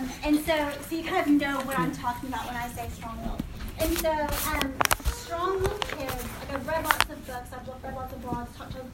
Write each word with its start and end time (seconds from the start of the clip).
Um, 0.00 0.10
and 0.24 0.36
so, 0.46 0.70
so 0.88 0.96
you 0.96 1.04
kind 1.04 1.26
of 1.26 1.28
know 1.28 1.60
what 1.60 1.78
I'm 1.78 1.92
talking 1.92 2.28
about 2.28 2.46
when 2.46 2.56
I 2.56 2.68
say 2.68 2.88
strong-willed. 2.94 3.42
And 3.80 3.98
so, 3.98 4.10
um, 4.50 4.72
strong-willed 5.12 5.80
kids, 5.88 6.24
like 6.40 6.54
I've 6.54 6.66
read 6.66 6.84
lots 6.84 7.10
of 7.10 7.26
books, 7.26 7.50
I've 7.52 7.84
read 7.84 7.94
lots 7.94 8.12
of 8.14 8.20
blogs, 8.20 8.56
talked 8.56 8.72
to 8.72 8.84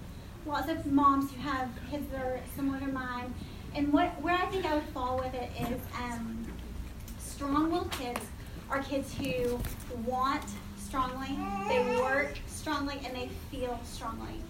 lots 0.46 0.69
of 0.69 0.84
moms 0.87 1.30
who 1.32 1.40
have 1.42 1.69
kids 1.90 2.08
that 2.11 2.21
are 2.21 2.40
similar 2.56 2.80
to 2.80 2.87
mine. 2.87 3.32
And 3.74 3.92
what 3.92 4.21
where 4.21 4.34
I 4.34 4.46
think 4.46 4.64
I 4.64 4.74
would 4.74 4.84
fall 4.95 5.19
with 5.19 5.34
it 5.34 5.50
is 5.61 5.80
um, 6.03 6.45
strong-willed 7.19 7.93
kids 7.93 8.21
are 8.69 8.83
kids 8.83 9.15
who 9.15 9.61
want 10.04 10.45
strongly, 10.77 11.38
they 11.69 12.01
work 12.01 12.38
strongly, 12.47 13.01
and 13.04 13.15
they 13.15 13.29
feel 13.51 13.79
strongly. 13.85 14.41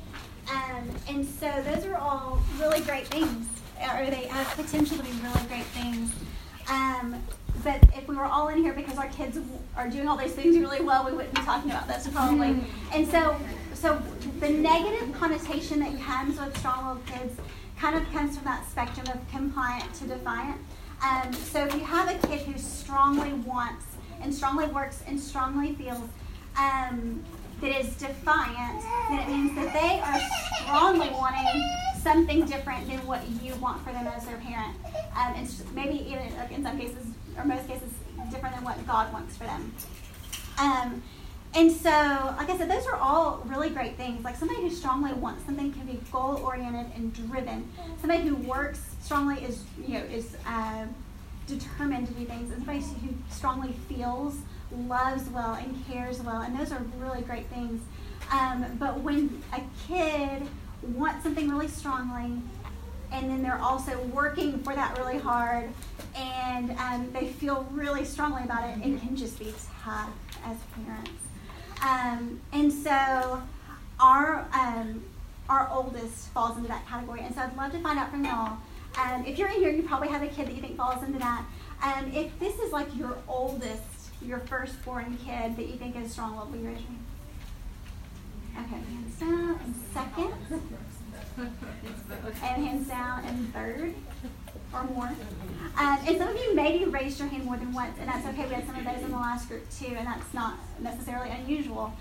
Um, 0.51 0.89
and 1.09 1.27
so 1.27 1.51
those 1.65 1.85
are 1.85 1.97
all 1.97 2.41
really 2.59 2.81
great 2.81 3.09
things, 3.09 3.47
or 3.83 4.07
they 4.07 4.27
have 4.29 4.47
potential 4.57 4.97
to 4.97 5.03
be 5.03 5.11
really 5.11 5.47
great 5.49 5.65
things. 5.65 6.13
Um, 6.69 7.23
but 7.63 7.83
if 7.97 8.07
we 8.09 8.17
were 8.17 8.25
all 8.25 8.49
in 8.49 8.59
here 8.59 8.73
because 8.73 8.99
our 8.99 9.09
kids 9.09 9.39
are 9.77 9.89
doing 9.89 10.09
all 10.09 10.17
those 10.17 10.33
things 10.33 10.57
really 10.57 10.83
well, 10.83 11.05
we 11.05 11.13
wouldn't 11.13 11.35
be 11.35 11.41
talking 11.43 11.71
about 11.71 11.89
this 11.89 12.09
probably. 12.09 12.61
And 12.93 13.09
so, 13.09 13.37
so 13.75 14.01
the 14.41 14.51
negative 14.51 15.13
connotation 15.15 15.81
that 15.81 15.99
comes 16.01 16.39
with 16.39 16.57
strong-willed 16.59 17.05
kids 17.07 17.41
kind 17.79 17.97
of 17.97 18.11
comes 18.13 18.37
from 18.37 18.45
that 18.45 18.69
spectrum 18.69 19.07
of 19.09 19.29
compliant 19.31 19.93
to 19.95 20.07
defiant. 20.07 20.61
Um, 21.05 21.33
so 21.33 21.65
if 21.65 21.75
you 21.75 21.81
have 21.81 22.09
a 22.09 22.27
kid 22.27 22.41
who 22.43 22.59
strongly 22.59 23.33
wants 23.33 23.85
and 24.23 24.35
strongly 24.35 24.67
works 24.67 25.03
and 25.07 25.21
strongly 25.21 25.75
feels 25.75 26.09
um, 26.59 27.23
that 27.61 27.81
is 27.81 27.95
defiant, 27.97 28.83
then 29.09 29.21
it 29.21 29.29
means 29.29 29.55
that 29.57 29.73
they 29.73 30.01
are 30.01 30.21
strongly 30.63 31.09
wanting 31.11 31.63
something 32.03 32.45
different 32.45 32.87
than 32.87 33.05
what 33.07 33.27
you 33.43 33.55
want 33.57 33.83
for 33.85 33.93
them 33.93 34.07
as 34.07 34.27
their 34.27 34.37
parent. 34.37 34.77
Um, 35.17 35.35
and 35.35 35.75
maybe 35.75 35.97
even 36.11 36.33
in 36.51 36.63
some 36.63 36.79
cases, 36.79 37.07
or 37.37 37.45
most 37.45 37.67
cases, 37.67 37.91
different 38.31 38.55
than 38.55 38.65
what 38.65 38.85
God 38.87 39.13
wants 39.13 39.37
for 39.37 39.45
them. 39.45 39.73
Um, 40.59 41.03
and 41.55 41.73
so, 41.73 41.91
like 42.37 42.51
I 42.51 42.59
said, 42.59 42.71
those 42.71 42.87
are 42.87 42.97
all 42.97 43.43
really 43.47 43.71
great 43.71 43.97
things. 43.97 44.25
Like 44.25 44.37
somebody 44.37 44.61
who 44.61 44.71
strongly 44.71 45.15
wants 45.15 45.45
something 45.47 45.73
can 45.73 45.87
be 45.87 45.99
goal 46.13 46.37
oriented 46.45 46.95
and 46.95 47.15
driven. 47.15 47.71
Somebody 47.99 48.29
who 48.29 48.37
works 48.37 48.95
strongly 49.01 49.43
is, 49.43 49.65
you 49.87 49.95
know, 49.95 50.05
is 50.05 50.37
uh, 50.47 50.85
determined 51.47 52.09
to 52.09 52.15
do 52.15 52.25
things. 52.25 52.51
And 52.53 52.65
somebody 52.65 52.81
who 52.81 53.15
strongly 53.31 53.73
feels, 53.89 54.37
loves 54.89 55.29
well, 55.31 55.55
and 55.55 55.85
cares 55.87 56.21
well. 56.21 56.43
And 56.43 56.59
those 56.59 56.73
are 56.73 56.83
really 56.99 57.23
great 57.23 57.47
things. 57.49 57.83
Um, 58.33 58.67
but 58.79 59.01
when 59.01 59.43
a 59.53 59.61
kid 59.87 60.43
wants 60.83 61.23
something 61.23 61.49
really 61.49 61.69
strongly, 61.69 62.41
and 63.13 63.31
then 63.31 63.43
they're 63.43 63.61
also 63.61 63.99
working 64.07 64.59
for 64.63 64.75
that 64.75 64.99
really 64.99 65.19
hard, 65.19 65.71
and 66.17 66.73
um, 66.73 67.11
they 67.13 67.29
feel 67.29 67.67
really 67.71 68.05
strongly 68.05 68.43
about 68.43 68.69
it, 68.69 68.79
it 68.79 69.01
can 69.01 69.17
just 69.17 69.39
be 69.39 69.55
tough 69.83 70.11
as 70.45 70.57
parents. 70.75 71.11
Um, 71.83 72.41
and 72.53 72.73
so 72.73 73.43
our 74.01 74.47
um, 74.53 75.03
our 75.49 75.69
oldest 75.71 76.29
falls 76.29 76.57
into 76.57 76.69
that 76.69 76.87
category. 76.89 77.21
And 77.21 77.35
so 77.35 77.43
I'd 77.43 77.57
love 77.57 77.73
to 77.73 77.79
find 77.79 77.99
out 77.99 78.11
from 78.11 78.25
y'all. 78.25 78.59
Um, 78.99 79.25
if 79.27 79.39
you're 79.39 79.49
in 79.49 79.57
here, 79.57 79.71
you 79.71 79.83
probably 79.83 80.09
have 80.09 80.23
a 80.23 80.29
kid 80.29 80.47
that 80.47 80.55
you 80.55 80.61
think 80.61 80.77
falls 80.77 81.03
into 81.03 81.19
that. 81.19 81.45
Um, 81.83 82.11
if 82.15 82.39
this 82.39 82.59
is 82.59 82.73
like 82.73 82.89
your 82.97 83.19
oldest, 83.29 83.83
your 84.23 84.39
firstborn 84.41 85.19
kid 85.25 85.57
that 85.57 85.67
you 85.67 85.77
think 85.77 85.97
is 85.97 86.13
strong, 86.13 86.37
what 86.37 86.51
will 86.51 86.59
you 86.59 86.69
raise 86.69 86.79
your 86.79 86.89
hand? 86.89 87.05
Okay, 88.59 88.81
hands 88.91 89.21
down 89.21 89.61
and 89.63 89.75
second. 89.93 90.33
and 92.43 92.67
hands 92.67 92.89
down 92.89 93.25
and 93.25 93.53
third 93.53 93.95
or 94.73 94.85
more. 94.85 95.13
Um, 95.79 95.99
and 96.07 96.19
some 96.19 96.29
of 96.29 96.37
you 96.37 96.55
maybe 96.55 96.87
raised 96.87 97.19
your 97.19 97.29
hand 97.29 97.45
more 97.45 97.59
than 97.59 97.73
once, 97.75 97.97
and 98.01 98.09
that's 98.09 98.27
okay. 98.29 98.47
We 98.47 98.55
had 98.55 98.67
some 98.67 98.77
of 98.77 98.85
those 98.85 99.03
in 99.03 99.11
the 99.11 99.17
last 99.17 99.49
group 99.49 99.69
too, 99.71 99.95
and 99.95 100.07
that's 100.07 100.33
not 100.33 100.59
necessarily 100.81 101.31
unusual. 101.31 101.93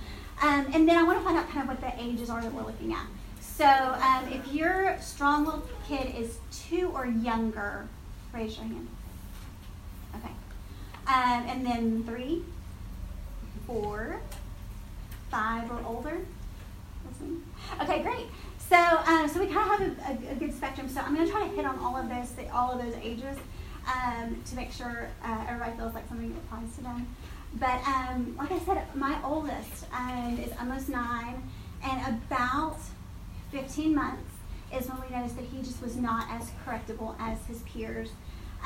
Um, 0.41 0.67
and 0.73 0.87
then 0.87 0.97
I 0.97 1.03
want 1.03 1.17
to 1.17 1.23
find 1.23 1.37
out 1.37 1.49
kind 1.49 1.61
of 1.61 1.67
what 1.67 1.81
the 1.81 2.01
ages 2.01 2.29
are 2.29 2.41
that 2.41 2.53
we're 2.53 2.65
looking 2.65 2.93
at. 2.93 3.05
So 3.57 3.65
um, 3.65 4.27
if 4.33 4.53
your 4.53 4.97
strong-willed 4.99 5.65
kid 5.87 6.13
is 6.13 6.39
two 6.51 6.91
or 6.93 7.05
younger, 7.05 7.87
raise 8.33 8.57
your 8.57 8.65
hand. 8.65 8.89
Okay. 10.13 10.33
Um, 11.07 11.47
and 11.47 11.65
then 11.65 12.03
three, 12.03 12.43
four, 13.65 14.19
five 15.31 15.71
or 15.71 15.79
older. 15.87 16.19
Okay, 17.81 18.03
great. 18.03 18.25
So, 18.57 18.75
um, 18.75 19.29
so 19.29 19.39
we 19.39 19.47
kind 19.47 19.71
of 19.71 19.79
have 19.79 19.81
a, 19.81 20.29
a, 20.29 20.31
a, 20.33 20.35
good 20.35 20.53
spectrum. 20.53 20.89
So 20.89 20.99
I'm 20.99 21.15
going 21.15 21.25
to 21.25 21.31
try 21.31 21.47
to 21.47 21.55
hit 21.55 21.65
on 21.65 21.79
all 21.79 21.95
of 21.95 22.09
those, 22.09 22.27
all 22.51 22.71
of 22.71 22.83
those 22.83 22.95
ages, 23.01 23.37
um, 23.87 24.41
to 24.49 24.55
make 24.57 24.73
sure 24.73 25.07
uh, 25.23 25.45
everybody 25.47 25.77
feels 25.77 25.93
like 25.93 26.09
something 26.09 26.35
applies 26.45 26.75
to 26.75 26.83
them. 26.83 27.07
But 27.53 27.87
um, 27.87 28.35
like 28.37 28.51
I 28.51 28.59
said, 28.59 28.83
my 28.95 29.17
oldest 29.23 29.85
um, 29.93 30.37
is 30.39 30.51
almost 30.59 30.89
nine, 30.89 31.41
and 31.83 32.15
about 32.15 32.79
15 33.55 33.95
months 33.95 34.33
is 34.75 34.89
when 34.89 34.99
we 34.99 35.15
noticed 35.15 35.37
that 35.37 35.45
he 35.45 35.59
just 35.59 35.81
was 35.81 35.95
not 35.95 36.27
as 36.29 36.51
correctable 36.65 37.15
as 37.19 37.37
his 37.45 37.59
peers. 37.61 38.09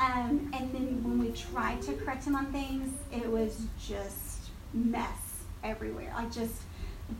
Um, 0.00 0.50
and 0.52 0.72
then 0.72 1.04
when 1.04 1.20
we 1.20 1.30
tried 1.30 1.80
to 1.82 1.92
correct 1.92 2.24
him 2.24 2.34
on 2.34 2.46
things, 2.46 2.92
it 3.12 3.30
was 3.30 3.66
just 3.80 4.50
mess 4.74 5.44
everywhere, 5.62 6.12
like 6.16 6.32
just 6.32 6.54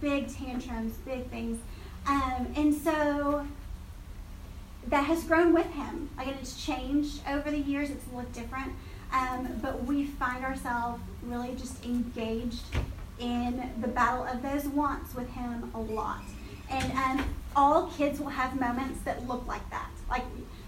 big 0.01 0.35
tantrums, 0.35 0.97
big 1.05 1.31
things. 1.31 1.61
Um, 2.09 2.53
and 2.57 2.75
so 2.75 3.47
that 4.89 5.05
has 5.05 5.23
grown 5.23 5.53
with 5.53 5.71
him. 5.71 6.11
Again, 6.19 6.35
it's 6.41 6.65
changed 6.65 7.21
over 7.29 7.53
the 7.53 7.59
years, 7.59 7.91
it's 7.91 8.05
looked 8.13 8.33
different. 8.33 8.73
Um, 9.13 9.61
but 9.63 9.85
we 9.85 10.07
find 10.07 10.45
ourselves 10.45 11.01
really 11.23 11.55
just 11.55 11.85
engaged 11.85 12.65
in 13.21 13.71
the 13.81 13.89
battle 13.89 14.25
of 14.25 14.43
those 14.43 14.65
wants 14.65 15.15
with 15.15 15.31
him 15.31 15.71
a 15.75 15.81
lot. 15.81 16.23
And 16.69 16.93
um, 16.93 17.25
all 17.57 17.89
kids 17.89 18.21
will 18.21 18.29
have 18.29 18.59
moments 18.59 19.01
that 19.03 19.27
look 19.27 19.47
like 19.47 19.69
that. 19.71 19.91
Like 20.09 20.25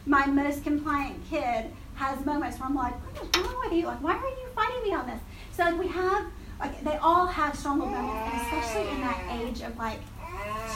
my 0.07 0.27
most 0.27 0.65
compliant 0.65 1.21
kid 1.31 1.67
has 1.95 2.25
moments 2.25 2.59
where 2.59 2.69
I'm 2.69 2.75
like, 2.75 2.95
what 2.95 3.37
is 3.37 3.43
wrong 3.43 3.61
with 3.65 3.73
you? 3.73 3.87
Like, 3.87 4.03
why 4.03 4.17
are 4.17 4.29
you 4.29 4.49
fighting 4.55 4.83
me 4.83 4.95
on 4.95 5.07
this? 5.07 5.21
So 5.53 5.65
like 5.65 5.79
we 5.79 5.89
have, 5.89 6.27
like 6.59 6.83
they 6.85 6.97
all 6.97 7.27
have 7.27 7.57
strong 7.57 7.79
moments, 7.79 8.15
and 8.15 8.43
especially 8.43 8.89
in 8.95 9.01
that 9.01 9.41
age 9.41 9.63
of 9.63 9.77
like 9.79 10.01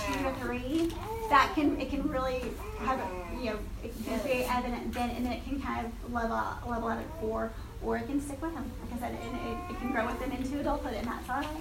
two 0.05 0.27
or 0.27 0.33
three, 0.35 0.93
that 1.31 1.53
can 1.55 1.81
it 1.81 1.91
can 1.91 2.09
really 2.09 2.43
have 2.79 3.01
you 3.39 3.51
know 3.51 3.59
it 3.83 3.93
can 4.05 4.19
be 4.21 4.45
evident 4.45 4.93
then, 4.93 5.11
and 5.11 5.25
then 5.25 5.33
it 5.33 5.45
can 5.45 5.61
kind 5.61 5.87
of 5.87 6.13
level 6.13 6.37
out, 6.37 6.69
level 6.69 6.89
out 6.89 6.99
at 6.99 7.21
four, 7.21 7.53
or 7.83 7.97
it 7.97 8.07
can 8.07 8.21
stick 8.21 8.41
with 8.43 8.55
them. 8.55 8.71
Like 8.83 8.99
I 8.99 9.09
said, 9.09 9.15
it, 9.15 9.25
it, 9.25 9.73
it 9.73 9.79
can 9.81 9.93
grow 9.93 10.07
with 10.07 10.21
them 10.21 10.33
into 10.33 10.61
adulthood, 10.61 10.95
and 10.95 11.07
that's 11.07 11.31
all 11.31 11.41
right. 11.41 11.57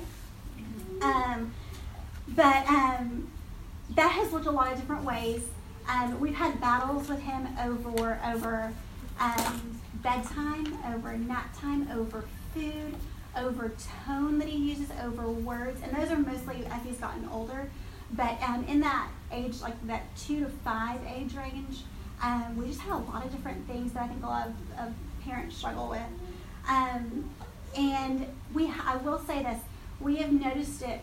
Um, 1.02 1.54
but 2.30 2.68
um, 2.68 3.28
that 3.92 4.12
has 4.12 4.32
looked 4.32 4.48
a 4.48 4.52
lot 4.52 4.72
of 4.72 4.80
different 4.80 5.04
ways. 5.04 5.48
Um, 5.88 6.20
we've 6.20 6.36
had 6.36 6.60
battles 6.60 7.08
with 7.08 7.22
him 7.22 7.48
over 7.64 8.20
over 8.26 8.74
um, 9.20 9.80
bedtime, 10.02 10.78
over 10.94 11.18
nap 11.18 11.58
time, 11.60 11.88
over 11.94 12.26
food, 12.54 12.96
over 13.38 13.72
tone 14.06 14.40
that 14.40 14.48
he 14.48 14.58
uses, 14.58 14.90
over 15.04 15.28
words, 15.28 15.82
and 15.84 15.96
those 15.96 16.10
are 16.12 16.18
mostly 16.18 16.66
as 16.66 16.84
he's 16.84 16.98
gotten 16.98 17.28
older. 17.30 17.70
But 18.12 18.42
um, 18.42 18.66
in 18.66 18.80
that 18.82 19.10
age, 19.32 19.62
like 19.62 19.88
that 19.88 20.04
two 20.16 20.42
to 20.42 20.48
five 20.48 21.00
age 21.08 21.36
range, 21.36 21.84
um, 22.22 22.58
we 22.58 22.68
just 22.68 22.82
have 22.82 23.08
a 23.08 23.12
lot 23.12 23.26
of 23.26 23.32
different 23.32 23.68
things 23.68 23.94
that 23.94 24.04
I 24.04 24.08
think 24.08 24.24
a 24.24 24.28
lot 24.28 24.48
of, 24.48 24.88
of 24.88 24.94
parents 25.24 25.58
struggle 25.58 25.90
with. 25.90 26.02
Um, 26.68 27.30
and 27.78 28.26
we, 28.54 28.72
I 28.86 28.98
will 28.98 29.20
say 29.20 29.44
this, 29.44 29.60
we 30.00 30.18
have 30.18 30.32
noticed 30.32 30.82
it. 30.82 31.02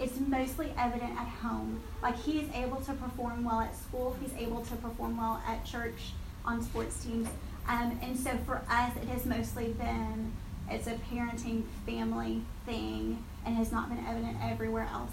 It's 0.00 0.18
mostly 0.18 0.72
evident 0.78 1.12
at 1.12 1.28
home. 1.28 1.82
Like 2.02 2.18
he 2.18 2.40
is 2.40 2.48
able 2.54 2.80
to 2.82 2.92
perform 2.94 3.44
well 3.44 3.60
at 3.60 3.76
school. 3.76 4.16
He's 4.20 4.34
able 4.34 4.62
to 4.62 4.76
perform 4.76 5.18
well 5.18 5.42
at 5.46 5.64
church 5.64 6.12
on 6.44 6.62
sports 6.62 7.04
teams. 7.04 7.28
Um, 7.68 7.98
and 8.02 8.18
so 8.18 8.30
for 8.46 8.62
us, 8.68 8.96
it 8.96 9.08
has 9.08 9.26
mostly 9.26 9.68
been 9.72 10.32
it's 10.70 10.86
a 10.86 10.94
parenting 11.12 11.64
family 11.84 12.42
thing 12.64 13.22
and 13.44 13.56
has 13.56 13.72
not 13.72 13.88
been 13.88 14.04
evident 14.06 14.36
everywhere 14.42 14.88
else. 14.92 15.12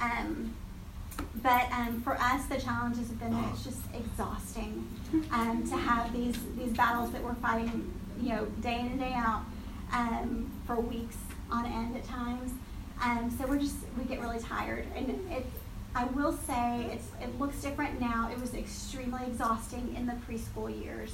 Um, 0.00 0.54
but 1.42 1.70
um, 1.72 2.00
for 2.02 2.16
us, 2.20 2.46
the 2.46 2.56
challenges 2.56 3.08
have 3.08 3.18
been 3.18 3.32
that 3.32 3.52
it's 3.52 3.64
just 3.64 3.80
exhausting 3.94 4.86
um, 5.32 5.68
to 5.68 5.76
have 5.76 6.12
these 6.12 6.36
these 6.56 6.72
battles 6.72 7.12
that 7.12 7.22
we're 7.22 7.34
fighting, 7.34 7.92
you 8.20 8.30
know, 8.30 8.46
day 8.60 8.78
in 8.80 8.86
and 8.86 9.00
day 9.00 9.12
out 9.14 9.42
um, 9.92 10.50
for 10.66 10.76
weeks 10.76 11.16
on 11.50 11.66
end 11.66 11.96
at 11.96 12.04
times. 12.04 12.52
Um, 13.02 13.34
so 13.38 13.46
we're 13.46 13.58
just 13.58 13.76
we 13.98 14.04
get 14.04 14.20
really 14.20 14.40
tired, 14.40 14.86
and 14.94 15.08
it. 15.30 15.46
I 15.92 16.04
will 16.04 16.32
say 16.32 16.88
it's 16.92 17.08
it 17.20 17.36
looks 17.40 17.60
different 17.60 18.00
now. 18.00 18.30
It 18.30 18.40
was 18.40 18.54
extremely 18.54 19.22
exhausting 19.26 19.94
in 19.96 20.06
the 20.06 20.12
preschool 20.12 20.70
years. 20.70 21.12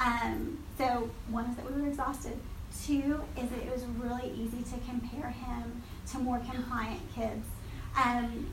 Um, 0.00 0.58
so 0.78 1.10
one 1.28 1.46
is 1.46 1.56
that 1.56 1.70
we 1.70 1.80
were 1.80 1.88
exhausted. 1.88 2.38
Two 2.84 3.20
is 3.36 3.48
that 3.50 3.58
it 3.58 3.70
was 3.70 3.84
really 3.98 4.30
easy 4.32 4.62
to 4.62 4.78
compare 4.88 5.30
him 5.30 5.82
to 6.12 6.18
more 6.18 6.38
compliant 6.50 7.00
kids. 7.14 7.44
Um, 8.02 8.46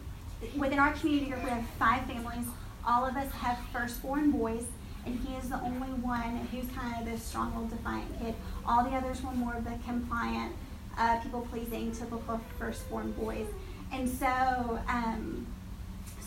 within 0.58 0.80
our 0.80 0.94
community 0.94 1.32
group, 1.32 1.44
we 1.44 1.50
have 1.50 1.66
five 1.80 2.06
families. 2.06 2.48
All 2.86 3.06
of 3.06 3.16
us 3.16 3.32
have 3.34 3.58
firstborn 3.72 4.32
boys, 4.32 4.66
and 5.06 5.20
he 5.20 5.36
is 5.36 5.50
the 5.50 5.62
only 5.62 5.90
one 6.02 6.48
who's 6.52 6.68
kind 6.76 6.96
of 7.00 7.12
this 7.12 7.24
strong-willed, 7.24 7.70
defiant 7.70 8.20
kid. 8.20 8.36
All 8.66 8.84
the 8.84 8.92
others 8.92 9.22
were 9.24 9.32
more 9.32 9.56
of 9.56 9.64
the 9.64 9.78
compliant, 9.86 10.54
uh, 10.98 11.20
people-pleasing, 11.20 11.92
typical 11.92 12.40
firstborn 12.60 13.12
boys. 13.14 13.48
And 13.92 14.10
so, 14.10 14.80
um, 14.88 15.48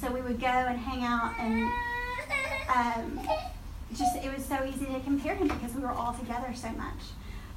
so 0.00 0.10
we 0.10 0.20
would 0.20 0.40
go 0.40 0.46
and 0.46 0.78
hang 0.78 1.02
out, 1.02 1.34
and 1.38 1.68
um, 2.68 3.28
just 3.94 4.16
it 4.16 4.32
was 4.34 4.44
so 4.44 4.64
easy 4.64 4.86
to 4.86 5.00
compare 5.00 5.34
him 5.34 5.48
because 5.48 5.74
we 5.74 5.82
were 5.82 5.90
all 5.90 6.14
together 6.14 6.52
so 6.54 6.68
much. 6.70 7.02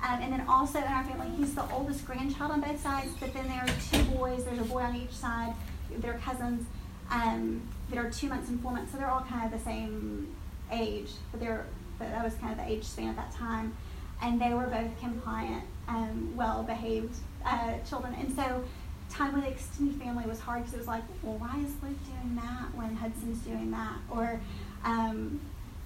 Um, 0.02 0.22
and 0.22 0.32
then 0.32 0.46
also 0.48 0.80
in 0.80 0.86
our 0.86 1.04
family, 1.04 1.30
he's 1.38 1.54
the 1.54 1.70
oldest 1.72 2.06
grandchild 2.06 2.52
on 2.52 2.62
both 2.62 2.82
sides, 2.82 3.10
but 3.20 3.34
then 3.34 3.48
there 3.48 3.62
are 3.62 3.68
two 3.92 4.04
boys. 4.16 4.46
There's 4.46 4.60
a 4.60 4.64
boy 4.64 4.82
on 4.82 4.96
each 4.96 5.12
side. 5.12 5.54
They're 5.98 6.20
cousins 6.24 6.66
um, 7.12 7.62
that 7.90 7.98
are 8.00 8.10
two 8.10 8.30
months 8.30 8.50
and 8.50 8.62
four 8.62 8.72
months, 8.72 8.92
so 8.92 8.98
they're 8.98 9.10
all 9.10 9.26
kind 9.30 9.46
of 9.46 9.52
the 9.52 9.64
same 9.64 10.34
age, 10.72 11.12
but 11.32 11.40
they're 11.40 11.66
but 11.98 12.10
that 12.12 12.24
was 12.24 12.34
kind 12.36 12.58
of 12.58 12.66
the 12.66 12.72
age 12.72 12.86
span 12.86 13.10
at 13.10 13.18
that 13.18 13.32
time, 13.34 13.76
and 14.22 14.40
they 14.40 14.54
were 14.54 14.68
both 14.68 14.98
compliant, 15.02 15.66
um, 15.90 16.34
well-behaved 16.36 17.16
uh, 17.46 17.74
children, 17.88 18.16
and 18.20 18.34
so 18.36 18.64
time 19.10 19.34
with 19.34 19.46
extended 19.46 20.00
family 20.00 20.24
was 20.28 20.40
hard 20.40 20.62
because 20.62 20.76
it 20.76 20.78
was 20.78 20.88
like, 20.88 21.04
well, 21.24 21.36
why 21.38 21.60
is 21.66 21.72
Luke 21.82 21.98
doing 22.06 22.36
that 22.36 22.74
when 22.76 22.96
Hudson's 22.96 23.40
doing 23.40 23.72
that, 23.72 23.98
or 24.10 24.40
um, 24.86 25.42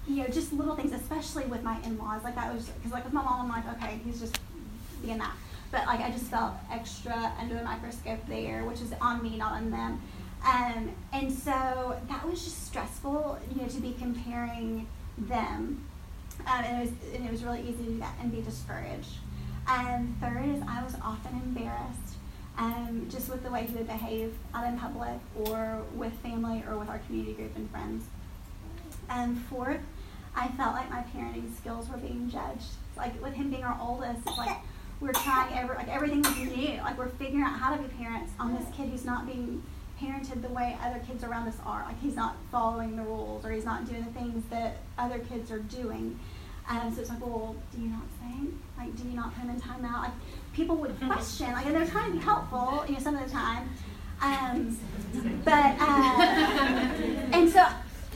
you 0.06 0.16
know, 0.16 0.26
just 0.28 0.52
little 0.52 0.76
things, 0.76 0.92
especially 0.92 1.44
with 1.46 1.62
my 1.62 1.80
in-laws. 1.82 2.22
Like 2.22 2.34
that 2.34 2.52
was 2.54 2.68
because 2.68 2.92
like 2.92 3.04
with 3.04 3.14
my 3.14 3.22
mom, 3.22 3.50
I'm 3.50 3.64
like, 3.64 3.76
okay, 3.76 3.98
he's 4.04 4.20
just 4.20 4.38
being 5.02 5.18
that. 5.18 5.34
But 5.72 5.86
like 5.86 6.00
I 6.00 6.10
just 6.10 6.26
felt 6.26 6.52
extra 6.70 7.32
under 7.40 7.54
the 7.54 7.64
microscope 7.64 8.20
there, 8.28 8.64
which 8.64 8.80
is 8.80 8.92
on 9.00 9.22
me, 9.22 9.36
not 9.36 9.52
on 9.52 9.70
them. 9.70 10.00
Um, 10.46 10.90
and 11.12 11.32
so 11.32 11.98
that 12.08 12.28
was 12.28 12.44
just 12.44 12.66
stressful, 12.66 13.38
you 13.54 13.62
know, 13.62 13.68
to 13.68 13.80
be 13.80 13.94
comparing 13.98 14.86
them. 15.16 15.86
Um, 16.46 16.64
and, 16.64 16.76
it 16.76 16.80
was, 16.80 17.14
and 17.14 17.26
it 17.26 17.30
was 17.30 17.42
really 17.42 17.62
easy 17.62 17.84
to 17.84 17.90
do 17.92 17.98
that 18.00 18.14
and 18.20 18.30
be 18.30 18.42
discouraged. 18.42 19.14
And 19.68 20.14
third 20.20 20.44
is 20.46 20.62
I 20.68 20.82
was 20.82 20.94
often 21.02 21.34
embarrassed 21.34 22.16
um, 22.58 23.08
just 23.10 23.28
with 23.28 23.42
the 23.42 23.50
way 23.50 23.66
he 23.66 23.74
would 23.74 23.86
behave 23.86 24.34
out 24.52 24.66
in 24.66 24.78
public 24.78 25.18
or 25.34 25.82
with 25.94 26.12
family 26.20 26.62
or 26.68 26.78
with 26.78 26.88
our 26.88 26.98
community 27.00 27.32
group 27.32 27.56
and 27.56 27.70
friends. 27.70 28.04
And 29.08 29.40
fourth, 29.46 29.80
I 30.36 30.48
felt 30.48 30.74
like 30.74 30.90
my 30.90 31.04
parenting 31.14 31.54
skills 31.56 31.88
were 31.88 31.96
being 31.96 32.30
judged. 32.30 32.72
Like 32.96 33.20
with 33.22 33.34
him 33.34 33.50
being 33.50 33.64
our 33.64 33.78
oldest, 33.80 34.26
like 34.38 34.56
we're 35.00 35.12
trying 35.12 35.56
every 35.56 35.76
like 35.76 35.88
everything 35.88 36.22
new. 36.22 36.78
Like 36.78 36.96
we're 36.98 37.08
figuring 37.08 37.44
out 37.44 37.58
how 37.58 37.74
to 37.74 37.82
be 37.82 37.88
parents 37.94 38.32
on 38.38 38.54
this 38.54 38.66
kid 38.76 38.88
who's 38.88 39.04
not 39.04 39.26
being 39.26 39.62
parented 40.00 40.42
the 40.42 40.48
way 40.48 40.76
other 40.82 41.00
kids 41.06 41.24
around 41.24 41.48
us 41.48 41.56
are. 41.64 41.84
Like 41.84 42.00
he's 42.00 42.16
not 42.16 42.36
following 42.50 42.96
the 42.96 43.02
rules 43.02 43.44
or 43.44 43.50
he's 43.50 43.64
not 43.64 43.88
doing 43.88 44.04
the 44.04 44.12
things 44.12 44.44
that 44.50 44.78
other 44.98 45.18
kids 45.18 45.50
are 45.50 45.58
doing. 45.58 46.18
Um, 46.68 46.94
so 46.94 47.00
it's 47.00 47.10
like, 47.10 47.20
well, 47.20 47.54
do 47.74 47.82
you 47.82 47.88
not 47.88 48.02
sing? 48.20 48.58
Like, 48.78 48.96
do 48.96 49.06
you 49.06 49.14
not 49.14 49.34
him 49.34 49.50
in 49.50 49.60
timeout? 49.60 50.02
Like, 50.02 50.12
people 50.54 50.76
would 50.76 50.98
question, 51.00 51.52
like, 51.52 51.66
and 51.66 51.74
they're 51.74 51.86
trying 51.86 52.12
to 52.12 52.18
be 52.18 52.24
helpful, 52.24 52.84
you 52.86 52.94
know, 52.94 53.00
some 53.00 53.16
of 53.16 53.24
the 53.24 53.30
time. 53.30 53.68
Um, 54.22 54.78
but, 55.44 55.76
uh, 55.78 56.16
and 57.32 57.50
so, 57.50 57.66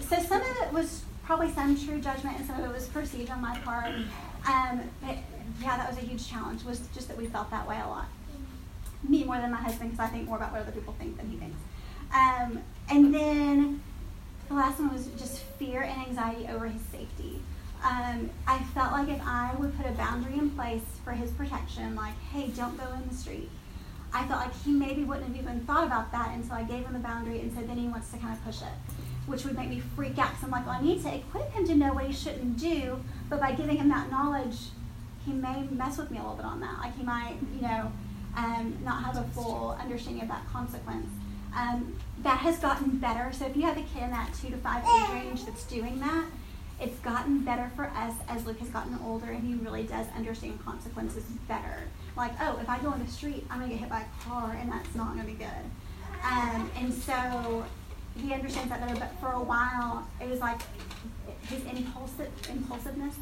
so 0.01 0.17
some 0.23 0.41
of 0.41 0.57
it 0.63 0.73
was 0.73 1.03
probably 1.25 1.53
some 1.53 1.77
true 1.79 2.01
judgment 2.01 2.39
and 2.39 2.47
some 2.47 2.59
of 2.59 2.71
it 2.71 2.73
was 2.73 2.87
perceived 2.87 3.31
on 3.31 3.43
my 3.43 3.59
part. 3.59 3.93
Um, 4.47 4.81
but 5.03 5.17
yeah, 5.61 5.77
that 5.77 5.89
was 5.89 5.99
a 5.99 6.07
huge 6.07 6.27
challenge, 6.27 6.65
was 6.65 6.81
just 6.95 7.09
that 7.09 7.19
we 7.19 7.27
felt 7.27 7.51
that 7.51 7.69
way 7.69 7.79
a 7.85 7.87
lot. 7.87 8.07
Me 9.07 9.25
more 9.25 9.37
than 9.37 9.51
my 9.51 9.59
husband, 9.59 9.91
because 9.91 10.07
I 10.07 10.09
think 10.09 10.27
more 10.27 10.39
about 10.39 10.53
what 10.53 10.63
other 10.63 10.73
people 10.73 10.95
think 10.99 11.19
than 11.19 11.29
he 11.29 11.37
thinks. 11.37 11.59
Um, 12.15 12.63
and 12.91 13.15
then 13.15 13.83
the 14.49 14.55
last 14.55 14.81
one 14.81 14.91
was 14.93 15.09
just 15.19 15.41
fear 15.59 15.83
and 15.83 16.09
anxiety 16.09 16.47
over 16.49 16.67
his 16.67 16.81
safety. 16.91 17.41
Um, 17.85 18.31
I 18.47 18.59
felt 18.75 18.93
like 18.93 19.09
if 19.09 19.21
I 19.23 19.55
would 19.59 19.77
put 19.77 19.87
a 19.87 19.93
boundary 19.93 20.35
in 20.35 20.51
place 20.51 20.83
for 21.05 21.13
his 21.13 21.31
protection, 21.31 21.95
like, 21.95 22.19
hey, 22.33 22.49
don't 22.49 22.77
go 22.77 22.93
in 22.93 23.09
the 23.09 23.15
street, 23.15 23.51
I 24.13 24.27
felt 24.27 24.41
like 24.41 24.55
he 24.65 24.73
maybe 24.73 25.05
wouldn't 25.05 25.29
have 25.29 25.37
even 25.37 25.61
thought 25.61 25.87
about 25.87 26.11
that 26.13 26.35
until 26.35 26.55
I 26.55 26.65
gave 26.65 26.87
him 26.87 26.95
the 26.95 26.99
boundary 26.99 27.41
and 27.41 27.53
said, 27.53 27.69
then 27.69 27.77
he 27.77 27.87
wants 27.89 28.11
to 28.11 28.19
kind 28.19 28.33
of 28.33 28.45
push 28.45 28.63
it 28.63 28.97
which 29.29 29.45
would 29.45 29.57
make 29.57 29.69
me 29.69 29.81
freak 29.95 30.19
out 30.19 30.31
because 30.31 30.45
I'm 30.45 30.51
like, 30.51 30.67
well, 30.67 30.77
I 30.81 30.83
need 30.83 31.03
to 31.03 31.15
equip 31.15 31.53
him 31.53 31.67
to 31.67 31.75
know 31.75 31.93
what 31.93 32.07
he 32.07 32.13
shouldn't 32.13 32.59
do, 32.59 32.99
but 33.29 33.41
by 33.41 33.53
giving 33.53 33.77
him 33.77 33.89
that 33.91 34.11
knowledge, 34.11 34.57
he 35.25 35.33
may 35.33 35.65
mess 35.71 35.99
with 35.99 36.11
me 36.11 36.19
a 36.19 36.23
little 36.23 36.37
bit 36.37 36.47
on 36.47 36.61
that. 36.61 36.79
Like 36.79 36.97
he 36.97 37.05
might, 37.05 37.37
you 37.55 37.61
know, 37.61 37.93
um, 38.37 38.79
not 38.83 39.05
have 39.05 39.17
a 39.17 39.25
full 39.35 39.77
understanding 39.81 40.23
of 40.23 40.29
that 40.29 40.47
consequence. 40.51 41.07
Um, 41.55 41.97
that 42.23 42.39
has 42.39 42.59
gotten 42.59 42.99
better. 42.99 43.33
So 43.33 43.47
if 43.47 43.57
you 43.57 43.63
have 43.63 43.77
a 43.77 43.83
kid 43.83 44.03
in 44.03 44.11
that 44.11 44.33
two 44.41 44.51
to 44.51 44.57
five 44.59 44.83
age 44.85 45.11
range 45.11 45.45
that's 45.45 45.65
doing 45.65 45.99
that, 46.01 46.25
it's 46.81 46.99
gotten 47.01 47.41
better 47.41 47.71
for 47.75 47.87
us 47.87 48.15
as 48.29 48.47
Luke 48.47 48.59
has 48.61 48.69
gotten 48.69 48.99
older 49.05 49.27
and 49.27 49.43
he 49.43 49.55
really 49.55 49.83
does 49.83 50.07
understand 50.17 50.65
consequences 50.65 51.25
better. 51.49 51.83
Like, 52.17 52.33
oh, 52.41 52.59
if 52.63 52.69
I 52.69 52.79
go 52.79 52.93
in 52.93 53.05
the 53.05 53.11
street, 53.11 53.45
I'm 53.51 53.59
gonna 53.59 53.73
get 53.73 53.81
hit 53.81 53.89
by 53.89 54.03
a 54.03 54.29
car 54.29 54.57
and 54.61 54.71
that's 54.71 54.95
not 54.95 55.09
gonna 55.09 55.25
be 55.25 55.33
good. 55.33 55.49
Um, 56.25 56.71
and 56.77 56.93
so 56.93 57.65
he 58.17 58.33
understands 58.33 58.71
that 58.71 58.81
better. 58.81 58.99
But 58.99 59.13
for 59.21 59.33
a 59.33 59.43
while, 59.43 60.07
it 60.21 60.29
was 60.29 60.41
like 60.41 60.61
his 61.49 61.65
impulsive 61.65 62.31
impulsiveness 62.51 63.17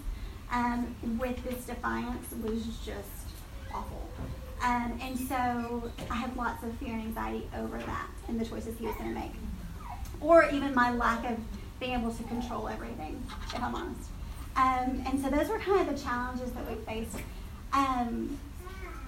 um, 0.53 0.95
with 1.19 1.43
this 1.45 1.65
defiance 1.67 2.33
was 2.43 2.63
just 2.85 3.09
awful. 3.75 4.09
Um, 4.63 4.99
and 5.03 5.19
so 5.19 5.91
I 6.11 6.15
had 6.15 6.37
lots 6.37 6.63
of 6.65 6.73
fear 6.79 6.95
and 6.95 7.03
anxiety 7.03 7.49
over 7.57 7.79
that 7.79 8.09
and 8.29 8.41
the 8.41 8.45
choices 8.45 8.79
he 8.79 8.87
was 8.87 8.97
going 8.97 9.13
to 9.13 9.21
make, 9.21 9.33
or 10.21 10.49
even 10.51 10.75
my 10.75 10.93
lack 10.93 11.31
of 11.31 11.37
being 11.81 11.93
able 11.93 12.13
to 12.13 12.23
control 12.25 12.69
everything, 12.69 13.23
if 13.55 13.63
I'm 13.63 13.75
honest. 13.75 14.11
Um, 14.57 15.05
and 15.07 15.21
so 15.21 15.29
those 15.29 15.49
were 15.49 15.59
kind 15.59 15.87
of 15.87 15.95
the 15.95 16.03
challenges 16.03 16.51
that 16.53 16.69
we 16.69 16.77
faced. 16.85 17.17
Um, 17.73 18.39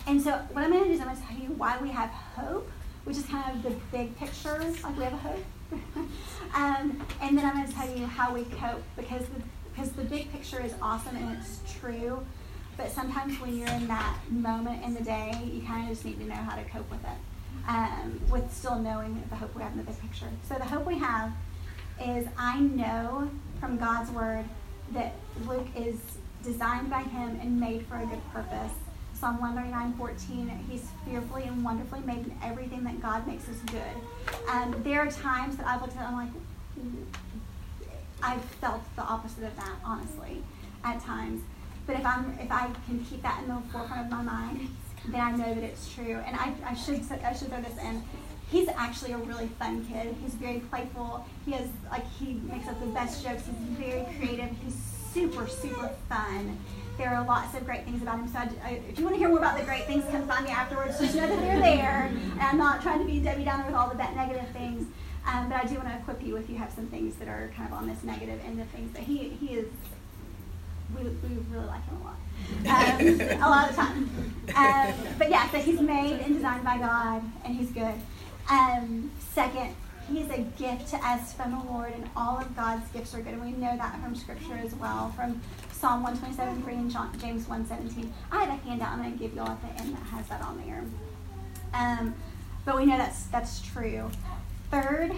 and 0.06 0.20
so 0.20 0.32
what 0.53 0.65
I'm 0.65 0.70
going 0.70 0.85
to 0.85 0.88
do 0.88 0.94
is 0.94 1.00
I'm 1.00 1.06
going 1.06 1.17
to 1.17 1.23
tell 1.23 1.38
you 1.38 1.49
why 1.53 1.79
we 1.79 1.91
have 1.91 2.11
hope, 2.11 2.70
which 3.05 3.17
is 3.17 3.25
kind 3.26 3.56
of 3.56 3.62
the 3.62 3.70
big 3.91 4.17
picture. 4.17 4.62
Like 4.82 4.97
we 4.97 5.05
have 5.05 5.15
a 5.15 5.17
hope. 5.17 5.44
um, 6.55 7.06
and 7.20 7.37
then 7.37 7.44
I'm 7.44 7.55
going 7.55 7.69
to 7.69 7.73
tell 7.73 7.88
you 7.88 8.06
how 8.06 8.35
we 8.35 8.44
cope 8.44 8.82
because 8.97 9.23
the, 9.26 9.43
because 9.71 9.93
the 9.93 10.05
big 10.05 10.31
picture 10.32 10.61
is 10.61 10.75
awesome 10.82 11.17
and 11.17 11.37
it's 11.37 11.61
true. 11.81 12.25
But 12.76 12.91
sometimes 12.91 13.41
when 13.41 13.59
you're 13.59 13.69
in 13.69 13.88
that 13.88 14.17
moment 14.31 14.85
in 14.85 14.94
the 14.94 15.03
day, 15.03 15.32
you 15.44 15.62
kind 15.62 15.85
of 15.85 15.91
just 15.91 16.05
need 16.05 16.19
to 16.21 16.26
know 16.26 16.35
how 16.35 16.56
to 16.56 16.64
cope 16.64 16.88
with 16.91 17.03
it, 17.03 17.69
um, 17.69 18.21
with 18.31 18.53
still 18.55 18.79
knowing 18.79 19.23
the 19.31 19.37
hope 19.37 19.55
we 19.55 19.62
have 19.62 19.73
in 19.73 19.79
the 19.79 19.85
big 19.85 20.00
picture. 20.00 20.29
So 20.49 20.55
the 20.55 20.64
hope 20.64 20.87
we 20.87 20.99
have 20.99 21.32
is 22.00 22.27
I 22.37 22.61
know 22.61 23.31
from 23.61 23.77
God's 23.77 24.11
word 24.11 24.45
that 24.93 25.15
Luke 25.47 25.67
is 25.77 25.97
designed 26.43 26.91
by 26.91 27.03
Him 27.03 27.39
and 27.41 27.59
made 27.59 27.87
for 27.87 27.97
a 27.97 28.06
good 28.06 28.21
purpose. 28.33 28.73
Psalm 29.15 29.40
139, 29.40 29.95
14, 29.95 30.64
he's 30.71 30.87
fearfully 31.05 31.43
and 31.45 31.64
wonderfully 31.64 32.00
made 32.07 32.19
in 32.19 32.38
everything 32.43 32.85
that 32.85 33.02
God 33.02 33.26
makes 33.26 33.49
is 33.49 33.59
good. 33.62 33.83
Um, 34.49 34.81
there 34.85 35.00
are 35.00 35.11
times 35.11 35.57
that 35.57 35.67
I've 35.67 35.81
looked 35.83 35.97
at 35.97 36.02
it, 36.02 36.07
I'm 36.07 36.14
like, 36.14 36.31
I've 38.23 38.45
felt 38.45 38.81
the 38.95 39.02
opposite 39.02 39.45
of 39.45 39.57
that, 39.57 39.76
honestly, 39.85 40.43
at 40.85 41.00
times. 41.02 41.43
But 41.87 41.97
if 41.97 42.07
I'm 42.07 42.38
if 42.40 42.50
I 42.52 42.69
can 42.87 43.05
keep 43.05 43.23
that 43.23 43.43
in 43.43 43.49
the 43.49 43.61
forefront 43.73 44.07
of 44.07 44.11
my 44.11 44.23
mind, 44.23 44.69
then 45.09 45.21
I 45.21 45.31
know 45.33 45.55
that 45.55 45.64
it's 45.64 45.93
true. 45.93 46.21
And 46.26 46.37
I, 46.37 46.52
I 46.64 46.75
should 46.75 47.00
I 47.23 47.33
should 47.33 47.49
throw 47.49 47.61
this 47.61 47.78
in. 47.83 48.02
He's 48.50 48.69
actually 48.69 49.12
a 49.12 49.19
really 49.19 49.49
fun 49.59 49.85
kid. 49.87 50.14
He's 50.23 50.35
very 50.35 50.61
playful. 50.61 51.26
He 51.45 51.52
has 51.52 51.69
like 51.90 52.05
he 52.19 52.40
makes 52.50 52.67
up 52.69 52.81
the 52.81 52.87
best 52.87 53.25
jokes. 53.25 53.43
He's 53.47 53.76
very 53.78 54.05
creative. 54.17 54.50
He's 54.64 54.75
super 55.12 55.47
super 55.47 55.90
fun 56.09 56.59
there 56.99 57.14
are 57.14 57.25
lots 57.25 57.55
of 57.55 57.64
great 57.64 57.85
things 57.85 58.02
about 58.02 58.19
him. 58.19 58.28
So 58.28 58.38
I, 58.38 58.81
if 58.88 58.99
you 58.99 59.05
want 59.05 59.14
to 59.14 59.19
hear 59.19 59.28
more 59.28 59.38
about 59.38 59.57
the 59.57 59.64
great 59.64 59.87
things, 59.87 60.05
come 60.11 60.26
find 60.26 60.45
me 60.45 60.50
afterwards. 60.50 60.99
Just 60.99 61.14
know 61.14 61.26
that 61.28 61.40
they're 61.40 61.61
there. 61.61 62.11
And 62.33 62.43
I'm 62.43 62.59
not 62.59 62.83
trying 62.83 62.99
to 62.99 63.05
be 63.05 63.21
Debbie 63.21 63.45
Downer 63.45 63.67
with 63.67 63.75
all 63.75 63.88
the 63.88 63.95
bad 63.95 64.14
negative 64.17 64.49
things. 64.50 64.87
Um, 65.25 65.49
but 65.49 65.64
I 65.64 65.67
do 65.67 65.76
want 65.76 65.88
to 65.88 65.97
equip 65.97 66.23
you 66.23 66.37
if 66.37 66.50
you 66.50 66.57
have 66.57 66.73
some 66.73 66.88
things 66.88 67.14
that 67.17 67.28
are 67.28 67.52
kind 67.57 67.73
of 67.73 67.78
on 67.78 67.88
this 67.88 68.02
negative 68.02 68.40
end 68.45 68.61
of 68.61 68.67
things. 68.69 68.90
But 68.93 69.02
he, 69.02 69.28
he 69.28 69.55
is, 69.55 69.67
we, 70.97 71.05
we 71.05 71.37
really 71.50 71.67
like 71.67 71.85
him 71.87 71.99
a 71.99 72.05
lot. 72.05 72.17
Um, 72.67 73.21
a 73.43 73.49
lot 73.49 73.71
of 73.71 73.76
time. 73.76 74.11
Um, 74.55 74.95
but 75.19 75.31
yeah, 75.31 75.49
so 75.50 75.59
he's 75.59 75.81
made 75.81 76.21
and 76.21 76.35
designed 76.35 76.64
by 76.64 76.78
God, 76.78 77.23
and 77.45 77.55
he's 77.55 77.71
good. 77.71 77.95
Um, 78.49 79.11
second, 79.33 79.75
he 80.09 80.21
is 80.21 80.31
a 80.31 80.38
gift 80.59 80.88
to 80.88 80.97
us 80.97 81.35
from 81.35 81.52
the 81.52 81.71
Lord, 81.71 81.93
and 81.93 82.09
all 82.17 82.38
of 82.38 82.57
God's 82.57 82.88
gifts 82.93 83.14
are 83.14 83.21
good. 83.21 83.35
And 83.35 83.43
we 83.43 83.52
know 83.52 83.76
that 83.76 84.00
from 84.00 84.14
Scripture 84.14 84.55
as 84.55 84.75
well, 84.75 85.12
from 85.14 85.40
Psalm 85.73 86.02
127, 86.02 86.62
3, 86.62 86.75
and 86.75 86.90
John, 86.90 87.19
James 87.21 87.47
1, 87.47 87.67
17. 87.67 88.12
I 88.33 88.45
have 88.45 88.49
a 88.49 88.69
handout 88.69 88.93
I'm 88.93 89.02
going 89.02 89.12
to 89.12 89.19
give 89.19 89.35
y'all 89.35 89.49
at 89.49 89.61
the 89.61 89.83
end 89.83 89.95
that 89.95 90.02
has 90.05 90.26
that 90.28 90.40
on 90.43 90.62
there. 90.67 90.83
Um, 91.75 92.14
but 92.64 92.76
we 92.76 92.87
know 92.87 92.97
that's, 92.97 93.25
that's 93.25 93.61
true. 93.61 94.11
Third, 94.71 95.12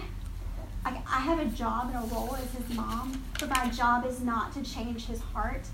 I, 0.83 1.01
I 1.07 1.19
have 1.19 1.39
a 1.39 1.45
job 1.45 1.91
and 1.93 2.03
a 2.03 2.13
role 2.13 2.35
as 2.35 2.51
his 2.53 2.75
mom, 2.75 3.23
but 3.39 3.49
my 3.49 3.69
job 3.69 4.05
is 4.05 4.21
not 4.21 4.53
to 4.53 4.63
change 4.63 5.05
his 5.05 5.21
heart. 5.21 5.65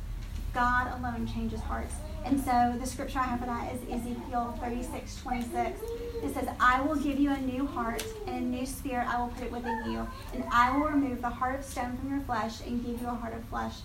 God 0.54 0.92
alone 1.00 1.28
changes 1.28 1.60
hearts. 1.62 1.96
And 2.27 2.43
so 2.43 2.75
the 2.77 2.86
scripture 2.86 3.19
I 3.19 3.24
have 3.24 3.39
for 3.39 3.46
that 3.46 3.74
is 3.74 3.81
Ezekiel 3.89 4.60
36, 4.62 5.22
26. 5.22 5.79
It 6.22 6.34
says, 6.34 6.50
I 6.60 6.81
will 6.81 6.98
give 6.98 7.17
you 7.17 7.31
a 7.31 7.39
new 7.39 7.65
heart, 7.65 8.03
and 8.25 8.36
a 8.36 8.41
new 8.41 8.65
spirit 8.65 9.07
I 9.07 9.17
will 9.22 9.29
put 9.29 9.43
it 9.43 9.51
within 9.51 9.89
you. 9.89 10.05
And 10.34 10.43
I 10.51 10.77
will 10.77 10.88
remove 10.88 11.22
the 11.22 11.29
heart 11.29 11.57
of 11.57 11.63
stone 11.63 11.96
from 11.96 12.10
your 12.10 12.19
flesh 12.19 12.60
and 12.65 12.86
give 12.86 13.01
you 13.01 13.07
a 13.07 13.15
heart 13.15 13.34
of 13.34 13.46
flesh. 13.46 13.75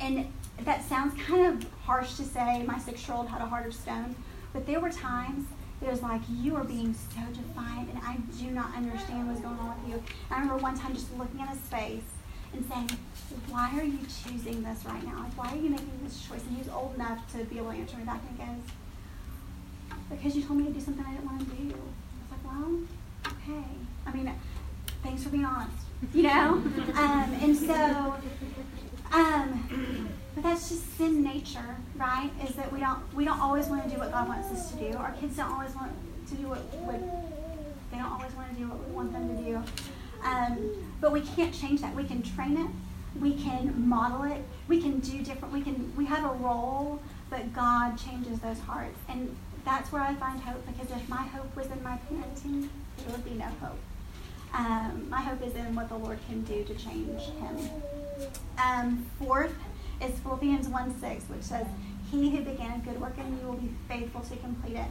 And 0.00 0.32
that 0.60 0.82
sounds 0.82 1.12
kind 1.22 1.62
of 1.62 1.70
harsh 1.82 2.14
to 2.14 2.22
say 2.22 2.62
my 2.62 2.78
six 2.78 3.06
year 3.06 3.18
old 3.18 3.28
had 3.28 3.42
a 3.42 3.46
heart 3.46 3.66
of 3.66 3.74
stone, 3.74 4.16
but 4.54 4.66
there 4.66 4.80
were 4.80 4.90
times 4.90 5.46
it 5.82 5.90
was 5.90 6.00
like, 6.00 6.22
you 6.30 6.56
are 6.56 6.64
being 6.64 6.94
so 6.94 7.20
defiant, 7.34 7.90
and 7.90 7.98
I 8.02 8.16
do 8.38 8.50
not 8.50 8.74
understand 8.74 9.28
what's 9.28 9.40
going 9.40 9.58
on 9.58 9.78
with 9.82 9.92
you. 9.92 10.02
I 10.30 10.40
remember 10.40 10.56
one 10.56 10.78
time 10.78 10.94
just 10.94 11.14
looking 11.18 11.42
at 11.42 11.50
his 11.50 11.58
face 11.58 12.13
and 12.54 12.66
saying, 12.68 12.90
why 13.48 13.70
are 13.78 13.84
you 13.84 13.98
choosing 14.22 14.62
this 14.62 14.84
right 14.84 15.04
now? 15.04 15.18
Like, 15.22 15.36
why 15.36 15.52
are 15.52 15.60
you 15.60 15.70
making 15.70 16.00
this 16.02 16.26
choice? 16.26 16.42
And 16.42 16.56
he 16.56 16.58
was 16.58 16.68
old 16.68 16.94
enough 16.94 17.30
to 17.32 17.44
be 17.44 17.58
able 17.58 17.72
to 17.72 17.78
answer 17.78 17.96
me 17.96 18.04
back, 18.04 18.20
and 18.28 18.38
he 18.38 18.44
goes, 18.44 20.08
because 20.10 20.36
you 20.36 20.42
told 20.42 20.58
me 20.58 20.66
to 20.66 20.72
do 20.72 20.80
something 20.80 21.04
I 21.04 21.12
didn't 21.12 21.26
want 21.26 21.40
to 21.40 21.46
do. 21.46 21.74
I 21.74 22.22
was 22.22 22.30
like, 22.30 22.44
well, 22.44 22.80
okay. 23.26 23.68
I 24.06 24.12
mean, 24.12 24.32
thanks 25.02 25.22
for 25.22 25.30
being 25.30 25.44
honest, 25.44 25.76
you 26.12 26.22
know? 26.22 26.30
um, 26.94 27.36
and 27.42 27.56
so, 27.56 28.14
um, 29.12 30.08
but 30.34 30.42
that's 30.42 30.68
just 30.68 30.96
sin 30.96 31.22
nature, 31.22 31.76
right? 31.96 32.30
Is 32.46 32.54
that 32.56 32.72
we 32.72 32.80
don't 32.80 32.98
we 33.14 33.24
don't 33.24 33.38
always 33.38 33.66
want 33.66 33.84
to 33.84 33.90
do 33.90 33.98
what 33.98 34.10
God 34.10 34.28
wants 34.28 34.50
us 34.50 34.72
to 34.72 34.76
do. 34.78 34.96
Our 34.96 35.12
kids 35.12 35.36
don't 35.36 35.52
always 35.52 35.74
want 35.74 35.92
to 36.28 36.34
do 36.34 36.48
what, 36.48 36.58
what 36.58 37.00
they 37.90 37.98
don't 37.98 38.10
always 38.10 38.32
want 38.34 38.50
to 38.50 38.56
do 38.56 38.68
what 38.68 38.88
we 38.88 38.94
want 38.94 39.12
them 39.12 39.36
to 39.36 39.42
do. 39.42 39.62
Um, 40.24 40.70
but 41.00 41.12
we 41.12 41.20
can't 41.20 41.54
change 41.54 41.80
that. 41.82 41.94
We 41.94 42.04
can 42.04 42.22
train 42.22 42.56
it. 42.56 42.70
We 43.20 43.34
can 43.34 43.86
model 43.86 44.24
it. 44.24 44.42
We 44.66 44.80
can 44.80 44.98
do 45.00 45.22
different. 45.22 45.52
We 45.52 45.60
can. 45.60 45.94
We 45.96 46.06
have 46.06 46.24
a 46.24 46.34
role, 46.34 47.00
but 47.30 47.52
God 47.52 47.96
changes 47.96 48.40
those 48.40 48.58
hearts, 48.60 48.98
and 49.08 49.36
that's 49.64 49.92
where 49.92 50.02
I 50.02 50.14
find 50.14 50.40
hope. 50.40 50.66
Because 50.66 50.90
if 50.90 51.08
my 51.08 51.22
hope 51.22 51.54
was 51.54 51.66
in 51.66 51.82
my 51.82 51.98
parenting, 52.10 52.68
there 52.98 53.12
would 53.12 53.24
be 53.24 53.34
no 53.34 53.46
hope. 53.60 53.78
Um, 54.54 55.08
my 55.10 55.20
hope 55.20 55.42
is 55.42 55.54
in 55.56 55.74
what 55.74 55.88
the 55.88 55.96
Lord 55.96 56.18
can 56.28 56.42
do 56.42 56.62
to 56.64 56.74
change 56.74 57.22
him. 57.22 57.56
Um, 58.56 59.06
fourth 59.18 59.54
is 60.00 60.18
Philippians 60.20 60.68
1 60.68 61.00
6, 61.00 61.24
which 61.28 61.42
says, 61.42 61.66
He 62.10 62.30
who 62.30 62.42
began 62.42 62.80
a 62.80 62.84
good 62.84 63.00
work 63.00 63.18
in 63.18 63.38
you 63.38 63.46
will 63.46 63.56
be 63.56 63.70
faithful 63.88 64.20
to 64.20 64.36
complete 64.36 64.76
it. 64.76 64.86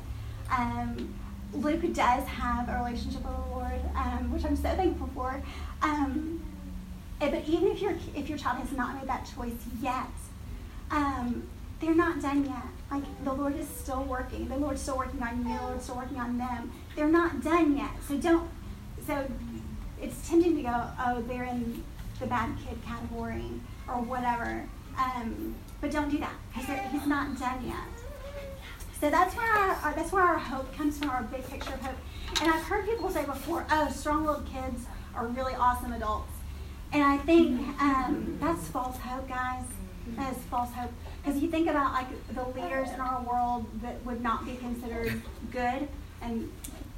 Um, 0.52 1.16
Luke 1.54 1.82
does 1.94 2.26
have 2.26 2.70
a 2.70 2.78
relationship 2.78 3.24
with 3.24 3.36
the 3.36 3.56
Lord, 3.56 3.80
um, 3.96 4.32
which 4.32 4.46
I'm 4.46 4.56
so 4.56 4.70
thankful 4.70 5.10
for. 5.14 5.42
Um, 5.82 6.42
eh, 7.22 7.30
but 7.30 7.48
even 7.48 7.70
if 7.70 7.82
your 7.82 7.96
if 8.16 8.30
your 8.30 8.38
child 8.38 8.60
has 8.60 8.72
not 8.72 8.96
made 8.96 9.08
that 9.08 9.30
choice 9.36 9.54
yet, 9.82 10.08
um, 10.92 11.48
they're 11.80 11.96
not 11.96 12.22
done 12.22 12.46
yet. 12.46 12.66
Like 12.92 13.04
the 13.24 13.34
Lord 13.34 13.58
is 13.58 13.68
still 13.68 14.04
working. 14.04 14.48
The 14.48 14.58
Lord's 14.58 14.82
still 14.82 14.98
working 14.98 15.22
on 15.22 15.38
you. 15.40 15.58
The 15.58 15.64
Lord's 15.64 15.84
still 15.84 15.98
working 15.98 16.20
on 16.20 16.38
them. 16.38 16.72
They're 16.96 17.08
not 17.10 17.44
done 17.44 17.78
yet. 17.78 17.92
So 18.08 18.18
don't. 18.18 18.50
So 19.06 19.28
it's 20.02 20.28
tempting 20.28 20.56
to 20.58 20.62
go, 20.64 20.88
oh, 21.00 21.22
they're 21.28 21.44
in 21.44 21.84
the 22.20 22.28
bad 22.28 22.56
kid 22.66 22.78
category 22.86 23.50
or 23.88 23.96
whatever. 23.96 24.64
Um, 24.98 25.56
but 25.82 25.92
don't 25.92 26.10
do 26.10 26.18
that 26.20 26.34
because 26.54 26.80
he's 26.92 27.08
not 27.08 27.38
done 27.40 27.66
yet. 27.66 28.03
So 29.04 29.10
that's 29.10 29.36
where 29.36 29.52
our, 29.52 29.72
our, 29.84 29.94
that's 29.94 30.14
where 30.14 30.24
our 30.24 30.38
hope 30.38 30.74
comes 30.78 30.98
from, 30.98 31.10
our 31.10 31.24
big 31.24 31.46
picture 31.50 31.74
of 31.74 31.82
hope. 31.82 31.98
And 32.42 32.50
I've 32.50 32.64
heard 32.64 32.86
people 32.86 33.10
say 33.10 33.26
before, 33.26 33.66
"Oh, 33.70 33.90
strong-willed 33.92 34.46
kids 34.46 34.86
are 35.14 35.28
really 35.28 35.54
awesome 35.56 35.92
adults," 35.92 36.32
and 36.94 37.04
I 37.04 37.18
think 37.18 37.60
um, 37.82 38.38
that's 38.40 38.66
false 38.70 38.98
hope, 39.00 39.28
guys. 39.28 39.66
That 40.16 40.32
is 40.32 40.42
false 40.44 40.72
hope 40.72 40.90
because 41.22 41.42
you 41.42 41.50
think 41.50 41.68
about 41.68 41.92
like 41.92 42.08
the 42.34 42.46
leaders 42.58 42.92
in 42.92 43.02
our 43.02 43.22
world 43.24 43.66
that 43.82 44.02
would 44.06 44.22
not 44.22 44.46
be 44.46 44.56
considered 44.56 45.22
good, 45.52 45.90
and 46.22 46.50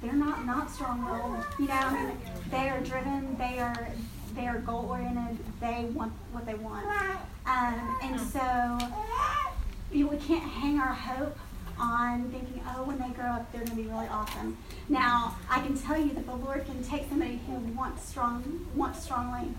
they're 0.03 0.13
not 0.13 0.45
not 0.45 0.69
strong-willed. 0.69 1.43
You 1.57 1.69
know, 1.69 1.73
I 1.73 2.03
mean, 2.03 2.17
they 2.51 2.69
are 2.69 2.81
driven. 2.81 3.35
They 3.39 3.57
are 3.57 3.89
they 4.35 4.45
are 4.45 4.59
goal-oriented. 4.59 5.39
They 5.59 5.85
want 5.85 6.13
what 6.31 6.45
they 6.45 6.53
want. 6.53 6.85
Um, 7.47 7.97
and 8.03 8.21
so 8.21 8.77
you 9.91 10.05
know, 10.05 10.11
we 10.11 10.17
can't 10.17 10.43
hang 10.43 10.79
our 10.79 10.93
hope 10.93 11.35
on 11.79 12.29
thinking, 12.31 12.61
oh, 12.67 12.83
when 12.83 12.97
they 12.97 13.09
grow 13.09 13.25
up, 13.25 13.51
they're 13.51 13.63
going 13.63 13.77
to 13.77 13.83
be 13.83 13.89
really 13.89 14.07
awesome. 14.07 14.57
Now, 14.89 15.35
I 15.49 15.59
can 15.59 15.77
tell 15.77 15.97
you 15.97 16.13
that 16.13 16.25
the 16.25 16.35
Lord 16.35 16.65
can 16.65 16.83
take 16.83 17.09
somebody 17.09 17.39
who 17.47 17.53
wants 17.73 18.07
strong, 18.07 18.65
wants 18.75 19.03
strongly, 19.03 19.49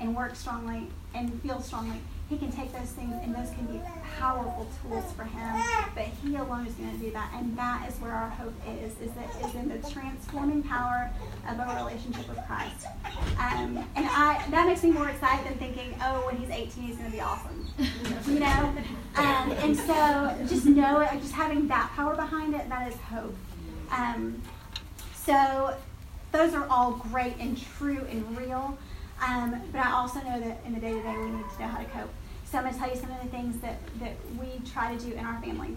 and 0.00 0.14
works 0.14 0.40
strongly, 0.40 0.88
and 1.14 1.40
feels 1.42 1.66
strongly, 1.66 1.98
he 2.32 2.38
can 2.38 2.50
take 2.50 2.72
those 2.72 2.88
things 2.92 3.14
and 3.22 3.34
those 3.34 3.50
can 3.50 3.66
be 3.66 3.78
powerful 4.18 4.66
tools 4.80 5.12
for 5.12 5.24
him. 5.24 5.62
But 5.94 6.04
he 6.22 6.36
alone 6.36 6.66
is 6.66 6.72
going 6.74 6.90
to 6.92 6.96
do 6.96 7.10
that. 7.10 7.30
And 7.34 7.56
that 7.58 7.88
is 7.88 7.96
where 7.98 8.12
our 8.12 8.30
hope 8.30 8.54
is, 8.66 8.92
is 9.00 9.12
that 9.12 9.28
is 9.46 9.54
in 9.54 9.68
the 9.68 9.90
transforming 9.90 10.62
power 10.62 11.10
of 11.46 11.58
a 11.58 11.76
relationship 11.76 12.26
with 12.28 12.38
Christ. 12.46 12.86
Um, 13.38 13.84
and 13.96 14.06
I 14.06 14.44
that 14.50 14.66
makes 14.66 14.82
me 14.82 14.90
more 14.92 15.10
excited 15.10 15.46
than 15.46 15.58
thinking, 15.58 15.94
oh, 16.02 16.24
when 16.26 16.36
he's 16.36 16.48
18, 16.48 16.82
he's 16.84 16.96
going 16.96 17.10
to 17.10 17.16
be 17.16 17.20
awesome. 17.20 17.66
you 18.26 18.40
know? 18.40 18.74
Um, 19.16 19.52
and 19.52 19.76
so 19.76 20.34
just 20.48 20.64
know 20.64 21.00
it, 21.00 21.10
just 21.20 21.34
having 21.34 21.68
that 21.68 21.90
power 21.94 22.16
behind 22.16 22.54
it, 22.54 22.66
that 22.70 22.88
is 22.88 22.98
hope. 23.00 23.36
Um, 23.90 24.40
so 25.14 25.76
those 26.32 26.54
are 26.54 26.66
all 26.68 26.92
great 26.92 27.36
and 27.38 27.60
true 27.76 28.06
and 28.10 28.38
real. 28.38 28.78
Um, 29.20 29.60
but 29.70 29.84
I 29.84 29.92
also 29.92 30.20
know 30.20 30.40
that 30.40 30.60
in 30.66 30.74
the 30.74 30.80
day 30.80 30.92
to 30.92 31.02
day 31.02 31.16
we 31.16 31.30
need 31.30 31.44
to 31.56 31.60
know 31.60 31.68
how 31.68 31.78
to 31.78 31.84
cope. 31.84 32.10
So 32.52 32.58
I'm 32.58 32.64
going 32.64 32.74
to 32.74 32.80
tell 32.80 32.90
you 32.90 33.00
some 33.00 33.10
of 33.10 33.22
the 33.22 33.30
things 33.30 33.56
that, 33.62 33.78
that 34.00 34.12
we 34.38 34.60
try 34.70 34.94
to 34.94 35.02
do 35.02 35.12
in 35.12 35.24
our 35.24 35.40
family, 35.40 35.74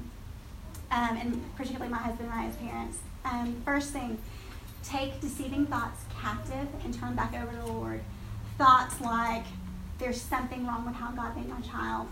um, 0.92 1.16
and 1.16 1.56
particularly 1.56 1.90
my 1.90 2.00
husband 2.00 2.30
and 2.30 2.38
I 2.38 2.48
as 2.48 2.56
parents. 2.58 2.98
Um, 3.24 3.62
first 3.64 3.94
thing, 3.94 4.18
take 4.84 5.22
deceiving 5.22 5.68
thoughts 5.68 6.04
captive 6.22 6.68
and 6.84 6.94
turn 6.94 7.16
back 7.16 7.34
over 7.34 7.50
to 7.50 7.58
the 7.60 7.72
Lord. 7.72 8.02
Thoughts 8.58 9.00
like, 9.00 9.46
there's 10.00 10.20
something 10.20 10.68
wrong 10.68 10.86
with 10.86 10.96
how 10.96 11.12
God 11.12 11.38
made 11.38 11.48
my 11.48 11.62
child. 11.62 12.10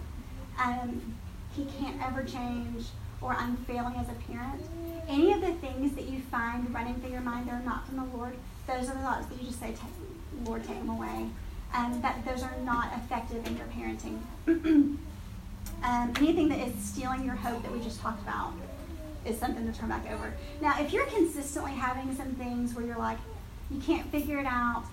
Um, 0.58 1.14
he 1.54 1.66
can't 1.66 2.02
ever 2.02 2.24
change, 2.24 2.86
or 3.20 3.34
I'm 3.34 3.58
failing 3.58 3.96
as 3.98 4.08
a 4.08 4.32
parent. 4.32 4.64
Any 5.10 5.34
of 5.34 5.42
the 5.42 5.56
things 5.56 5.92
that 5.96 6.06
you 6.06 6.22
find 6.32 6.74
running 6.74 6.96
through 7.02 7.12
your 7.12 7.20
mind 7.20 7.50
that 7.50 7.56
are 7.56 7.66
not 7.66 7.86
from 7.86 7.98
the 7.98 8.18
Lord, 8.18 8.38
those 8.66 8.90
are 8.90 8.94
the 8.94 9.02
thoughts 9.02 9.26
that 9.26 9.42
you 9.42 9.46
just 9.46 9.60
say, 9.60 9.76
Lord, 10.46 10.64
take 10.64 10.80
them 10.80 10.88
away 10.88 11.28
um, 11.74 12.02
that 12.02 12.24
those 12.26 12.44
are 12.44 12.56
not 12.64 12.94
effective 12.98 13.46
in 13.48 13.58
your 13.58 13.68
parenting. 13.68 14.20
um, 15.84 16.14
anything 16.18 16.50
that 16.50 16.60
is 16.60 16.74
stealing 16.76 17.24
your 17.26 17.36
hope 17.36 17.62
that 17.64 17.72
we 17.72 17.80
just 17.82 18.00
talked 18.00 18.22
about 18.22 18.54
is 19.26 19.38
something 19.40 19.72
to 19.72 19.78
turn 19.78 19.90
back 19.90 20.10
over. 20.12 20.34
Now, 20.62 20.80
if 20.80 20.94
you're 20.94 21.06
consistently 21.06 21.72
having 21.72 22.16
some 22.16 22.34
things 22.36 22.74
where 22.74 22.86
you're 22.86 22.98
like, 22.98 23.18
you 23.72 23.80
can't 23.82 24.06
figure 24.12 24.40
it 24.40 24.46
out, 24.46 24.84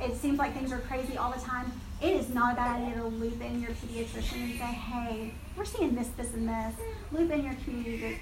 it 0.00 0.16
seems 0.16 0.38
like 0.38 0.54
things 0.54 0.72
are 0.72 0.78
crazy 0.80 1.16
all 1.16 1.32
the 1.32 1.40
time, 1.40 1.72
it 2.02 2.16
is 2.16 2.28
not 2.28 2.52
a 2.52 2.56
bad 2.56 2.82
idea 2.82 3.00
to 3.00 3.06
loop 3.06 3.40
in 3.40 3.62
your 3.62 3.70
pediatrician 3.70 4.42
and 4.42 4.58
say, 4.58 4.64
hey, 4.64 5.34
we're 5.56 5.64
seeing 5.64 5.94
this, 5.94 6.08
this, 6.08 6.34
and 6.34 6.48
this. 6.48 6.74
Loop 7.12 7.30
in 7.30 7.44
your 7.44 7.54
community 7.64 7.98
group. 7.98 8.16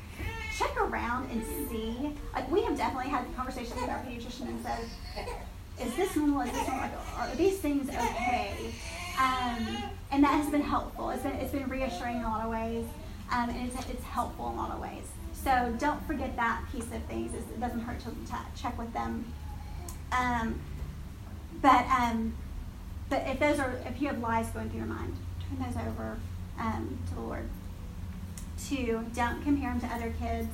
Check 0.57 0.77
around 0.81 1.31
and 1.31 1.45
see. 1.69 2.13
Like, 2.35 2.51
we 2.51 2.63
have 2.63 2.77
definitely 2.77 3.11
had 3.11 3.25
conversations 3.35 3.81
with 3.81 3.91
our 3.91 3.99
pediatrician 4.05 4.49
and 4.49 4.63
said, 4.63 4.87
is 5.81 5.95
this 5.97 6.17
normal? 6.17 6.43
Is 6.43 6.53
this 6.53 6.69
normal? 6.69 6.91
Are 7.17 7.35
these 7.37 7.59
things 7.59 7.89
okay? 7.89 8.73
Um, 9.19 9.67
and 10.11 10.25
that 10.25 10.35
has 10.35 10.51
been 10.51 10.63
helpful. 10.63 11.11
It's 11.11 11.23
been, 11.23 11.33
it's 11.33 11.53
been 11.53 11.69
reassuring 11.69 12.17
in 12.17 12.23
a 12.23 12.29
lot 12.29 12.45
of 12.45 12.51
ways, 12.51 12.87
um, 13.31 13.51
and 13.51 13.69
it's, 13.69 13.89
it's 13.89 14.05
helpful 14.05 14.51
in 14.51 14.55
a 14.55 14.57
lot 14.57 14.71
of 14.71 14.81
ways. 14.81 15.05
So 15.33 15.75
don't 15.79 16.05
forget 16.07 16.37
that 16.37 16.63
piece 16.71 16.85
of 16.85 17.03
things. 17.05 17.35
It 17.35 17.61
doesn't 17.61 17.81
hurt 17.81 18.01
to, 18.01 18.11
check 18.61 18.79
with 18.79 18.93
them. 18.93 19.25
Um, 20.13 20.61
but 21.61 21.87
um, 21.87 22.35
but 23.09 23.25
if 23.27 23.41
those 23.41 23.59
are 23.59 23.75
if 23.87 24.01
you 24.01 24.09
have 24.09 24.19
lies 24.21 24.49
going 24.51 24.71
through 24.71 24.81
your 24.81 24.89
mind, 24.89 25.17
turn 25.49 25.67
those 25.67 25.77
over 25.77 26.19
um, 26.59 26.99
to 27.09 27.15
the 27.15 27.21
Lord. 27.21 27.49
Two, 28.69 29.05
don't 29.15 29.43
compare 29.43 29.71
them 29.71 29.81
to 29.81 29.87
other 29.87 30.15
kids, 30.21 30.49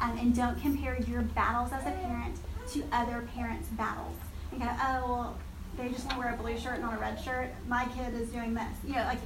um, 0.00 0.16
and 0.18 0.34
don't 0.34 0.60
compare 0.60 0.98
your 1.08 1.22
battles 1.22 1.72
as 1.72 1.82
a 1.82 1.90
parent 1.90 2.36
to 2.72 2.84
other 2.92 3.26
parents' 3.34 3.68
battles 3.70 4.16
and 4.52 4.60
go, 4.60 4.68
oh, 4.68 5.08
well, 5.08 5.38
they 5.76 5.88
just 5.88 6.06
want 6.06 6.16
to 6.16 6.18
wear 6.18 6.34
a 6.34 6.36
blue 6.36 6.58
shirt, 6.58 6.80
not 6.80 6.94
a 6.94 6.98
red 6.98 7.20
shirt. 7.20 7.50
My 7.68 7.86
kid 7.96 8.14
is 8.14 8.28
doing 8.30 8.54
this. 8.54 8.76
You 8.86 8.94
know, 8.94 9.04
like, 9.04 9.18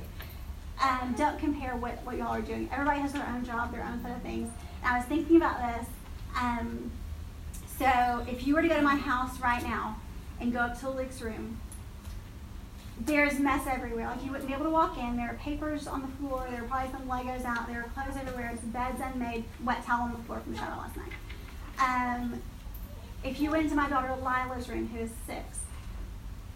um, 0.82 1.14
don't 1.16 1.38
compare 1.38 1.76
what, 1.76 2.04
what 2.04 2.16
y'all 2.16 2.34
are 2.34 2.42
doing. 2.42 2.68
Everybody 2.72 3.00
has 3.00 3.12
their 3.12 3.26
own 3.26 3.44
job, 3.44 3.72
their 3.72 3.84
own 3.84 4.02
set 4.02 4.16
of 4.16 4.22
things. 4.22 4.50
And 4.82 4.94
I 4.94 4.98
was 4.98 5.06
thinking 5.06 5.36
about 5.36 5.58
this. 5.58 5.88
Um, 6.38 6.90
so 7.78 8.24
if 8.28 8.46
you 8.46 8.54
were 8.54 8.62
to 8.62 8.68
go 8.68 8.76
to 8.76 8.82
my 8.82 8.96
house 8.96 9.40
right 9.40 9.62
now 9.62 9.96
and 10.40 10.52
go 10.52 10.60
up 10.60 10.78
to 10.80 10.90
Luke's 10.90 11.20
room, 11.22 11.58
there's 13.00 13.38
mess 13.38 13.66
everywhere. 13.66 14.06
Like 14.06 14.24
you 14.24 14.30
wouldn't 14.30 14.48
be 14.48 14.54
able 14.54 14.64
to 14.64 14.70
walk 14.70 14.98
in. 14.98 15.16
There 15.16 15.30
are 15.30 15.34
papers 15.34 15.86
on 15.86 16.02
the 16.02 16.08
floor. 16.08 16.46
There 16.50 16.62
are 16.62 16.66
probably 16.66 16.92
some 16.92 17.08
Legos 17.08 17.44
out. 17.44 17.66
There 17.66 17.80
are 17.80 17.90
clothes 17.94 18.16
everywhere. 18.20 18.50
It's 18.52 18.62
bed's 18.62 19.00
unmade, 19.00 19.44
wet 19.64 19.84
towel 19.84 20.02
on 20.02 20.12
the 20.12 20.18
floor 20.18 20.40
from 20.40 20.52
the 20.52 20.58
shower 20.58 20.76
last 20.76 20.96
night. 20.96 21.12
Um, 21.78 22.40
if 23.24 23.40
you 23.40 23.50
went 23.50 23.64
into 23.64 23.76
my 23.76 23.88
daughter 23.88 24.14
Lila's 24.22 24.68
room, 24.68 24.88
who 24.88 25.00
is 25.00 25.10
six, 25.26 25.60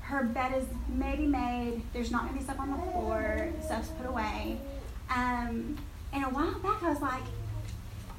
her 0.03 0.25
bed 0.25 0.53
is 0.57 0.67
maybe 0.89 1.27
made. 1.27 1.83
There's 1.93 2.11
not 2.11 2.23
going 2.23 2.35
to 2.35 2.39
be 2.39 2.45
stuff 2.45 2.61
on 2.61 2.71
the 2.71 2.93
floor. 2.93 3.53
Stuff's 3.65 3.89
put 3.89 4.07
away. 4.07 4.59
Um, 5.11 5.77
and 6.13 6.25
a 6.25 6.29
while 6.29 6.59
back, 6.61 6.83
I 6.83 6.91
was 6.91 7.01
like, 7.01 7.23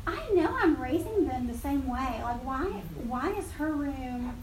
I 0.05 0.29
know 0.33 0.55
I'm 0.57 0.81
raising 0.81 1.27
them 1.27 1.47
the 1.47 1.57
same 1.57 1.87
way. 1.87 2.21
Like, 2.23 2.43
why, 2.45 2.65
why 3.07 3.31
is 3.31 3.51
her 3.53 3.71
room, 3.71 4.33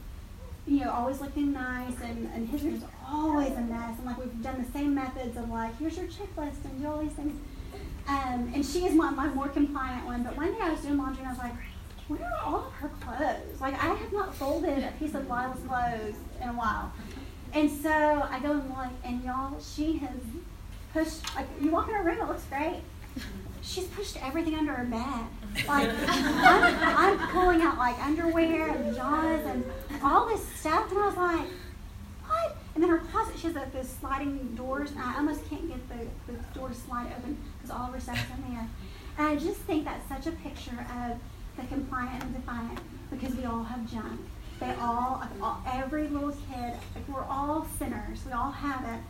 you 0.66 0.80
know, 0.80 0.90
always 0.90 1.20
looking 1.20 1.52
nice 1.52 1.94
and, 2.02 2.30
and 2.34 2.48
his 2.48 2.62
room's 2.62 2.84
always 3.06 3.52
a 3.52 3.60
mess? 3.60 3.96
And 3.98 4.06
like, 4.06 4.18
we've 4.18 4.42
done 4.42 4.62
the 4.62 4.70
same 4.72 4.94
methods 4.94 5.36
of 5.36 5.48
like, 5.50 5.78
here's 5.78 5.96
your 5.96 6.06
checklist 6.06 6.64
and 6.64 6.80
do 6.80 6.88
all 6.88 6.98
these 6.98 7.12
things. 7.12 7.38
Um, 8.06 8.52
and 8.54 8.64
she 8.64 8.86
is 8.86 8.94
my, 8.94 9.10
my 9.10 9.28
more 9.28 9.48
compliant 9.48 10.04
one. 10.04 10.22
But 10.22 10.36
one 10.36 10.52
day 10.52 10.60
I 10.60 10.72
was 10.72 10.80
doing 10.80 10.98
laundry 10.98 11.20
and 11.20 11.28
I 11.28 11.30
was 11.30 11.38
like, 11.38 11.54
where 12.08 12.22
are 12.22 12.42
all 12.44 12.66
of 12.66 12.72
her 12.74 12.90
clothes? 13.00 13.60
Like, 13.60 13.74
I 13.82 13.94
have 13.94 14.12
not 14.12 14.34
folded 14.34 14.84
a 14.84 14.92
piece 14.98 15.14
of 15.14 15.28
Lila's 15.28 15.60
clothes 15.66 16.16
in 16.40 16.48
a 16.48 16.52
while. 16.52 16.92
And 17.52 17.70
so 17.70 17.90
I 17.90 18.40
go 18.40 18.52
and 18.52 18.68
look, 18.68 18.90
and 19.04 19.22
y'all, 19.24 19.58
she 19.60 19.98
has 19.98 20.16
pushed, 20.92 21.34
like, 21.34 21.46
you 21.60 21.70
walk 21.70 21.88
in 21.88 21.94
her 21.94 22.02
room, 22.02 22.20
it 22.20 22.28
looks 22.28 22.44
great. 22.44 22.80
She's 23.62 23.84
pushed 23.84 24.22
everything 24.22 24.54
under 24.54 24.72
her 24.72 24.84
bed. 24.84 25.66
Like, 25.66 25.88
I'm, 26.08 27.18
I'm 27.18 27.28
pulling 27.30 27.62
out, 27.62 27.78
like, 27.78 27.98
underwear 27.98 28.68
and 28.68 28.84
pajamas 28.84 29.46
and 29.46 29.64
all 30.02 30.28
this 30.28 30.46
stuff. 30.48 30.90
And 30.90 30.98
I 30.98 31.06
was 31.06 31.16
like, 31.16 31.48
what? 32.26 32.56
And 32.74 32.82
then 32.82 32.90
her 32.90 32.98
closet, 32.98 33.38
she 33.38 33.46
has 33.46 33.56
like, 33.56 33.72
those 33.72 33.88
sliding 33.88 34.54
doors, 34.56 34.90
and 34.90 35.00
I 35.00 35.16
almost 35.16 35.48
can't 35.48 35.68
get 35.68 35.88
the, 35.88 36.32
the 36.32 36.38
door 36.52 36.68
to 36.68 36.74
slide 36.74 37.06
open 37.16 37.38
because 37.56 37.70
all 37.70 37.86
of 37.86 37.94
her 37.94 38.00
stuff's 38.00 38.20
in 38.36 38.52
there. 38.52 38.68
And 39.16 39.26
I 39.28 39.36
just 39.36 39.60
think 39.60 39.84
that's 39.84 40.08
such 40.08 40.26
a 40.26 40.36
picture 40.36 40.86
of 41.02 41.18
the 41.56 41.64
compliant 41.64 42.24
and 42.24 42.34
the 42.34 42.38
defiant 42.38 42.78
because 43.10 43.34
we 43.34 43.44
all 43.44 43.62
have 43.62 43.90
junk. 43.90 44.20
They 44.60 44.72
all, 44.80 45.22
all 45.42 45.62
every 45.70 46.08
little 46.08 46.30
kid, 46.30 46.74
like 46.94 47.08
we're 47.08 47.24
all 47.24 47.66
sinners. 47.78 48.20
We 48.26 48.32
all 48.32 48.50
have 48.50 48.84
it. 48.94 49.00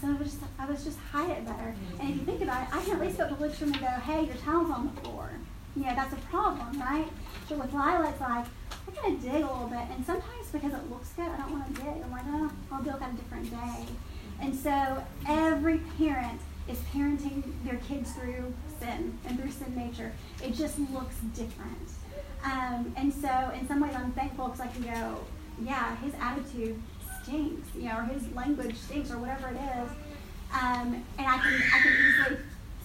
So 0.00 0.08
I 0.08 0.12
was 0.12 0.32
just, 0.32 0.42
I 0.58 0.66
was 0.66 0.84
just 0.84 0.98
hide 0.98 1.30
it 1.30 1.46
better. 1.46 1.74
And 2.00 2.10
if 2.10 2.16
you 2.16 2.22
think 2.22 2.42
about 2.42 2.62
it, 2.62 2.74
I 2.74 2.82
can 2.82 2.96
at 2.96 3.00
least 3.00 3.18
go 3.18 3.28
to 3.28 3.34
the 3.34 3.64
and 3.64 3.80
go, 3.80 3.86
hey, 3.86 4.24
your 4.24 4.34
towel's 4.36 4.70
on 4.70 4.92
the 4.94 5.00
floor. 5.00 5.30
You 5.76 5.84
know, 5.84 5.94
that's 5.94 6.12
a 6.12 6.16
problem, 6.16 6.80
right? 6.80 7.06
But 7.48 7.58
with 7.58 7.72
Lila, 7.72 8.08
it's 8.10 8.20
like, 8.20 8.46
I'm 8.86 8.94
going 8.94 9.20
to 9.20 9.22
dig 9.22 9.42
a 9.42 9.46
little 9.46 9.68
bit. 9.68 9.80
And 9.94 10.04
sometimes 10.04 10.48
because 10.52 10.72
it 10.72 10.90
looks 10.90 11.10
good, 11.10 11.26
I 11.26 11.36
don't 11.36 11.52
want 11.52 11.74
to 11.74 11.82
dig. 11.82 12.02
I'm 12.02 12.10
like, 12.10 12.22
oh, 12.26 12.50
I'll 12.72 12.82
do 12.82 12.90
it 12.90 13.02
on 13.02 13.10
a 13.10 13.14
different 13.14 13.50
day. 13.50 13.86
And 14.40 14.54
so 14.54 15.02
every 15.28 15.78
parent 15.98 16.40
is 16.68 16.78
parenting 16.94 17.42
their 17.64 17.78
kids 17.88 18.12
through 18.12 18.52
sin 18.84 19.18
and 19.26 19.40
through 19.40 19.50
sin 19.50 19.74
nature. 19.74 20.12
It 20.42 20.54
just 20.54 20.78
looks 20.78 21.16
different. 21.34 21.88
Um, 22.44 22.92
and 22.96 23.12
so 23.12 23.52
in 23.58 23.66
some 23.66 23.80
ways 23.80 23.94
I'm 23.94 24.12
thankful 24.12 24.48
because 24.48 24.60
I 24.60 24.66
can 24.68 24.82
go, 24.82 25.20
yeah, 25.62 25.96
his 25.96 26.12
attitude 26.20 26.80
stinks, 27.22 27.68
you 27.74 27.84
know, 27.84 27.98
or 27.98 28.02
his 28.02 28.30
language 28.34 28.76
stinks 28.76 29.10
or 29.10 29.18
whatever 29.18 29.48
it 29.48 29.56
is. 29.56 29.90
Um, 30.52 31.04
and 31.18 31.26
I 31.26 31.38
can, 31.38 31.62
I 31.74 31.80
can 31.80 31.92
easily 31.92 32.38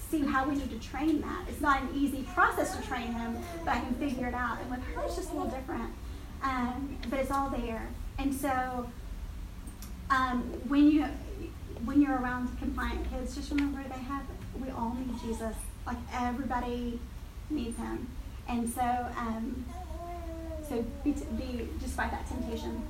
see 0.10 0.22
how 0.22 0.48
we 0.48 0.56
need 0.56 0.72
to 0.72 0.88
train 0.88 1.22
that. 1.22 1.46
It's 1.50 1.62
not 1.62 1.82
an 1.82 1.90
easy 1.94 2.24
process 2.34 2.76
to 2.76 2.88
train 2.88 3.14
him, 3.14 3.38
but 3.66 3.76
I 3.76 3.80
can 3.80 3.94
figure 3.96 4.28
it 4.28 4.34
out. 4.34 4.60
And 4.62 4.72
with 4.72 4.84
her, 4.96 5.04
it's 5.04 5.16
just 5.16 5.32
a 5.32 5.34
little 5.34 5.50
different. 5.50 5.92
Um, 6.42 6.98
but 7.10 7.20
it's 7.20 7.32
all 7.32 7.50
there. 7.50 7.88
And 8.18 8.34
so 8.34 8.90
um, 10.10 10.42
when 10.68 10.90
you 10.90 11.06
when 11.86 12.02
you're 12.02 12.18
around 12.18 12.58
compliant 12.60 13.10
kids, 13.10 13.36
just 13.36 13.52
remember 13.52 13.82
they 13.84 14.04
have 14.04 14.24
we 14.60 14.70
all 14.72 14.96
need 14.96 15.20
Jesus. 15.22 15.56
Like 15.86 15.98
everybody 16.14 17.00
needs 17.50 17.78
him. 17.78 18.08
And 18.48 18.70
so 18.70 19.08
um, 19.18 19.66
so 20.68 20.86
be, 21.04 21.12
be 21.12 21.68
despite 21.80 22.12
that 22.12 22.28
temptation. 22.28 22.82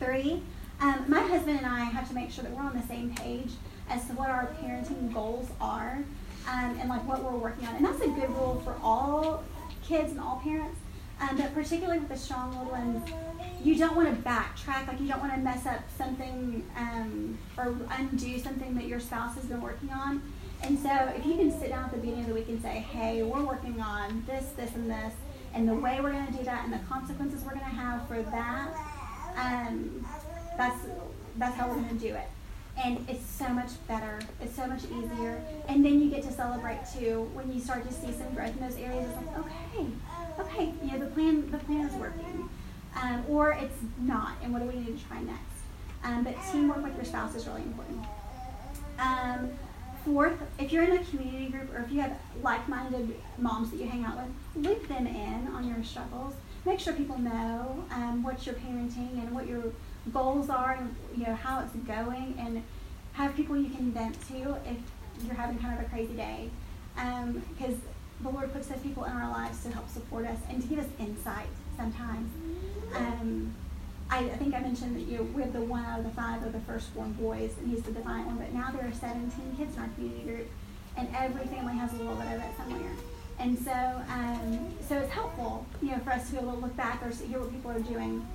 Three, 0.00 0.42
um, 0.80 1.04
my 1.08 1.20
husband 1.20 1.58
and 1.58 1.66
I 1.66 1.84
have 1.84 2.08
to 2.08 2.14
make 2.14 2.30
sure 2.30 2.44
that 2.44 2.52
we're 2.52 2.62
on 2.62 2.76
the 2.76 2.86
same 2.86 3.14
page 3.14 3.50
as 3.88 4.06
to 4.06 4.12
what 4.12 4.30
our 4.30 4.48
parenting 4.60 5.12
goals 5.12 5.48
are 5.60 5.98
um, 6.48 6.78
and 6.80 6.88
like 6.88 7.06
what 7.06 7.22
we're 7.22 7.36
working 7.36 7.66
on. 7.66 7.76
And 7.76 7.84
that's 7.84 8.00
a 8.00 8.08
good 8.08 8.30
rule 8.30 8.60
for 8.64 8.76
all 8.82 9.44
kids 9.82 10.10
and 10.10 10.20
all 10.20 10.40
parents. 10.42 10.78
Um, 11.20 11.36
but 11.36 11.52
particularly 11.52 11.98
with 11.98 12.08
the 12.08 12.16
strong-willed 12.16 12.70
ones, 12.70 13.10
you 13.64 13.76
don't 13.76 13.96
want 13.96 14.08
to 14.08 14.28
backtrack. 14.28 14.86
Like 14.86 15.00
you 15.00 15.08
don't 15.08 15.20
want 15.20 15.34
to 15.34 15.40
mess 15.40 15.66
up 15.66 15.80
something 15.96 16.64
um, 16.76 17.36
or 17.56 17.74
undo 17.90 18.38
something 18.38 18.74
that 18.76 18.84
your 18.84 19.00
spouse 19.00 19.34
has 19.34 19.44
been 19.46 19.60
working 19.60 19.90
on. 19.90 20.22
And 20.62 20.78
so 20.78 20.90
if 21.16 21.24
you 21.24 21.36
can 21.36 21.58
sit 21.58 21.70
down 21.70 21.84
at 21.84 21.92
the 21.92 21.98
beginning 21.98 22.20
of 22.22 22.28
the 22.28 22.34
week 22.34 22.48
and 22.48 22.60
say, 22.60 22.80
hey, 22.80 23.22
we're 23.22 23.44
working 23.44 23.80
on 23.80 24.24
this, 24.26 24.46
this, 24.56 24.74
and 24.74 24.90
this, 24.90 25.14
and 25.54 25.68
the 25.68 25.74
way 25.74 26.00
we're 26.00 26.12
going 26.12 26.26
to 26.26 26.32
do 26.32 26.44
that 26.44 26.64
and 26.64 26.72
the 26.72 26.78
consequences 26.88 27.42
we're 27.42 27.54
going 27.54 27.60
to 27.60 27.66
have 27.66 28.06
for 28.08 28.22
that, 28.22 28.68
um, 29.36 30.06
that's, 30.56 30.78
that's 31.36 31.56
how 31.56 31.68
we're 31.68 31.76
going 31.76 31.88
to 31.88 31.94
do 31.94 32.14
it. 32.14 32.28
And 32.84 33.04
it's 33.08 33.24
so 33.24 33.48
much 33.48 33.70
better. 33.88 34.20
It's 34.40 34.54
so 34.54 34.66
much 34.66 34.84
easier. 34.84 35.42
And 35.68 35.84
then 35.84 36.00
you 36.00 36.10
get 36.10 36.22
to 36.24 36.32
celebrate 36.32 36.80
too 36.96 37.30
when 37.34 37.52
you 37.52 37.60
start 37.60 37.86
to 37.88 37.92
see 37.92 38.12
some 38.12 38.32
growth 38.34 38.54
in 38.54 38.60
those 38.60 38.76
areas. 38.76 39.08
It's 39.08 39.16
like, 39.16 39.38
okay, 39.38 39.86
okay, 40.38 40.72
you 40.84 40.92
know, 40.92 40.98
the 41.04 41.10
plan, 41.10 41.50
the 41.50 41.58
plan 41.58 41.86
is 41.86 41.94
working. 41.94 42.48
Um, 43.00 43.24
or 43.28 43.52
it's 43.52 43.76
not, 44.00 44.32
and 44.42 44.52
what 44.52 44.62
do 44.62 44.68
we 44.68 44.74
need 44.84 44.98
to 44.98 45.04
try 45.06 45.20
next? 45.22 45.42
Um, 46.04 46.24
but 46.24 46.34
teamwork 46.50 46.82
with 46.82 46.96
your 46.96 47.04
spouse 47.04 47.34
is 47.34 47.46
really 47.46 47.62
important. 47.62 48.04
Fourth, 50.08 50.40
if 50.58 50.72
you're 50.72 50.84
in 50.84 50.92
a 50.92 51.04
community 51.04 51.50
group 51.50 51.70
or 51.74 51.82
if 51.82 51.92
you 51.92 52.00
have 52.00 52.16
like-minded 52.42 53.14
moms 53.36 53.70
that 53.70 53.76
you 53.76 53.86
hang 53.86 54.06
out 54.06 54.16
with, 54.16 54.64
loop 54.66 54.88
them 54.88 55.06
in 55.06 55.48
on 55.48 55.68
your 55.68 55.84
struggles. 55.84 56.32
Make 56.64 56.80
sure 56.80 56.94
people 56.94 57.18
know 57.18 57.84
um, 57.90 58.22
what 58.22 58.46
you're 58.46 58.54
parenting 58.54 59.12
and 59.22 59.32
what 59.32 59.46
your 59.46 59.64
goals 60.10 60.48
are 60.48 60.78
and 60.80 60.96
you 61.14 61.26
know 61.26 61.34
how 61.34 61.60
it's 61.60 61.74
going, 61.86 62.34
and 62.38 62.62
have 63.12 63.36
people 63.36 63.54
you 63.54 63.68
can 63.68 63.92
vent 63.92 64.16
to 64.28 64.56
if 64.66 64.78
you're 65.26 65.34
having 65.34 65.58
kind 65.58 65.78
of 65.78 65.84
a 65.84 65.88
crazy 65.90 66.14
day. 66.14 66.48
Because 66.94 67.74
um, 67.74 67.82
the 68.22 68.30
Lord 68.30 68.50
puts 68.50 68.68
those 68.68 68.80
people 68.80 69.04
in 69.04 69.12
our 69.12 69.30
lives 69.30 69.62
to 69.64 69.70
help 69.70 69.90
support 69.90 70.26
us 70.26 70.38
and 70.48 70.62
to 70.62 70.68
give 70.68 70.78
us 70.78 70.88
insight 70.98 71.48
sometimes. 71.76 72.32
Um, 72.96 73.54
I, 74.10 74.20
I, 74.20 74.28
think 74.36 74.54
I 74.54 74.60
mentioned 74.60 74.96
that 74.96 75.02
you 75.02 75.18
know, 75.18 75.22
we 75.24 75.42
have 75.42 75.52
the 75.52 75.60
one 75.60 75.84
out 75.84 75.98
of 75.98 76.04
the 76.04 76.10
five 76.12 76.42
of 76.42 76.52
the 76.52 76.60
firstborn 76.60 77.12
boys, 77.12 77.52
and 77.58 77.70
he's 77.70 77.82
the 77.82 77.92
defiant 77.92 78.26
one. 78.26 78.36
But 78.36 78.52
now 78.54 78.70
there 78.70 78.86
are 78.86 78.92
17 78.92 79.30
kids 79.56 79.76
in 79.76 79.82
our 79.82 79.88
community 79.88 80.24
group, 80.24 80.48
and 80.96 81.08
every 81.16 81.46
family 81.46 81.74
has 81.74 81.92
a 81.92 81.96
little 81.96 82.16
bit 82.16 82.26
of 82.26 82.40
it 82.40 82.56
somewhere. 82.56 82.90
And 83.38 83.58
so, 83.58 83.72
um, 83.72 84.74
so 84.80 84.96
it's 84.98 85.12
helpful, 85.12 85.66
you 85.82 85.90
know, 85.90 85.98
for 85.98 86.10
us 86.10 86.26
to 86.26 86.32
be 86.32 86.38
able 86.38 86.52
to 86.52 86.58
look 86.58 86.76
back 86.76 87.02
or 87.02 87.10
hear 87.10 87.38
what 87.38 87.52
people 87.52 87.70
are 87.70 87.80
doing. 87.80 88.26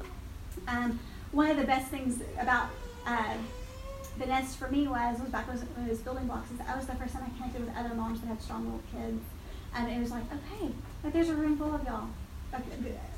Um, 0.68 1.00
one 1.32 1.50
of 1.50 1.58
the 1.58 1.66
best 1.66 1.88
things 1.88 2.22
about 2.40 2.70
uh, 3.06 3.36
the 4.20 4.28
nest 4.28 4.58
for 4.58 4.70
me 4.70 4.88
was 4.88 5.20
was 5.20 5.30
back 5.30 5.48
when 5.48 5.58
it 5.58 5.90
was 5.90 6.00
building 6.00 6.28
blocks. 6.28 6.52
Is 6.52 6.60
I 6.68 6.78
was 6.78 6.86
the 6.86 6.96
first 6.96 7.14
time 7.14 7.24
I 7.26 7.38
connected 7.38 7.66
with 7.66 7.76
other 7.76 7.96
moms 7.96 8.22
that 8.22 8.28
had 8.28 8.42
strong 8.42 8.66
little 8.66 8.84
kids, 8.94 9.24
and 9.76 9.92
it 9.92 10.00
was 10.00 10.12
like, 10.12 10.24
okay, 10.32 10.72
like 11.04 11.14
there's 11.14 11.30
a 11.30 11.36
room 11.36 11.58
full 11.58 11.74
of 11.74 11.84
y'all 11.84 12.08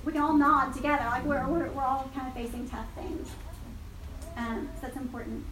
we 0.05 0.11
can 0.11 0.21
all 0.21 0.37
nod 0.37 0.73
together, 0.73 1.03
like 1.05 1.25
we're, 1.25 1.47
we're, 1.47 1.69
we're 1.71 1.83
all 1.83 2.09
kind 2.15 2.27
of 2.27 2.33
facing 2.33 2.69
tough 2.69 2.87
things. 2.95 3.29
Um, 4.37 4.69
so 4.75 4.81
that's 4.83 4.97
important. 4.97 5.43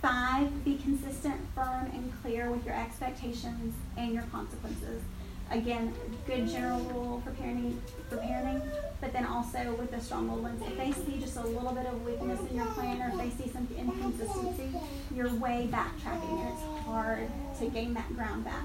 Five, 0.00 0.64
be 0.64 0.76
consistent, 0.76 1.40
firm, 1.54 1.86
and 1.92 2.12
clear 2.22 2.50
with 2.50 2.64
your 2.64 2.74
expectations 2.74 3.74
and 3.96 4.12
your 4.12 4.24
consequences. 4.24 5.02
Again, 5.50 5.94
good 6.26 6.48
general 6.48 6.80
rule 6.80 7.22
for 7.24 7.30
parenting, 7.32 7.76
for 8.08 8.16
parenting, 8.16 8.62
but 9.00 9.12
then 9.12 9.26
also 9.26 9.74
with 9.74 9.90
the 9.90 10.00
strong-willed 10.00 10.42
ones, 10.42 10.62
if 10.66 10.76
they 10.76 10.92
see 10.92 11.20
just 11.20 11.36
a 11.36 11.42
little 11.42 11.72
bit 11.72 11.86
of 11.86 12.04
weakness 12.04 12.40
in 12.50 12.56
your 12.56 12.66
plan 12.66 13.00
or 13.02 13.08
if 13.08 13.18
they 13.18 13.44
see 13.44 13.50
some 13.50 13.68
inconsistency, 13.76 14.68
you're 15.14 15.32
way 15.34 15.68
backtracking 15.70 16.40
and 16.40 16.48
it's 16.48 16.84
hard 16.86 17.28
to 17.58 17.66
gain 17.66 17.92
that 17.94 18.14
ground 18.16 18.44
back. 18.44 18.64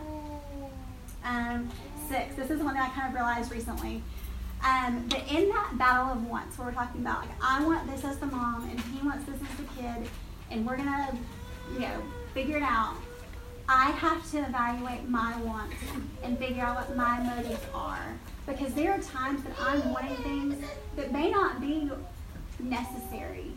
Um, 1.25 1.69
six, 2.07 2.35
this 2.35 2.49
is 2.49 2.61
one 2.61 2.75
that 2.75 2.89
I 2.89 2.93
kind 2.93 3.09
of 3.09 3.13
realized 3.13 3.51
recently. 3.51 4.01
Um, 4.63 5.05
but 5.07 5.23
in 5.31 5.49
that 5.49 5.77
battle 5.77 6.11
of 6.11 6.27
wants, 6.27 6.57
where 6.57 6.67
we're 6.67 6.73
talking 6.73 7.01
about, 7.01 7.21
like, 7.21 7.29
I 7.41 7.63
want 7.63 7.89
this 7.89 8.03
as 8.03 8.17
the 8.17 8.25
mom, 8.25 8.69
and 8.69 8.79
he 8.79 9.05
wants 9.05 9.25
this 9.25 9.35
as 9.35 9.57
the 9.57 9.81
kid, 9.81 10.09
and 10.51 10.65
we're 10.65 10.77
gonna, 10.77 11.17
you 11.73 11.79
know, 11.79 12.01
figure 12.33 12.57
it 12.57 12.63
out. 12.63 12.95
I 13.69 13.91
have 13.91 14.29
to 14.31 14.39
evaluate 14.39 15.07
my 15.07 15.37
wants 15.41 15.75
and 16.23 16.37
figure 16.37 16.63
out 16.63 16.75
what 16.75 16.97
my 16.97 17.21
motives 17.21 17.61
are. 17.73 18.17
Because 18.47 18.73
there 18.73 18.91
are 18.91 18.99
times 18.99 19.43
that 19.43 19.53
I'm 19.59 19.93
wanting 19.93 20.17
things 20.17 20.65
that 20.95 21.11
may 21.11 21.29
not 21.29 21.61
be 21.61 21.89
necessary, 22.59 23.53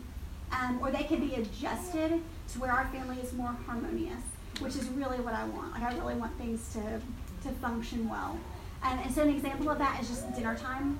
um, 0.51 0.79
or 0.81 0.91
they 0.91 1.03
can 1.03 1.19
be 1.19 1.35
adjusted 1.35 2.21
to 2.53 2.59
where 2.59 2.71
our 2.71 2.85
family 2.89 3.17
is 3.17 3.33
more 3.33 3.55
harmonious, 3.65 4.21
which 4.59 4.75
is 4.75 4.87
really 4.89 5.19
what 5.19 5.33
I 5.33 5.45
want. 5.45 5.73
Like, 5.73 5.83
I 5.83 5.97
really 5.97 6.15
want 6.15 6.37
things 6.37 6.71
to, 6.73 7.01
to 7.47 7.55
function 7.55 8.07
well. 8.07 8.37
Um, 8.83 8.99
and 8.99 9.13
so 9.13 9.23
an 9.23 9.29
example 9.29 9.69
of 9.69 9.77
that 9.77 10.01
is 10.01 10.09
just 10.09 10.33
dinner 10.35 10.55
time. 10.55 10.99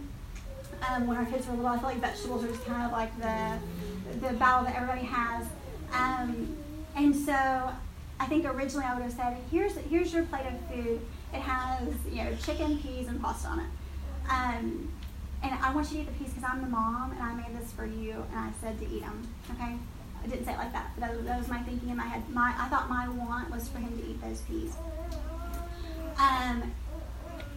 Um, 0.89 1.07
when 1.07 1.17
our 1.17 1.25
kids 1.25 1.47
were 1.47 1.53
little, 1.53 1.69
I 1.69 1.77
feel 1.77 1.89
like 1.89 1.99
vegetables 1.99 2.43
are 2.43 2.47
just 2.47 2.65
kind 2.65 2.83
of 2.83 2.91
like 2.91 3.17
the 3.19 3.57
the 4.19 4.33
battle 4.33 4.65
that 4.65 4.75
everybody 4.75 5.05
has. 5.05 5.47
Um, 5.93 6.57
and 6.95 7.15
so 7.15 7.33
I 7.33 8.25
think 8.27 8.45
originally 8.45 8.85
I 8.85 8.93
would 8.93 9.03
have 9.03 9.13
said, 9.13 9.37
here's 9.51 9.75
here's 9.89 10.13
your 10.13 10.23
plate 10.25 10.45
of 10.45 10.59
food. 10.69 11.01
It 11.33 11.39
has 11.39 11.87
you 12.11 12.23
know 12.23 12.35
chicken, 12.43 12.79
peas, 12.79 13.07
and 13.07 13.21
pasta 13.21 13.47
on 13.47 13.59
it. 13.59 13.65
Um, 14.29 14.91
and 15.41 15.53
I 15.61 15.73
want 15.73 15.91
you 15.91 15.97
to 15.97 16.01
eat 16.03 16.05
the 16.07 16.23
peas 16.23 16.33
because 16.33 16.49
I'm 16.49 16.61
the 16.61 16.69
mom 16.69 17.11
and 17.11 17.21
I 17.21 17.33
made 17.33 17.59
this 17.59 17.71
for 17.73 17.85
you. 17.85 18.23
And 18.31 18.39
I 18.39 18.51
said 18.61 18.79
to 18.79 18.85
eat 18.85 19.01
them. 19.01 19.27
Okay. 19.51 19.75
I 20.23 20.27
didn't 20.27 20.45
say 20.45 20.53
it 20.53 20.57
like 20.57 20.71
that, 20.71 20.91
but 20.95 21.01
that, 21.01 21.25
that 21.25 21.37
was 21.37 21.49
my 21.49 21.59
thinking 21.63 21.89
in 21.89 21.97
my 21.97 22.05
head. 22.05 22.23
My 22.29 22.53
I 22.57 22.69
thought 22.69 22.89
my 22.89 23.09
want 23.09 23.51
was 23.51 23.67
for 23.67 23.79
him 23.79 23.97
to 23.97 24.09
eat 24.09 24.21
those 24.21 24.39
peas. 24.41 24.73
Um, 26.17 26.71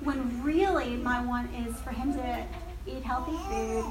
when 0.02 0.42
really 0.42 0.96
my 0.96 1.24
want 1.24 1.50
is 1.54 1.78
for 1.80 1.90
him 1.90 2.12
to 2.14 2.44
eat 2.86 3.02
healthy 3.02 3.36
food, 3.48 3.84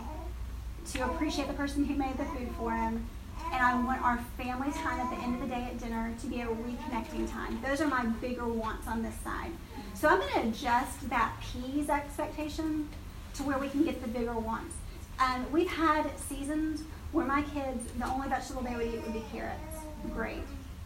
to 0.93 1.05
appreciate 1.05 1.47
the 1.47 1.53
person 1.53 1.85
who 1.85 1.95
made 1.95 2.17
the 2.17 2.25
food 2.25 2.49
for 2.57 2.71
him, 2.71 3.05
and 3.51 3.63
I 3.63 3.81
want 3.83 4.01
our 4.01 4.19
family 4.37 4.71
time 4.71 4.99
at 4.99 5.09
the 5.15 5.23
end 5.23 5.35
of 5.35 5.41
the 5.41 5.47
day 5.47 5.63
at 5.63 5.79
dinner 5.79 6.13
to 6.19 6.27
be 6.27 6.41
a 6.41 6.47
reconnecting 6.47 7.29
time. 7.29 7.59
Those 7.65 7.81
are 7.81 7.87
my 7.87 8.05
bigger 8.05 8.45
wants 8.45 8.87
on 8.87 9.01
this 9.01 9.15
side. 9.23 9.51
So 9.93 10.07
I'm 10.07 10.19
going 10.19 10.33
to 10.33 10.49
adjust 10.49 11.09
that 11.09 11.33
peas 11.41 11.89
expectation 11.89 12.89
to 13.35 13.43
where 13.43 13.57
we 13.57 13.69
can 13.69 13.83
get 13.83 14.01
the 14.01 14.07
bigger 14.07 14.33
wants. 14.33 14.75
Um, 15.19 15.45
we've 15.51 15.69
had 15.69 16.17
seasons 16.19 16.83
where 17.11 17.25
my 17.25 17.43
kids, 17.43 17.91
the 17.97 18.07
only 18.07 18.27
vegetable 18.27 18.61
they 18.61 18.75
would 18.75 18.87
eat 18.87 19.01
would 19.03 19.13
be 19.13 19.23
carrots. 19.31 19.77
Great. 20.13 20.43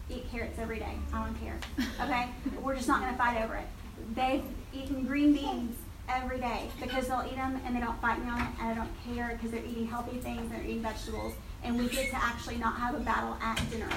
Eat 0.08 0.30
carrots 0.30 0.58
every 0.58 0.78
day. 0.78 0.94
I 1.12 1.24
don't 1.24 1.40
care. 1.40 1.58
Okay? 2.00 2.28
We're 2.62 2.76
just 2.76 2.88
not 2.88 3.00
going 3.00 3.12
to 3.12 3.18
fight 3.18 3.42
over 3.42 3.56
it. 3.56 3.66
They've 4.14 4.42
eaten 4.72 5.04
green 5.04 5.32
beans 5.32 5.76
every 6.08 6.38
day 6.38 6.68
because 6.80 7.08
they'll 7.08 7.24
eat 7.26 7.36
them 7.36 7.60
and 7.64 7.74
they 7.74 7.80
don't 7.80 8.00
fight 8.00 8.22
me 8.22 8.30
on 8.30 8.40
it 8.40 8.48
and 8.60 8.70
I 8.70 8.74
don't 8.74 8.90
care 9.14 9.30
because 9.32 9.50
they're 9.52 9.64
eating 9.64 9.86
healthy 9.86 10.18
things, 10.18 10.40
and 10.40 10.50
they're 10.50 10.64
eating 10.64 10.82
vegetables, 10.82 11.34
and 11.62 11.78
we 11.78 11.88
get 11.88 12.10
to 12.10 12.16
actually 12.16 12.56
not 12.56 12.76
have 12.78 12.94
a 12.94 13.00
battle 13.00 13.36
at 13.42 13.60
dinner. 13.70 13.88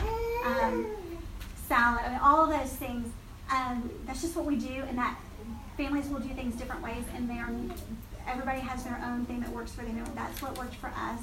Um, 0.45 0.87
salad, 1.67 2.01
I 2.05 2.09
mean, 2.09 2.19
all 2.19 2.47
those 2.47 2.73
things. 2.73 3.11
Um, 3.51 3.89
that's 4.05 4.21
just 4.21 4.35
what 4.35 4.45
we 4.45 4.55
do, 4.55 4.83
and 4.87 4.97
that 4.97 5.17
families 5.77 6.07
will 6.07 6.19
do 6.19 6.29
things 6.29 6.55
different 6.55 6.81
ways, 6.81 7.03
and 7.15 7.29
they 7.29 7.37
are 7.37 7.51
everybody 8.27 8.59
has 8.59 8.83
their 8.83 9.01
own 9.05 9.25
thing 9.25 9.41
that 9.41 9.49
works 9.49 9.73
for 9.73 9.83
them, 9.83 10.03
that's 10.15 10.41
what 10.41 10.57
worked 10.57 10.75
for 10.75 10.87
us. 10.87 11.19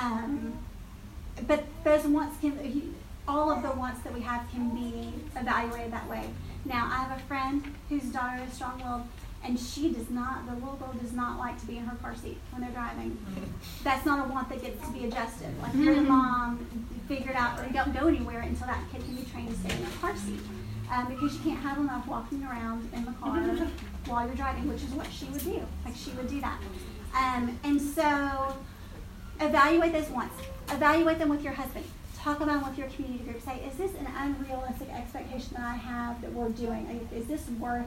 Um, 0.00 0.58
but 1.46 1.64
those 1.84 2.04
wants 2.04 2.40
can, 2.40 2.94
all 3.26 3.50
of 3.50 3.62
the 3.62 3.70
wants 3.70 4.00
that 4.02 4.12
we 4.12 4.20
have 4.20 4.48
can 4.50 4.70
be 4.70 5.12
evaluated 5.36 5.92
that 5.92 6.08
way. 6.08 6.28
Now, 6.64 6.88
I 6.90 7.04
have 7.04 7.18
a 7.18 7.22
friend 7.22 7.64
whose 7.88 8.04
daughter 8.04 8.42
is 8.46 8.54
strong-willed, 8.54 9.02
and 9.44 9.58
she 9.58 9.92
does 9.92 10.10
not, 10.10 10.46
the 10.46 10.54
little 10.54 10.76
girl 10.76 10.94
does 11.00 11.12
not 11.12 11.38
like 11.38 11.58
to 11.60 11.66
be 11.66 11.76
in 11.76 11.84
her 11.84 11.96
car 11.96 12.14
seat 12.16 12.38
when 12.50 12.62
they're 12.62 12.70
driving. 12.70 13.16
That's 13.84 14.06
not 14.06 14.26
a 14.26 14.32
want 14.32 14.48
that 14.48 14.62
gets 14.62 14.86
to 14.86 14.92
be 14.92 15.04
adjusted. 15.04 15.48
Like 15.60 15.74
you're 15.74 15.94
the 15.94 16.00
mom, 16.00 16.66
figured 17.08 17.36
out, 17.36 17.60
or 17.60 17.66
you 17.66 17.72
don't 17.72 17.92
go 17.92 18.08
anywhere 18.08 18.40
until 18.40 18.66
that 18.66 18.80
kid 18.90 19.04
can 19.04 19.14
be 19.14 19.24
trained 19.30 19.48
to 19.48 19.56
stay 19.56 19.74
in 19.74 19.82
their 19.82 19.90
car 20.00 20.16
seat. 20.16 20.40
Um, 20.90 21.06
because 21.08 21.34
you 21.34 21.40
can't 21.42 21.60
have 21.60 21.78
enough 21.78 22.06
walking 22.06 22.44
around 22.44 22.88
in 22.92 23.06
the 23.06 23.12
car 23.12 23.40
while 24.06 24.26
you're 24.26 24.36
driving, 24.36 24.68
which 24.68 24.82
is 24.82 24.90
what 24.90 25.06
she 25.10 25.24
would 25.26 25.42
do. 25.42 25.62
Like 25.84 25.94
she 25.96 26.10
would 26.12 26.28
do 26.28 26.40
that. 26.42 26.60
Um, 27.16 27.58
and 27.64 27.80
so 27.80 28.56
evaluate 29.40 29.92
those 29.92 30.08
wants. 30.10 30.34
Evaluate 30.70 31.18
them 31.18 31.28
with 31.28 31.42
your 31.42 31.52
husband. 31.52 31.84
Talk 32.24 32.40
about 32.40 32.66
with 32.66 32.78
your 32.78 32.86
community 32.88 33.22
group. 33.22 33.42
Say, 33.42 33.60
is 33.70 33.76
this 33.76 33.90
an 34.00 34.08
unrealistic 34.16 34.88
expectation 34.88 35.50
that 35.58 35.60
I 35.60 35.74
have 35.74 36.22
that 36.22 36.32
we're 36.32 36.48
doing? 36.48 37.06
Is 37.14 37.26
this 37.26 37.46
worth 37.60 37.84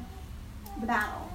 the 0.80 0.86
battle? 0.86 1.32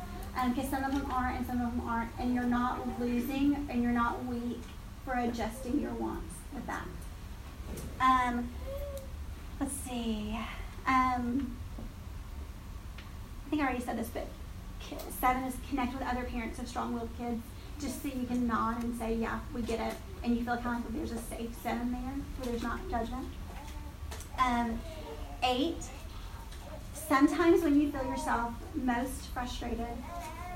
Because 0.49 0.67
um, 0.67 0.71
some 0.71 0.85
of 0.85 0.93
them 0.93 1.11
are 1.11 1.31
and 1.31 1.45
some 1.45 1.61
of 1.61 1.73
them 1.73 1.83
aren't. 1.85 2.11
And 2.21 2.33
you're 2.33 2.45
not 2.45 3.01
losing 3.01 3.67
and 3.69 3.83
you're 3.83 3.91
not 3.91 4.25
weak 4.27 4.61
for 5.05 5.15
adjusting 5.15 5.81
your 5.81 5.91
wants 5.95 6.33
with 6.55 6.65
that. 6.69 6.87
Um, 8.01 8.49
let's 9.59 9.75
see. 9.75 10.39
Um, 10.87 11.57
I 13.47 13.51
think 13.51 13.63
I 13.63 13.65
already 13.65 13.85
said 13.85 13.99
this, 13.99 14.11
but 14.15 14.29
seven 15.21 15.43
is 15.43 15.57
connect 15.69 15.93
with 15.93 16.05
other 16.05 16.23
parents 16.23 16.61
of 16.61 16.69
strong-willed 16.69 17.11
kids, 17.19 17.43
just 17.81 18.01
so 18.01 18.11
you 18.11 18.27
can 18.27 18.47
nod 18.47 18.85
and 18.85 18.97
say, 18.97 19.15
"Yeah, 19.15 19.41
we 19.53 19.63
get 19.63 19.81
it," 19.81 19.95
and 20.25 20.37
you 20.37 20.45
feel 20.45 20.57
kind 20.59 20.85
of 20.85 20.95
like 20.95 20.95
there's 20.95 21.13
a 21.13 21.23
safe 21.25 21.51
zone 21.63 21.91
there 21.91 22.01
where 22.01 22.51
there's 22.51 22.63
not 22.63 22.79
judgment. 22.91 23.27
Um, 24.39 24.81
eight. 25.43 25.85
Sometimes 26.95 27.63
when 27.63 27.81
you 27.81 27.91
feel 27.91 28.05
yourself 28.05 28.55
most 28.75 29.27
frustrated 29.35 29.87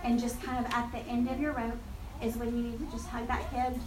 and 0.05 0.19
just 0.19 0.41
kind 0.43 0.65
of 0.65 0.73
at 0.73 0.91
the 0.93 0.99
end 1.11 1.29
of 1.29 1.41
your 1.41 1.53
rope 1.53 1.79
is 2.23 2.37
when 2.37 2.57
you 2.57 2.63
need 2.63 2.79
to 2.79 2.97
just 2.97 3.07
hug 3.09 3.27
that 3.29 3.51
kid, 3.51 3.79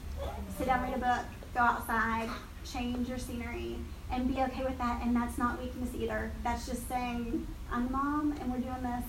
sit 0.58 0.68
down, 0.68 0.84
read 0.84 0.94
a 0.94 1.00
book, 1.00 1.26
go 1.56 1.62
outside, 1.62 2.30
change 2.66 3.08
your 3.08 3.18
scenery, 3.18 3.78
and 4.12 4.28
be 4.28 4.42
okay 4.42 4.64
with 4.64 4.78
that. 4.78 5.02
And 5.04 5.16
that's 5.16 5.38
not 5.38 5.62
weakness 5.62 5.90
either. 5.96 6.32
That's 6.44 6.68
just 6.68 6.88
saying, 6.88 7.48
I'm 7.72 7.92
mom 7.92 8.36
and 8.40 8.52
we're 8.52 8.60
doing 8.60 8.84
this 8.84 9.06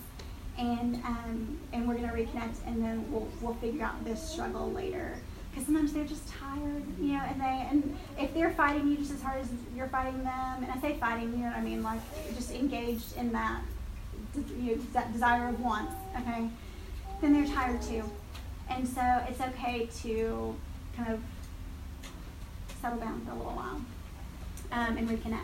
and 0.59 0.97
um, 1.05 1.59
and 1.73 1.89
we're 1.89 1.95
gonna 1.95 2.13
reconnect 2.13 2.57
and 2.67 2.83
then 2.85 3.11
we'll 3.11 3.29
we'll 3.41 3.55
figure 3.55 3.83
out 3.83 4.05
this 4.05 4.23
struggle 4.23 4.71
later. 4.71 5.17
Because 5.51 5.67
sometimes 5.67 5.93
they're 5.93 6.05
just 6.05 6.29
tired, 6.29 6.85
you 7.01 7.13
know, 7.13 7.23
and 7.29 7.41
they 7.41 7.67
and 7.71 7.97
if 8.19 8.33
they're 8.35 8.53
fighting 8.53 8.89
you 8.89 8.97
just 8.97 9.13
as 9.13 9.23
hard 9.23 9.41
as 9.41 9.49
you're 9.77 9.89
fighting 9.89 10.23
them, 10.23 10.63
and 10.63 10.71
I 10.71 10.81
say 10.81 10.95
fighting, 10.95 11.33
you 11.33 11.39
know 11.39 11.47
what 11.47 11.57
I 11.57 11.63
mean, 11.63 11.83
like 11.83 12.01
just 12.35 12.53
engaged 12.53 13.17
in 13.17 13.33
that, 13.33 13.61
you 14.59 14.77
know, 14.77 14.83
that 14.93 15.13
desire 15.13 15.49
of 15.49 15.61
wants, 15.61 15.93
okay, 16.17 16.49
then 17.21 17.33
they're 17.33 17.47
tired 17.47 17.83
too, 17.83 18.05
and 18.69 18.87
so 18.87 19.03
it's 19.29 19.41
okay 19.41 19.89
to 20.03 20.55
kind 20.97 21.13
of 21.13 21.21
settle 22.81 22.99
down 22.99 23.21
for 23.25 23.33
a 23.33 23.35
little 23.35 23.53
while 23.53 23.81
um, 24.73 24.97
and 24.97 25.09
reconnect. 25.09 25.41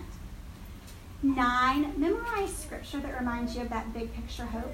Nine, 1.22 1.94
memorize 1.96 2.54
scripture 2.54 3.00
that 3.00 3.18
reminds 3.18 3.56
you 3.56 3.62
of 3.62 3.70
that 3.70 3.92
big 3.92 4.14
picture 4.14 4.44
hope. 4.44 4.72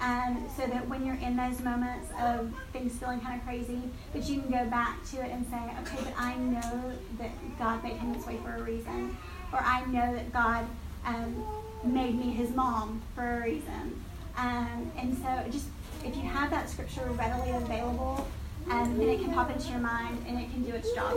Um, 0.00 0.48
so 0.56 0.66
that 0.66 0.88
when 0.88 1.06
you're 1.06 1.14
in 1.16 1.36
those 1.36 1.60
moments 1.60 2.08
of 2.20 2.52
things 2.72 2.98
feeling 2.98 3.20
kind 3.20 3.40
of 3.40 3.46
crazy, 3.46 3.80
that 4.12 4.24
you 4.28 4.40
can 4.40 4.50
go 4.50 4.68
back 4.68 5.04
to 5.10 5.24
it 5.24 5.30
and 5.30 5.46
say, 5.46 5.56
okay, 5.56 6.02
but 6.04 6.14
I 6.18 6.34
know 6.34 6.92
that 7.18 7.58
God 7.58 7.82
made 7.82 7.96
him 7.96 8.12
this 8.12 8.26
way 8.26 8.38
for 8.42 8.56
a 8.56 8.62
reason, 8.62 9.16
or 9.52 9.60
I 9.60 9.84
know 9.86 10.12
that 10.14 10.32
God 10.32 10.66
um, 11.06 11.44
made 11.84 12.18
me 12.18 12.32
his 12.32 12.50
mom 12.50 13.02
for 13.14 13.22
a 13.22 13.42
reason. 13.42 14.04
Um, 14.36 14.90
and 14.98 15.16
so 15.16 15.50
just 15.50 15.66
if 16.04 16.16
you 16.16 16.22
have 16.22 16.50
that 16.50 16.68
scripture 16.68 17.06
readily 17.12 17.52
available, 17.52 18.26
um, 18.70 18.96
then 18.98 19.08
it 19.08 19.20
can 19.20 19.32
pop 19.32 19.50
into 19.50 19.68
your 19.70 19.80
mind 19.80 20.24
and 20.26 20.38
it 20.38 20.50
can 20.50 20.62
do 20.62 20.72
its 20.72 20.92
job. 20.92 21.16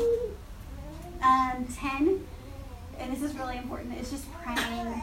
Um, 1.23 1.67
10, 1.73 2.25
and 2.99 3.11
this 3.11 3.21
is 3.21 3.35
really 3.35 3.57
important, 3.57 3.95
It's 3.97 4.11
just 4.11 4.31
praying. 4.33 5.01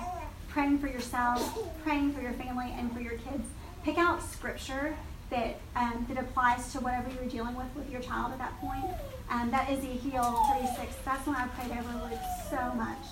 Praying 0.49 0.79
for 0.79 0.87
yourself, 0.87 1.59
praying 1.83 2.13
for 2.13 2.21
your 2.21 2.33
family, 2.35 2.73
and 2.79 2.93
for 2.93 3.01
your 3.01 3.15
kids. 3.15 3.45
Pick 3.85 3.99
out 3.99 4.23
scripture 4.23 4.97
that 5.29 5.61
um, 5.77 6.07
that 6.09 6.19
applies 6.19 6.73
to 6.73 6.81
whatever 6.81 7.11
you're 7.11 7.29
dealing 7.29 7.55
with 7.55 7.67
with 7.77 7.91
your 7.91 8.01
child 8.01 8.33
at 8.33 8.39
that 8.39 8.59
point. 8.59 8.87
Um, 9.31 9.51
that 9.51 9.69
Ezekiel 9.69 10.43
36. 10.53 10.97
That's 11.05 11.27
when 11.27 11.37
I 11.37 11.47
prayed 11.49 11.71
over 11.71 12.09
Luke 12.09 12.21
so 12.49 12.75
much. 12.75 13.05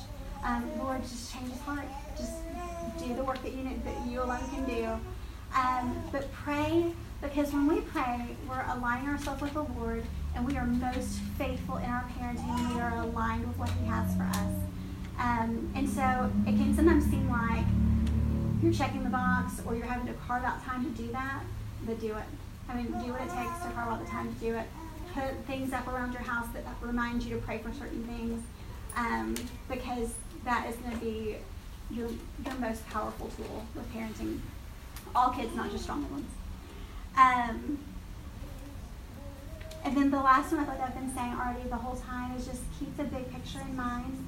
Um, 0.43 0.65
Lord, 0.79 1.03
just 1.03 1.33
change 1.33 1.51
his 1.51 1.61
heart. 1.61 1.85
Just 2.17 2.33
do 2.99 3.15
the 3.15 3.23
work 3.23 3.43
that 3.43 3.53
you 3.53 3.69
that 3.85 4.07
you 4.07 4.23
alone 4.23 4.41
can 4.55 4.65
do. 4.65 4.99
Um, 5.55 6.03
but 6.11 6.33
pray 6.33 6.93
because 7.21 7.53
when 7.53 7.67
we 7.67 7.83
pray, 7.83 8.35
we're 8.49 8.65
aligning 8.71 9.09
ourselves 9.09 9.43
with 9.43 9.53
the 9.53 9.63
Lord 9.63 10.03
and 10.35 10.47
we 10.47 10.57
are 10.57 10.67
most 10.67 11.19
faithful 11.37 11.77
in 11.77 11.85
our 11.85 12.05
parenting 12.19 12.75
we 12.75 12.81
are 12.81 12.97
aligned 12.97 13.47
with 13.47 13.59
what 13.59 13.69
He 13.69 13.87
has 13.87 14.17
for 14.17 14.23
us. 14.23 14.55
Um, 15.19 15.71
and 15.75 15.89
so 15.89 16.33
it 16.47 16.57
can 16.57 16.75
sometimes 16.75 17.05
seem 17.05 17.29
like 17.29 17.67
you're 18.63 18.73
checking 18.73 19.03
the 19.03 19.11
box 19.11 19.61
or 19.67 19.75
you're 19.75 19.87
having 19.87 20.07
to 20.07 20.15
carve 20.27 20.45
out 20.45 20.65
time 20.65 20.85
to 20.85 21.03
do 21.03 21.11
that, 21.13 21.43
but 21.85 22.01
do 22.01 22.15
it. 22.15 22.25
I 22.69 22.77
mean, 22.77 22.87
do 22.87 23.13
what 23.13 23.21
it 23.21 23.31
takes 23.31 23.59
to 23.65 23.71
carve 23.75 23.93
out 23.93 24.05
the 24.05 24.11
time 24.11 24.33
to 24.33 24.41
do 24.41 24.55
it. 24.55 24.67
Put 25.13 25.45
things 25.47 25.73
up 25.73 25.87
around 25.89 26.13
your 26.13 26.23
house 26.23 26.47
that 26.55 26.65
remind 26.81 27.23
you 27.23 27.35
to 27.35 27.43
pray 27.43 27.59
for 27.59 27.73
certain 27.73 28.05
things 28.05 28.43
um, 28.97 29.35
because 29.69 30.15
that 30.45 30.69
is 30.71 30.77
going 30.77 30.93
to 30.93 31.05
be 31.05 31.37
your, 31.91 32.09
your 32.45 32.55
most 32.61 32.87
powerful 32.89 33.29
tool 33.37 33.67
with 33.75 33.93
parenting 33.93 34.39
all 35.15 35.31
kids, 35.31 35.55
not 35.55 35.71
just 35.71 35.85
strong 35.85 36.09
ones. 36.11 36.31
Um, 37.17 37.79
and 39.85 39.97
then 39.97 40.11
the 40.11 40.19
last 40.21 40.53
one, 40.53 40.67
like 40.67 40.81
I've 40.81 40.95
been 40.95 41.13
saying 41.15 41.35
already 41.35 41.69
the 41.69 41.77
whole 41.77 41.97
time, 41.97 42.35
is 42.37 42.47
just 42.47 42.63
keep 42.79 42.97
the 42.97 43.05
big 43.05 43.31
picture 43.33 43.61
in 43.61 43.77
mind. 43.77 44.27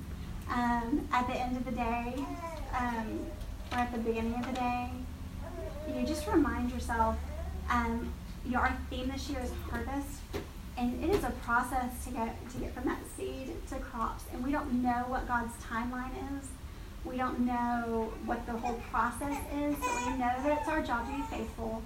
Um, 0.51 1.09
at 1.13 1.27
the 1.27 1.35
end 1.35 1.57
of 1.57 1.65
the 1.65 1.71
day, 1.71 2.15
um, 2.79 3.27
or 3.73 3.79
at 3.79 3.93
the 3.93 3.99
beginning 3.99 4.35
of 4.35 4.47
the 4.47 4.53
day, 4.53 4.91
you 5.89 6.07
just 6.07 6.27
remind 6.27 6.71
yourself. 6.71 7.17
Um, 7.71 8.13
our 8.55 8.77
theme 8.91 9.09
this 9.09 9.29
year 9.31 9.41
is 9.41 9.51
harvest, 9.71 10.21
and 10.77 11.03
it 11.03 11.11
is 11.11 11.25
a 11.25 11.31
process 11.43 12.05
to 12.05 12.11
get 12.11 12.51
to 12.51 12.59
get 12.59 12.75
from 12.75 12.85
that 12.85 12.99
seed 13.17 13.53
to 13.71 13.77
crops. 13.77 14.25
And 14.33 14.45
we 14.45 14.53
don't 14.53 14.83
know 14.83 15.05
what 15.09 15.27
God's 15.27 15.55
timeline 15.65 16.13
is. 16.39 16.49
We 17.05 17.17
don't 17.17 17.41
know 17.41 18.13
what 18.25 18.47
the 18.47 18.53
whole 18.53 18.81
process 18.91 19.37
is, 19.55 19.77
but 19.77 20.07
we 20.07 20.13
know 20.13 20.35
that 20.43 20.59
it's 20.59 20.69
our 20.69 20.83
job 20.83 21.07
to 21.07 21.17
be 21.17 21.23
faithful. 21.23 21.83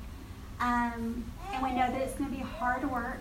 Um, 0.61 1.25
and 1.53 1.63
we 1.63 1.71
know 1.71 1.91
that 1.91 2.01
it's 2.01 2.15
going 2.15 2.31
to 2.31 2.37
be 2.37 2.43
hard 2.43 2.89
work 2.91 3.21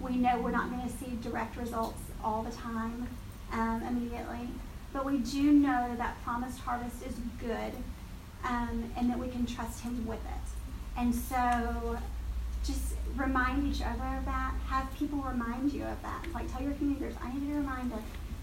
we 0.00 0.16
know 0.16 0.38
we're 0.40 0.50
not 0.50 0.70
going 0.70 0.88
to 0.88 0.96
see 0.96 1.18
direct 1.22 1.56
results 1.56 2.00
all 2.22 2.42
the 2.42 2.50
time 2.50 3.08
um, 3.52 3.82
immediately, 3.88 4.48
but 4.92 5.04
we 5.04 5.18
do 5.18 5.52
know 5.52 5.86
that 5.88 5.98
that 5.98 6.22
promised 6.24 6.58
harvest 6.60 7.02
is 7.06 7.14
good 7.38 7.72
um, 8.44 8.90
and 8.96 9.10
that 9.10 9.18
we 9.18 9.28
can 9.28 9.46
trust 9.46 9.80
Him 9.80 10.06
with 10.06 10.20
it. 10.20 10.48
And 10.96 11.14
so 11.14 11.98
just 12.64 12.94
remind 13.16 13.72
each 13.72 13.82
other 13.82 14.16
of 14.18 14.24
that. 14.24 14.54
Have 14.68 14.92
people 14.96 15.18
remind 15.20 15.72
you 15.72 15.84
of 15.84 16.00
that. 16.02 16.24
Like 16.34 16.50
tell 16.52 16.62
your 16.62 16.72
community 16.74 17.14
I 17.22 17.32
need 17.32 17.40
to 17.40 17.46
be 17.46 17.52
reminded 17.52 17.98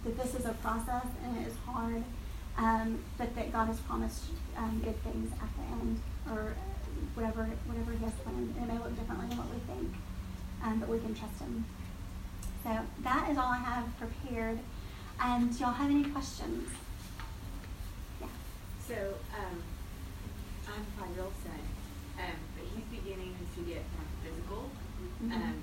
that 0.06 0.18
this 0.22 0.36
is 0.36 0.46
a 0.46 0.54
process 0.54 1.06
and 1.24 1.38
it 1.38 1.48
is 1.48 1.56
hard. 1.66 2.04
um, 2.58 3.00
but 3.18 3.36
that 3.36 3.52
God 3.52 3.68
has 3.68 3.80
promised 3.82 4.26
um, 4.58 4.82
good 4.84 5.02
things 5.04 5.32
at 5.34 5.50
the 5.58 5.64
end, 5.74 6.02
or 6.32 6.54
whatever 7.14 7.50
whatever 7.66 7.92
He 7.92 8.04
has 8.06 8.14
planned. 8.24 8.56
And 8.58 8.70
it 8.70 8.74
may 8.74 8.80
look 8.80 8.96
differently 8.98 9.28
than 9.28 9.38
what 9.38 9.48
we 9.52 9.60
think, 9.74 9.94
um, 10.64 10.80
but 10.80 10.90
we 10.90 11.00
can 11.00 11.14
trust 11.14 11.40
Him. 11.40 11.66
So 12.64 12.80
that 13.04 13.30
is 13.30 13.38
all 13.38 13.52
I 13.52 13.58
have 13.58 13.86
prepared. 14.00 14.60
And 15.22 15.52
do 15.52 15.58
y'all 15.64 15.72
have 15.72 15.90
any 15.90 16.04
questions? 16.12 16.70
Yeah. 18.20 18.28
So 18.88 18.96
um, 19.32 19.58
I'm 20.68 20.84
a 20.84 20.92
five-year-old 21.00 21.34
son, 21.40 21.62
um, 22.20 22.40
but 22.56 22.66
he's 22.68 22.86
beginning 22.92 23.36
to 23.56 23.60
get 23.64 23.84
more 23.96 24.10
physical. 24.22 24.70
Mm-hmm. 25.24 25.32
Um, 25.32 25.58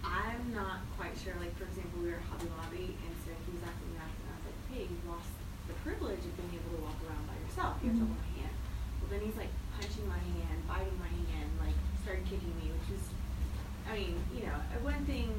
I'm 0.00 0.54
not 0.54 0.80
quite 0.96 1.12
sure. 1.18 1.36
Like 1.36 1.52
for 1.60 1.68
example, 1.68 2.00
we 2.00 2.08
were 2.08 2.16
at 2.16 2.26
Hobby 2.30 2.48
Lobby, 2.56 2.96
and 2.96 3.12
so 3.20 3.36
he 3.44 3.52
was 3.52 3.64
acting 3.68 3.94
up, 4.00 4.08
and 4.08 4.26
I 4.32 4.34
was 4.40 4.44
like, 4.48 4.60
"Hey, 4.72 4.82
you 4.88 4.98
lost 5.04 5.32
the 5.68 5.76
privilege 5.84 6.24
of 6.24 6.32
being 6.40 6.56
able 6.56 6.78
to 6.78 6.82
walk 6.86 6.98
around 7.04 7.26
by 7.28 7.36
yourself. 7.36 7.76
You 7.84 7.92
have 7.92 8.00
to 8.00 8.06
hold 8.08 8.16
my 8.16 8.32
hand." 8.40 8.54
Well, 9.02 9.10
then 9.12 9.22
he's 9.22 9.36
like 9.36 9.52
punching 9.76 10.06
my 10.08 10.18
hand, 10.18 10.58
biting 10.64 10.96
my 10.96 11.12
hand, 11.30 11.50
like 11.60 11.76
started 12.00 12.24
kicking 12.24 12.54
me, 12.56 12.72
which 12.72 12.96
is, 12.96 13.04
I 13.84 13.92
mean, 13.98 14.14
you 14.32 14.48
know, 14.48 14.56
one 14.80 15.04
thing 15.04 15.30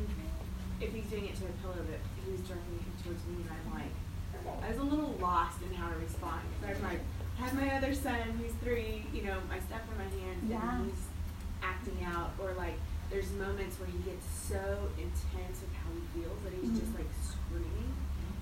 if 0.80 0.94
he's 0.94 1.10
doing 1.10 1.26
it 1.26 1.36
to 1.42 1.46
a 1.50 1.54
pillow, 1.64 1.82
but 1.90 2.00
he 2.22 2.32
was 2.32 2.42
directing 2.46 2.78
him 2.78 2.87
towards 3.08 3.24
me, 3.28 3.44
and 3.48 3.50
I'm 3.56 3.80
like, 3.80 4.64
I 4.64 4.70
was 4.70 4.80
a 4.80 4.84
little 4.84 5.16
lost 5.22 5.62
in 5.62 5.74
how 5.74 5.90
to 5.90 5.98
respond. 6.00 6.42
I 6.66 6.70
was 6.72 6.82
like, 6.82 7.00
I 7.40 7.46
have 7.46 7.54
my 7.54 7.76
other 7.76 7.94
son 7.94 8.20
who's 8.40 8.54
three, 8.64 9.06
you 9.14 9.24
know, 9.24 9.38
my 9.50 9.60
stuff 9.60 9.82
in 9.92 9.98
my 9.98 10.10
hands, 10.24 10.44
yeah. 10.50 10.80
and 10.80 10.92
he's 10.92 11.04
acting 11.64 12.04
out, 12.06 12.32
or 12.42 12.54
like 12.54 12.76
there's 13.10 13.32
moments 13.32 13.80
where 13.80 13.88
he 13.90 13.98
gets 14.00 14.26
so 14.28 14.92
intense 14.98 15.62
with 15.62 15.74
how 15.80 15.90
he 15.96 16.20
feels 16.20 16.40
that 16.44 16.54
he's 16.54 16.70
mm-hmm. 16.70 16.80
just 16.80 16.94
like 16.96 17.08
screaming, 17.24 17.94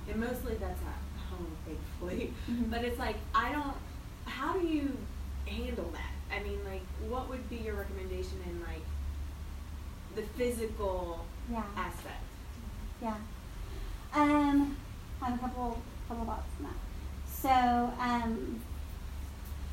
and 0.09 0.19
mostly 0.19 0.55
that's 0.55 0.81
at 0.81 1.01
home, 1.29 1.51
thankfully. 1.65 2.33
Mm-hmm. 2.49 2.71
But 2.71 2.83
it's 2.83 2.99
like 2.99 3.17
I 3.33 3.51
don't. 3.51 3.75
How 4.25 4.57
do 4.57 4.65
you 4.65 4.97
handle 5.45 5.91
that? 5.93 6.35
I 6.35 6.41
mean, 6.41 6.59
like, 6.65 6.81
what 7.07 7.29
would 7.29 7.47
be 7.49 7.57
your 7.57 7.75
recommendation 7.75 8.41
in 8.49 8.61
like 8.61 8.81
the 10.15 10.23
physical 10.37 11.25
yeah. 11.51 11.63
aspect? 11.75 12.23
Yeah. 13.01 13.15
Um, 14.15 14.77
I 15.21 15.25
have 15.25 15.35
a 15.35 15.41
couple 15.41 15.77
couple 16.07 16.25
thoughts 16.25 16.47
on 16.59 16.67
that. 16.67 16.79
So, 17.27 18.01
um, 18.01 18.61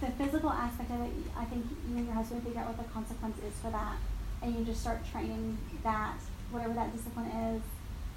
the 0.01 0.09
physical 0.19 0.51
aspect 0.51 0.91
of 0.91 1.01
it, 1.03 1.13
I 1.39 1.45
think 1.45 1.65
you 1.89 1.97
and 1.97 2.07
your 2.07 2.15
husband 2.17 2.43
figure 2.43 2.61
out 2.61 2.67
what 2.67 2.77
the 2.77 2.93
consequence 2.93 3.39
is 3.39 3.55
for 3.63 3.71
that, 3.71 3.97
and 4.43 4.57
you 4.57 4.65
just 4.65 4.81
start 4.81 4.99
training 5.13 5.57
that 5.85 6.17
whatever 6.51 6.75
that 6.75 6.93
discipline 6.93 7.27
is, 7.27 7.63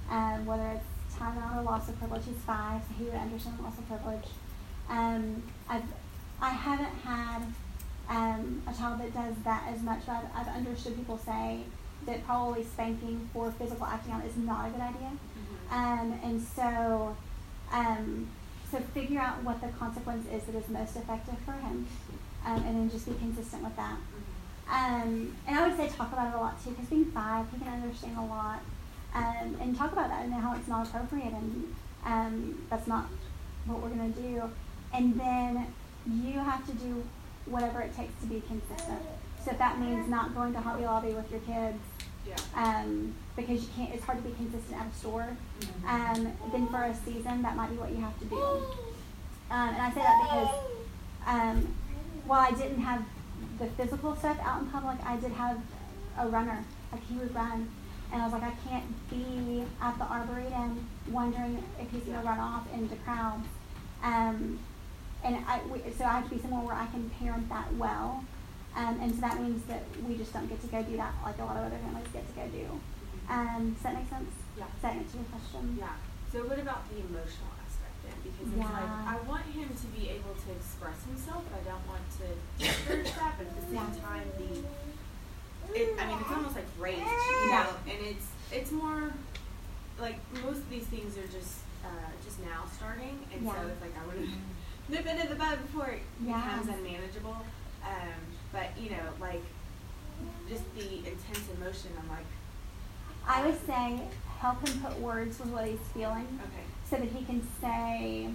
um, 0.09 0.47
whether 0.47 0.65
it's 0.69 1.15
time 1.15 1.37
out 1.37 1.59
or 1.59 1.61
loss 1.61 1.87
of 1.89 1.99
privilege. 1.99 2.23
He's 2.25 2.37
five, 2.37 2.81
so 2.81 2.95
he 2.97 3.03
would 3.05 3.13
understand 3.13 3.59
loss 3.61 3.77
of 3.77 3.87
privilege. 3.87 4.25
Um, 4.89 5.43
I've 5.69 5.83
I 6.41 6.49
haven't 6.49 6.95
had 7.05 7.41
um, 8.09 8.63
a 8.67 8.73
child 8.73 8.99
that 8.99 9.13
does 9.13 9.35
that 9.43 9.67
as 9.71 9.81
much, 9.83 10.01
but 10.07 10.25
I've, 10.33 10.47
I've, 10.47 10.55
understood 10.55 10.95
people 10.95 11.19
say 11.19 11.59
that 12.07 12.25
probably 12.25 12.63
spanking 12.63 13.29
for 13.31 13.51
physical 13.51 13.85
acting 13.85 14.13
out 14.13 14.25
is 14.25 14.35
not 14.37 14.67
a 14.67 14.71
good 14.71 14.81
idea. 14.81 15.11
Um, 15.71 16.19
and 16.23 16.41
so, 16.41 17.15
um, 17.71 18.27
so 18.71 18.79
figure 18.93 19.19
out 19.19 19.43
what 19.43 19.61
the 19.61 19.67
consequence 19.69 20.27
is 20.31 20.43
that 20.43 20.55
is 20.55 20.69
most 20.69 20.95
effective 20.95 21.37
for 21.39 21.53
him, 21.53 21.87
um, 22.45 22.63
and 22.63 22.75
then 22.77 22.89
just 22.89 23.05
be 23.07 23.13
consistent 23.15 23.63
with 23.63 23.75
that. 23.75 23.97
Um, 24.69 25.35
and 25.47 25.59
I 25.59 25.67
would 25.67 25.77
say 25.77 25.87
talk 25.89 26.11
about 26.11 26.33
it 26.33 26.37
a 26.37 26.39
lot 26.39 26.63
too, 26.63 26.71
because 26.71 26.87
being 26.87 27.05
five, 27.05 27.45
he 27.51 27.59
can 27.59 27.67
understand 27.81 28.17
a 28.17 28.25
lot, 28.25 28.61
um, 29.13 29.57
and 29.61 29.75
talk 29.77 29.91
about 29.91 30.09
that 30.09 30.25
and 30.25 30.33
how 30.33 30.55
it's 30.55 30.67
not 30.67 30.87
appropriate 30.87 31.33
and 31.33 31.75
um, 32.05 32.65
that's 32.69 32.87
not 32.87 33.05
what 33.65 33.81
we're 33.81 33.89
gonna 33.89 34.09
do. 34.09 34.43
And 34.93 35.19
then 35.19 35.67
you 36.07 36.39
have 36.39 36.65
to 36.67 36.73
do 36.73 37.03
whatever 37.45 37.81
it 37.81 37.95
takes 37.95 38.13
to 38.21 38.27
be 38.27 38.41
consistent. 38.47 39.01
So 39.43 39.51
if 39.51 39.57
that 39.57 39.79
means 39.79 40.09
not 40.09 40.33
going 40.33 40.53
to 40.53 40.59
Hobby 40.59 40.85
Lobby 40.85 41.13
with 41.13 41.29
your 41.29 41.39
kids, 41.41 41.77
yeah. 42.27 42.35
um, 42.55 43.13
because 43.35 43.61
you 43.61 43.69
can't, 43.75 43.93
it's 43.93 44.03
hard 44.03 44.23
to 44.23 44.29
be 44.29 44.35
consistent 44.35 44.79
at 44.79 44.87
a 44.87 44.95
store. 44.95 45.37
Mm-hmm. 45.59 45.87
Um, 45.87 46.33
then 46.51 46.67
for 46.67 46.83
a 46.83 46.95
season, 46.95 47.41
that 47.41 47.55
might 47.55 47.69
be 47.69 47.77
what 47.77 47.91
you 47.91 47.97
have 47.97 48.17
to 48.19 48.25
do. 48.25 48.41
Um, 49.51 49.69
and 49.69 49.81
I 49.81 49.89
say 49.91 50.01
that 50.01 50.21
because 50.23 50.55
um, 51.27 51.75
while 52.25 52.41
I 52.41 52.51
didn't 52.51 52.81
have 52.81 53.03
the 53.59 53.67
physical 53.67 54.15
stuff 54.15 54.37
out 54.41 54.61
in 54.61 54.67
public, 54.69 54.97
I 55.05 55.17
did 55.17 55.31
have 55.31 55.59
a 56.17 56.27
runner. 56.27 56.63
Like 56.91 57.05
he 57.07 57.15
would 57.15 57.33
run. 57.33 57.69
And 58.11 58.21
I 58.21 58.25
was 58.25 58.33
like, 58.33 58.43
I 58.43 58.53
can't 58.69 59.09
be 59.09 59.63
at 59.81 59.97
the 59.97 60.05
Arboretum 60.05 60.87
wondering 61.09 61.63
if 61.79 61.89
he's 61.91 62.03
to 62.05 62.11
run 62.11 62.39
off 62.39 62.67
into 62.73 62.95
crowds. 62.97 63.47
Um, 64.03 64.59
and 65.23 65.37
I, 65.47 65.59
we, 65.71 65.79
so 65.97 66.05
I 66.05 66.19
have 66.19 66.29
to 66.29 66.35
be 66.35 66.41
somewhere 66.41 66.61
where 66.63 66.75
I 66.75 66.85
can 66.87 67.09
parent 67.19 67.49
that 67.49 67.73
well. 67.75 68.23
Um, 68.75 68.99
and 68.99 69.15
so 69.15 69.21
that 69.21 69.39
means 69.41 69.63
that 69.65 69.83
we 70.07 70.17
just 70.17 70.33
don't 70.33 70.47
get 70.47 70.59
to 70.61 70.67
go 70.67 70.83
do 70.83 70.97
that 70.97 71.13
like 71.23 71.39
a 71.39 71.45
lot 71.45 71.55
of 71.55 71.63
other 71.71 71.79
families 71.79 72.07
get 72.11 72.27
to 72.27 72.35
go 72.35 72.45
do. 72.51 72.67
Um, 73.31 73.71
does 73.73 73.83
that 73.83 73.95
make 73.95 74.09
sense? 74.09 74.31
Yeah. 74.57 74.67
Does 74.67 74.81
that 74.83 74.93
answer 74.99 75.17
your 75.17 75.29
question? 75.31 75.79
Yeah. 75.79 75.95
So 76.31 76.43
what 76.43 76.59
about 76.59 76.83
the 76.91 76.99
emotional 76.99 77.55
aspect 77.63 77.95
then? 78.03 78.19
Because 78.19 78.51
it's 78.51 78.59
yeah. 78.59 78.75
like 78.75 78.91
I 79.07 79.15
want 79.23 79.47
him 79.47 79.71
to 79.71 79.87
be 79.95 80.11
able 80.11 80.35
to 80.35 80.47
express 80.51 80.99
himself. 81.07 81.47
I 81.55 81.63
don't 81.63 81.85
want 81.87 82.03
to 82.19 82.27
discourage 82.59 83.15
that, 83.15 83.39
but 83.39 83.47
at 83.47 83.55
the 83.55 83.65
same 83.71 83.89
yeah. 83.95 84.03
time, 84.03 84.27
the 84.35 84.59
it, 85.73 85.95
I 85.97 86.05
mean, 86.05 86.17
it's 86.19 86.31
almost 86.31 86.55
like 86.55 86.69
rage, 86.77 86.99
you 86.99 87.49
know, 87.49 87.67
and 87.87 87.99
it's 88.05 88.27
it's 88.51 88.71
more 88.71 89.13
like 89.99 90.19
most 90.43 90.59
of 90.59 90.69
these 90.69 90.85
things 90.85 91.17
are 91.17 91.27
just 91.27 91.63
uh, 91.83 92.11
just 92.23 92.39
now 92.43 92.67
starting, 92.75 93.17
and 93.33 93.45
yeah. 93.45 93.55
so 93.55 93.67
it's 93.67 93.81
like 93.81 93.95
I 93.95 94.05
would 94.05 94.19
have 94.29 94.37
nip 94.89 95.05
it 95.05 95.19
in 95.23 95.29
the 95.29 95.35
bud 95.35 95.57
before 95.63 95.89
it 95.89 96.03
becomes 96.19 96.67
unmanageable. 96.67 97.37
Um, 97.83 98.19
but 98.55 98.81
you 98.81 98.89
know, 98.89 99.03
like 99.19 99.43
just 100.49 100.63
the 100.75 100.97
intense 100.97 101.43
emotion. 101.57 101.91
I'm 102.01 102.09
like. 102.09 102.25
I 103.27 103.45
would 103.45 103.65
say 103.65 103.99
help 104.39 104.67
him 104.67 104.79
put 104.81 104.99
words 104.99 105.39
with 105.39 105.49
what 105.49 105.65
he's 105.65 105.79
feeling. 105.93 106.27
Okay. 106.41 106.65
So 106.89 106.97
that 106.97 107.09
he 107.09 107.25
can 107.25 107.41
say, 107.59 108.29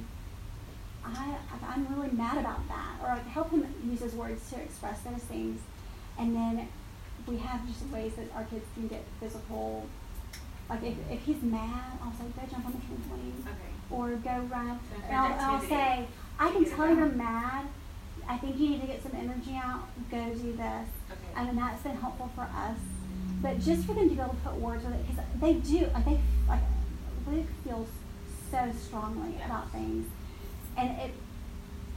I, 1.04 1.36
I'm 1.68 1.86
really 1.94 2.10
mad 2.12 2.38
about 2.38 2.66
that. 2.68 2.96
Or 3.02 3.08
like 3.14 3.26
help 3.28 3.50
him 3.52 3.64
use 3.88 4.00
his 4.00 4.14
words 4.14 4.50
to 4.50 4.60
express 4.60 5.00
those 5.02 5.22
things. 5.22 5.60
And 6.18 6.34
then 6.34 6.68
we 7.26 7.36
have 7.38 7.66
just 7.68 7.86
ways 7.90 8.12
that 8.16 8.34
our 8.34 8.44
kids 8.44 8.64
can 8.74 8.88
get 8.88 9.04
physical. 9.20 9.86
Like 10.68 10.82
if, 10.82 10.94
if 11.10 11.22
he's 11.22 11.42
mad, 11.42 11.98
I'll 12.02 12.12
say, 12.12 12.24
go 12.36 12.42
jump 12.50 12.66
on 12.66 12.72
the 12.72 12.78
trampoline. 12.78 13.40
Okay. 13.42 13.70
Or 13.90 14.10
go 14.16 14.48
run. 14.52 14.80
And 15.08 15.16
I'll, 15.16 15.54
I'll 15.54 15.62
say, 15.62 16.06
I 16.38 16.50
can 16.50 16.64
tell 16.64 16.88
you're 16.88 17.06
mad. 17.06 17.66
I 18.30 18.36
think 18.36 18.60
you 18.60 18.68
need 18.70 18.80
to 18.82 18.86
get 18.86 19.02
some 19.02 19.12
energy 19.16 19.56
out. 19.56 19.88
Go 20.08 20.24
do 20.34 20.52
this. 20.52 20.88
Okay. 21.10 21.20
And 21.36 21.58
that's 21.58 21.82
been 21.82 21.96
helpful 21.96 22.30
for 22.36 22.42
us. 22.42 22.78
But 23.42 23.58
just 23.58 23.84
for 23.86 23.94
them 23.94 24.08
to 24.08 24.14
be 24.14 24.20
able 24.20 24.34
to 24.34 24.36
put 24.36 24.54
words 24.54 24.84
with 24.84 24.94
it, 24.94 25.08
because 25.08 25.24
they 25.40 25.54
do, 25.54 25.86
like 25.92 26.04
they, 26.04 26.20
like 26.48 26.60
Luke 27.26 27.46
feels 27.64 27.88
so 28.52 28.70
strongly 28.78 29.34
yes. 29.36 29.46
about 29.46 29.72
things, 29.72 30.06
and 30.76 30.90
it, 31.00 31.12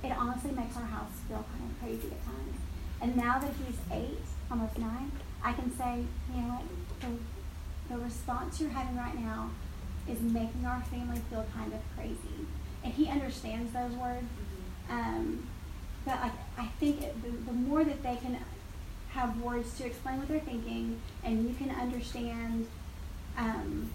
it 0.03 0.11
honestly 0.17 0.51
makes 0.51 0.75
our 0.75 0.85
house 0.85 1.11
feel 1.27 1.45
kind 1.51 1.69
of 1.69 1.79
crazy 1.79 2.07
at 2.07 2.25
times. 2.25 2.57
And 3.01 3.15
now 3.15 3.37
that 3.37 3.51
he's 3.65 3.77
eight, 3.91 4.19
almost 4.49 4.77
nine, 4.77 5.11
I 5.43 5.53
can 5.53 5.75
say, 5.77 6.03
you 6.33 6.41
know 6.41 6.47
what, 6.47 6.63
the, 7.01 7.93
the 7.93 8.01
response 8.01 8.59
you're 8.59 8.71
having 8.71 8.97
right 8.97 9.19
now 9.19 9.51
is 10.09 10.19
making 10.21 10.65
our 10.65 10.81
family 10.89 11.21
feel 11.29 11.45
kind 11.55 11.73
of 11.73 11.79
crazy 11.95 12.47
and 12.83 12.93
he 12.93 13.07
understands 13.07 13.71
those 13.73 13.91
words. 13.93 14.25
Um, 14.89 15.47
but 16.05 16.15
I, 16.15 16.31
I 16.57 16.67
think 16.79 17.01
it, 17.01 17.21
the, 17.23 17.29
the 17.29 17.53
more 17.53 17.83
that 17.83 18.03
they 18.03 18.15
can 18.17 18.37
have 19.11 19.39
words 19.41 19.77
to 19.77 19.85
explain 19.85 20.17
what 20.19 20.27
they're 20.27 20.39
thinking, 20.39 20.99
and 21.23 21.47
you 21.47 21.55
can 21.55 21.69
understand 21.69 22.67
um, 23.37 23.89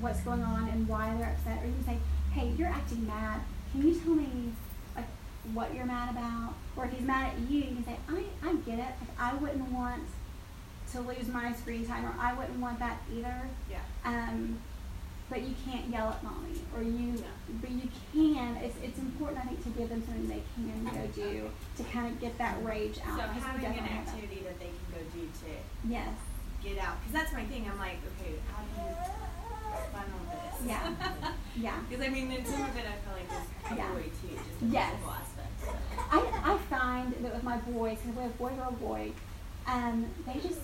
what's 0.00 0.20
going 0.20 0.42
on 0.42 0.68
and 0.68 0.86
why 0.88 1.14
they're 1.16 1.30
upset, 1.30 1.62
or 1.62 1.66
you 1.66 1.74
can 1.74 1.84
say, 1.84 1.98
"Hey, 2.32 2.52
you're 2.56 2.68
acting 2.68 3.06
mad. 3.06 3.40
Can 3.72 3.86
you 3.86 3.94
tell 3.94 4.14
me 4.14 4.52
like 4.94 5.06
what 5.52 5.74
you're 5.74 5.86
mad 5.86 6.10
about?" 6.10 6.54
Or 6.76 6.84
if 6.84 6.92
he's 6.92 7.06
mad 7.06 7.32
at 7.34 7.50
you, 7.50 7.60
you 7.60 7.74
can 7.76 7.84
say, 7.84 7.96
"I 8.08 8.24
I 8.42 8.54
get 8.54 8.78
it. 8.78 8.92
Like, 9.00 9.18
I 9.18 9.34
wouldn't 9.34 9.70
want 9.72 10.02
to 10.92 11.00
lose 11.00 11.28
my 11.28 11.52
screen 11.54 11.86
time, 11.86 12.04
or 12.04 12.14
I 12.18 12.34
wouldn't 12.34 12.60
want 12.60 12.78
that 12.78 12.98
either." 13.12 13.48
Yeah. 13.70 13.78
Um, 14.04 14.58
but 15.30 15.42
you 15.42 15.54
can't 15.64 15.88
yell 15.88 16.08
at 16.08 16.22
mommy 16.22 16.58
or 16.76 16.82
you 16.82 17.22
but 17.60 17.70
you 17.70 17.88
can 18.12 18.56
it's, 18.56 18.76
it's 18.82 18.98
important 18.98 19.38
i 19.38 19.46
think 19.46 19.62
to 19.62 19.70
give 19.70 19.88
them 19.88 20.02
something 20.04 20.28
they 20.28 20.42
can 20.56 20.84
go 20.84 21.06
do 21.14 21.48
to 21.76 21.84
kind 21.84 22.12
of 22.12 22.20
get 22.20 22.36
that 22.36 22.62
rage 22.64 22.98
out 23.06 23.16
so 23.16 23.40
having 23.40 23.64
an 23.64 23.84
activity 23.84 24.42
that. 24.42 24.58
that 24.58 24.58
they 24.58 24.66
can 24.66 24.86
go 24.92 25.00
do 25.14 25.20
to 25.20 25.88
yes 25.88 26.08
get 26.62 26.78
out 26.78 27.00
because 27.00 27.12
that's 27.12 27.32
my 27.32 27.44
thing 27.44 27.64
i'm 27.70 27.78
like 27.78 27.98
okay 28.20 28.34
how 28.52 28.62
do 28.62 28.82
you 28.82 28.96
funnel 29.92 30.20
this 30.28 30.68
yeah 30.68 30.92
yeah 31.56 31.76
because 31.88 32.04
i 32.04 32.08
mean 32.10 32.28
then 32.28 32.44
some 32.44 32.62
of 32.62 32.76
it 32.76 32.84
i 32.84 32.96
feel 33.00 33.14
like 33.14 33.72
is 33.72 33.78
yeah. 33.78 33.92
away 33.92 34.02
too 34.02 34.34
just 34.34 34.60
the 34.60 34.66
yes. 34.66 34.90
physical 34.90 35.12
aspect 35.12 35.46
so. 35.62 35.70
I, 36.10 36.52
I 36.52 36.58
find 36.68 37.12
that 37.12 37.34
with 37.34 37.44
my 37.44 37.56
boys 37.58 37.98
because 37.98 38.16
we 38.16 38.22
have 38.22 38.36
boy 38.38 38.50
girl 38.50 38.72
boy 38.72 39.12
um, 39.66 40.06
they 40.26 40.40
just 40.40 40.60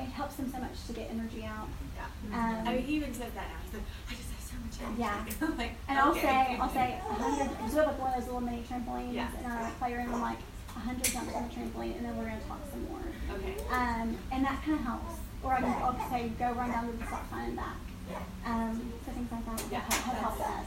it 0.00 0.08
helps 0.12 0.34
them 0.36 0.50
so 0.50 0.58
much 0.58 0.76
to 0.86 0.92
get 0.92 1.10
energy 1.10 1.44
out. 1.44 1.68
Yeah. 1.96 2.36
Um, 2.36 2.68
I 2.68 2.74
mean, 2.74 2.82
he 2.84 2.94
even 2.96 3.12
says 3.14 3.32
that 3.34 3.48
now. 3.48 3.60
He's 3.64 3.74
like, 3.74 3.82
I 4.08 4.14
just 4.14 4.30
have 4.30 4.40
so 4.40 4.56
much 4.64 4.76
energy. 4.98 5.00
Yeah. 5.40 5.46
Like, 5.58 5.72
And 5.88 5.98
I'll 5.98 6.10
okay. 6.12 6.20
say, 6.20 6.58
I'll 6.60 6.70
say 6.70 6.98
a 6.98 7.12
hundred, 7.14 7.48
because 7.56 7.72
we 7.72 7.78
have 7.78 7.86
like 7.88 7.98
one 8.00 8.08
of 8.12 8.16
those 8.18 8.26
little 8.26 8.40
mini 8.40 8.62
trampolines 8.68 9.14
Yeah. 9.14 9.28
in 9.38 9.46
our 9.50 9.70
playroom, 9.78 10.14
I'm 10.14 10.20
like, 10.22 10.38
a 10.76 10.78
hundred 10.80 11.04
jumps 11.04 11.34
on 11.34 11.48
the 11.48 11.54
trampoline, 11.54 11.96
and 11.96 12.04
then 12.06 12.16
we're 12.16 12.24
gonna 12.24 12.40
talk 12.48 12.60
some 12.70 12.84
more. 12.88 13.02
Okay. 13.36 13.56
Um, 13.70 14.16
and 14.32 14.44
that 14.44 14.62
kind 14.64 14.78
of 14.78 14.84
helps. 14.84 15.14
Or 15.42 15.54
I 15.54 15.60
can, 15.60 15.70
I'll 15.82 16.10
say, 16.10 16.28
go 16.38 16.52
run 16.52 16.70
down 16.70 16.86
to 16.86 16.92
the 16.96 17.06
stop 17.06 17.28
sign 17.30 17.48
and 17.48 17.56
back. 17.56 17.76
Um, 18.44 18.92
so 19.06 19.12
things 19.12 19.30
like 19.32 19.46
that 19.46 19.62
Yeah, 19.70 19.80
have, 19.80 19.92
have 19.92 20.16
helped 20.18 20.40
us. 20.42 20.66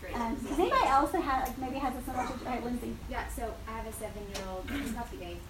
Great. 0.00 0.14
Um, 0.14 0.34
does 0.36 0.58
anybody 0.58 0.86
else 0.86 1.10
that 1.12 1.22
had, 1.22 1.48
like, 1.48 1.58
maybe 1.58 1.78
has 1.78 1.94
a 1.96 2.02
similar 2.02 2.26
situation? 2.26 2.46
Right, 2.52 2.64
Lindsay? 2.64 2.96
Yeah, 3.10 3.26
so 3.28 3.54
I 3.66 3.72
have 3.78 3.86
a 3.86 3.92
seven-year-old, 3.92 4.70
he's 4.70 4.90
about 4.90 5.10
to 5.10 5.16
be 5.16 5.24
eight, 5.24 5.40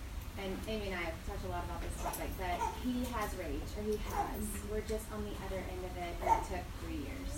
and 0.42 0.52
Amy 0.68 0.92
and 0.92 1.00
I 1.00 1.04
have 1.08 1.18
talked 1.26 1.44
a 1.44 1.48
lot 1.48 1.64
about 1.64 1.80
this 1.80 1.96
topic, 2.02 2.28
but 2.36 2.60
he 2.84 3.04
has 3.16 3.32
rage, 3.40 3.70
or 3.76 3.82
he 3.82 3.96
has. 4.12 4.40
We're 4.70 4.84
just 4.84 5.08
on 5.12 5.24
the 5.24 5.32
other 5.48 5.60
end 5.60 5.82
of 5.82 5.94
it, 5.96 6.12
and 6.20 6.28
it 6.28 6.42
took 6.44 6.64
three 6.84 7.00
years. 7.08 7.28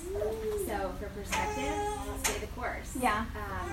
So 0.66 0.92
for 0.98 1.08
perspective, 1.14 1.74
stay 2.22 2.38
the 2.42 2.50
course. 2.58 2.98
Yeah. 3.00 3.24
Um, 3.38 3.66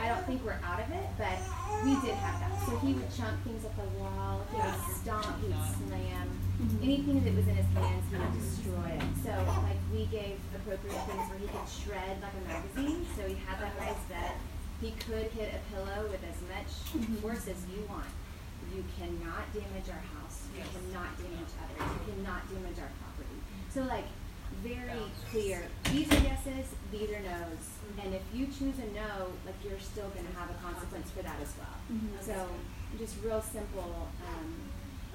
I 0.00 0.08
don't 0.08 0.24
think 0.24 0.44
we're 0.44 0.60
out 0.64 0.80
of 0.80 0.88
it, 0.90 1.06
but 1.20 1.36
we 1.84 1.94
did 2.00 2.16
have 2.24 2.40
that. 2.40 2.56
So 2.64 2.76
he 2.80 2.94
would 2.94 3.10
chunk 3.12 3.36
things 3.44 3.64
up 3.64 3.76
the 3.76 3.88
wall, 4.00 4.46
he 4.50 4.56
would 4.56 4.80
stomp, 4.96 5.28
he 5.40 5.48
would 5.52 5.66
slam. 5.88 6.26
Anything 6.82 7.24
that 7.24 7.34
was 7.36 7.48
in 7.48 7.56
his 7.56 7.70
hands, 7.76 8.04
he 8.08 8.16
would 8.16 8.34
destroy 8.36 8.88
it. 8.96 9.04
So 9.24 9.32
like 9.64 9.80
we 9.92 10.04
gave 10.08 10.36
appropriate 10.56 11.00
things 11.04 11.24
where 11.28 11.38
he 11.40 11.48
could 11.48 11.68
shred 11.68 12.20
like 12.20 12.32
a 12.32 12.44
magazine. 12.48 13.06
So 13.16 13.28
he 13.28 13.36
had 13.44 13.60
that 13.60 13.72
raised 13.80 14.08
bed. 14.08 14.32
He 14.80 14.92
could 14.92 15.28
hit 15.36 15.52
a 15.52 15.60
pillow 15.74 16.08
with 16.08 16.20
as 16.24 16.40
much 16.48 16.70
force 17.20 17.48
as 17.48 17.60
you 17.68 17.84
want. 17.88 18.08
You 18.74 18.84
cannot 18.98 19.50
damage 19.52 19.88
our 19.90 20.04
house. 20.18 20.46
You 20.56 20.62
cannot 20.62 21.10
damage 21.18 21.52
others. 21.58 21.80
You 22.06 22.14
cannot 22.14 22.42
damage 22.48 22.78
our 22.78 22.90
property. 23.02 23.36
So 23.70 23.82
like 23.82 24.06
very 24.62 25.02
clear. 25.30 25.62
These 25.92 26.10
are 26.12 26.20
yeses, 26.22 26.66
these 26.90 27.10
are 27.10 27.20
nos. 27.20 27.62
And 28.02 28.14
if 28.14 28.22
you 28.34 28.46
choose 28.46 28.78
a 28.78 28.86
no, 28.94 29.30
like 29.46 29.54
you're 29.64 29.78
still 29.80 30.08
gonna 30.10 30.32
have 30.36 30.50
a 30.50 30.58
consequence 30.62 31.10
for 31.10 31.22
that 31.22 31.36
as 31.40 31.52
well. 31.58 31.76
Mhm. 31.90 32.22
So 32.22 32.48
just 32.98 33.16
real 33.24 33.42
simple. 33.42 34.08
Um, 34.26 34.54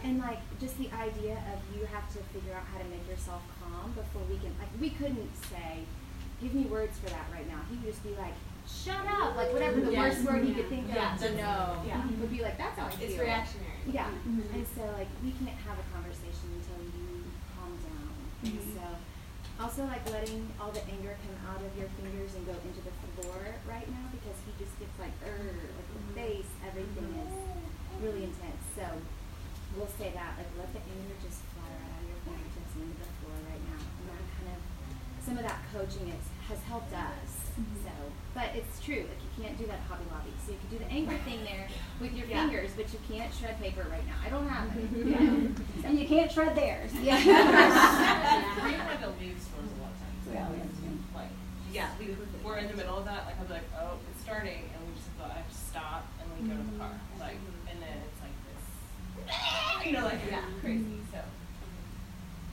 and 0.03 0.19
like 0.19 0.39
just 0.59 0.77
the 0.77 0.89
idea 0.91 1.35
of 1.53 1.59
you 1.75 1.85
have 1.85 2.07
to 2.13 2.19
figure 2.31 2.53
out 2.53 2.63
how 2.71 2.79
to 2.79 2.85
make 2.85 3.07
yourself 3.07 3.41
calm 3.59 3.91
before 3.91 4.21
we 4.29 4.37
can 4.37 4.55
like 4.59 4.69
we 4.79 4.89
couldn't 4.91 5.31
say, 5.49 5.83
give 6.41 6.53
me 6.53 6.63
words 6.63 6.97
for 6.99 7.09
that 7.09 7.25
right 7.31 7.47
now. 7.47 7.61
He 7.69 7.75
would 7.77 7.85
just 7.93 8.03
be 8.03 8.15
like, 8.15 8.33
shut 8.67 9.05
up, 9.07 9.35
like 9.37 9.53
whatever 9.53 9.79
the 9.81 9.91
Yes. 9.91 10.17
worst 10.17 10.25
word 10.25 10.43
he 10.45 10.53
could 10.53 10.69
think 10.69 10.87
Yeah, 10.89 11.13
of 11.13 11.19
to 11.21 11.29
that's- 11.29 11.37
know. 11.41 11.81
yeah. 11.87 12.01
Would 12.05 12.31
be 12.31 12.41
like, 12.41 12.57
that's 12.57 12.77
how 12.79 12.87
I 12.87 12.89
feel. 12.91 13.09
It's 13.09 13.19
reactionary. 13.19 13.77
Yeah. 13.85 14.09
Mhm. 14.25 14.53
And 14.53 14.65
so 14.75 14.81
like 14.97 15.09
we 15.23 15.31
can't 15.37 15.57
have 15.65 15.77
a 15.77 15.85
conversation 15.93 16.49
until 16.57 16.81
you 16.89 17.23
calm 17.53 17.73
down. 17.85 18.13
And 18.43 18.57
Mhm. 18.59 18.73
so 18.73 18.85
also 19.61 19.85
like 19.85 20.03
letting 20.09 20.49
all 20.59 20.71
the 20.73 20.83
anger 20.89 21.15
come 21.21 21.37
out 21.47 21.61
of 21.61 21.71
your 21.77 21.87
fingers 22.01 22.33
and 22.35 22.45
go 22.45 22.53
into 22.65 22.81
the 22.81 22.93
floor 23.21 23.55
right 23.69 23.87
now 23.89 24.09
because 24.11 24.35
he 24.45 24.51
just 24.57 24.73
gets 24.79 24.97
like 24.99 25.13
er 25.25 25.37
like 25.77 25.89
the 25.93 26.01
face, 26.17 26.49
everything 26.65 27.09
is 27.21 27.33
really 28.03 28.23
intense. 28.25 28.61
So 28.75 28.83
we'll 29.77 29.91
say 29.97 30.09
that, 30.11 30.35
like 30.41 30.49
let 30.57 30.73
the 30.73 30.81
anger 30.81 31.15
just 31.21 31.39
fly 31.53 31.69
out 31.69 32.01
of 32.01 32.07
your 32.09 32.19
fingertips 32.25 32.73
and 32.75 32.83
into 32.89 32.99
the 32.99 33.13
floor 33.21 33.37
right 33.47 33.63
now. 33.69 33.79
And 33.79 34.05
that 34.09 34.25
kind 34.41 34.49
of 34.57 34.59
some 35.23 35.37
of 35.37 35.43
that 35.45 35.61
coaching 35.71 36.09
is, 36.09 36.25
has 36.49 36.59
helped 36.65 36.91
us. 36.93 37.44
Mhm. 37.59 37.83
So 37.83 37.91
but 38.35 38.51
it's 38.53 38.83
true, 38.83 39.07
like 39.07 39.21
you 39.23 39.31
can't 39.43 39.57
do 39.57 39.65
that 39.67 39.79
at 39.79 39.87
Hobby 39.87 40.03
Lobby. 40.11 40.33
So 40.45 40.51
you 40.51 40.57
can 40.59 40.69
do 40.77 40.79
the 40.83 40.91
anger 40.91 41.15
thing 41.23 41.39
there 41.45 41.67
with 42.01 42.11
your 42.13 42.27
Yeah. 42.27 42.43
fingers, 42.43 42.71
but 42.75 42.91
you 42.91 42.99
can't 43.07 43.33
shred 43.33 43.57
paper 43.61 43.87
right 43.89 44.05
now. 44.05 44.19
I 44.25 44.29
don't 44.29 44.47
have 44.49 44.75
it. 44.75 44.89
Yeah. 44.91 44.99
You 44.99 45.31
know? 45.31 45.55
So- 45.55 45.87
And 45.87 45.97
you 45.99 46.05
can't 46.05 46.29
shred 46.29 46.53
theirs. 46.55 46.91
Yeah. 46.99 47.15
We 47.15 47.31
had 47.31 48.99
to 48.99 49.09
leave 49.19 49.39
stores 49.39 49.71
a 49.71 49.81
lot 49.81 49.91
of 49.95 49.99
times. 50.03 50.27
Yeah, 50.33 50.49
Like, 51.15 51.29
yeah. 51.71 51.87
We, 51.97 52.15
we're 52.43 52.57
in 52.57 52.67
the 52.67 52.75
middle 52.75 52.97
of 52.97 53.05
that. 53.05 53.25
Like, 53.25 53.39
I'll 53.39 53.45
be 53.47 53.53
like, 53.53 53.69
oh, 53.79 53.99
it's 54.11 54.21
starting, 54.21 54.67
and 54.75 54.83
we 54.87 54.93
just 54.95 55.07
have 55.15 55.29
to, 55.29 55.33
I 55.33 55.37
have 55.39 55.49
to 55.49 55.55
stop 55.55 56.03
and 56.19 56.27
then 56.35 56.57
go 56.57 56.61
to 56.61 56.71
the 56.71 56.77
car. 56.77 56.91
Like, 57.19 57.35
mm-hmm. 57.39 57.67
and 57.71 57.77
then 57.81 57.97
it's 58.03 58.19
like 58.19 58.35
this, 58.51 59.85
you 59.87 59.91
know, 59.93 60.03
like 60.03 60.19
Yeah. 60.29 60.43
crazy. 60.61 60.99
So. 61.11 61.19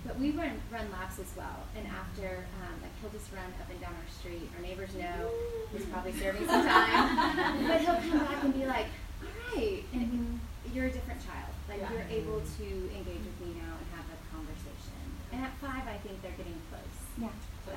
But 0.05 0.19
we 0.19 0.31
run 0.33 0.59
run 0.73 0.91
laps 0.91 1.19
as 1.23 1.31
well, 1.37 1.63
and 1.79 1.87
after 1.87 2.43
um, 2.59 2.75
like 2.83 2.91
he'll 3.01 3.15
just 3.15 3.31
run 3.31 3.47
up 3.63 3.71
and 3.71 3.79
down 3.81 3.95
our 3.95 4.11
street. 4.11 4.51
Our 4.59 4.63
neighbors 4.63 4.91
know 4.99 5.31
he's 5.71 5.87
probably 5.87 6.11
serving 6.19 6.43
some 6.47 6.67
time, 6.67 7.67
but 7.71 7.79
he'll 7.87 8.03
come 8.11 8.19
back 8.27 8.43
and 8.43 8.53
be 8.53 8.67
like, 8.67 8.87
"All 9.23 9.31
right," 9.55 9.85
and 9.95 10.41
you're 10.75 10.87
a 10.87 10.93
different 10.93 11.23
child. 11.23 11.55
Like 11.71 11.81
Yeah. 11.87 11.93
you're 11.95 12.09
able 12.11 12.43
to 12.43 12.67
engage 12.99 13.23
with 13.23 13.39
me 13.47 13.55
now 13.63 13.79
and 13.79 13.87
have 13.95 14.07
a 14.11 14.19
conversation. 14.35 15.07
And 15.31 15.39
at 15.47 15.55
five, 15.63 15.87
I 15.87 15.97
think 16.03 16.19
they're 16.21 16.35
getting 16.37 16.59
close. 16.67 16.99
Yeah. 17.17 17.31
So 17.65 17.71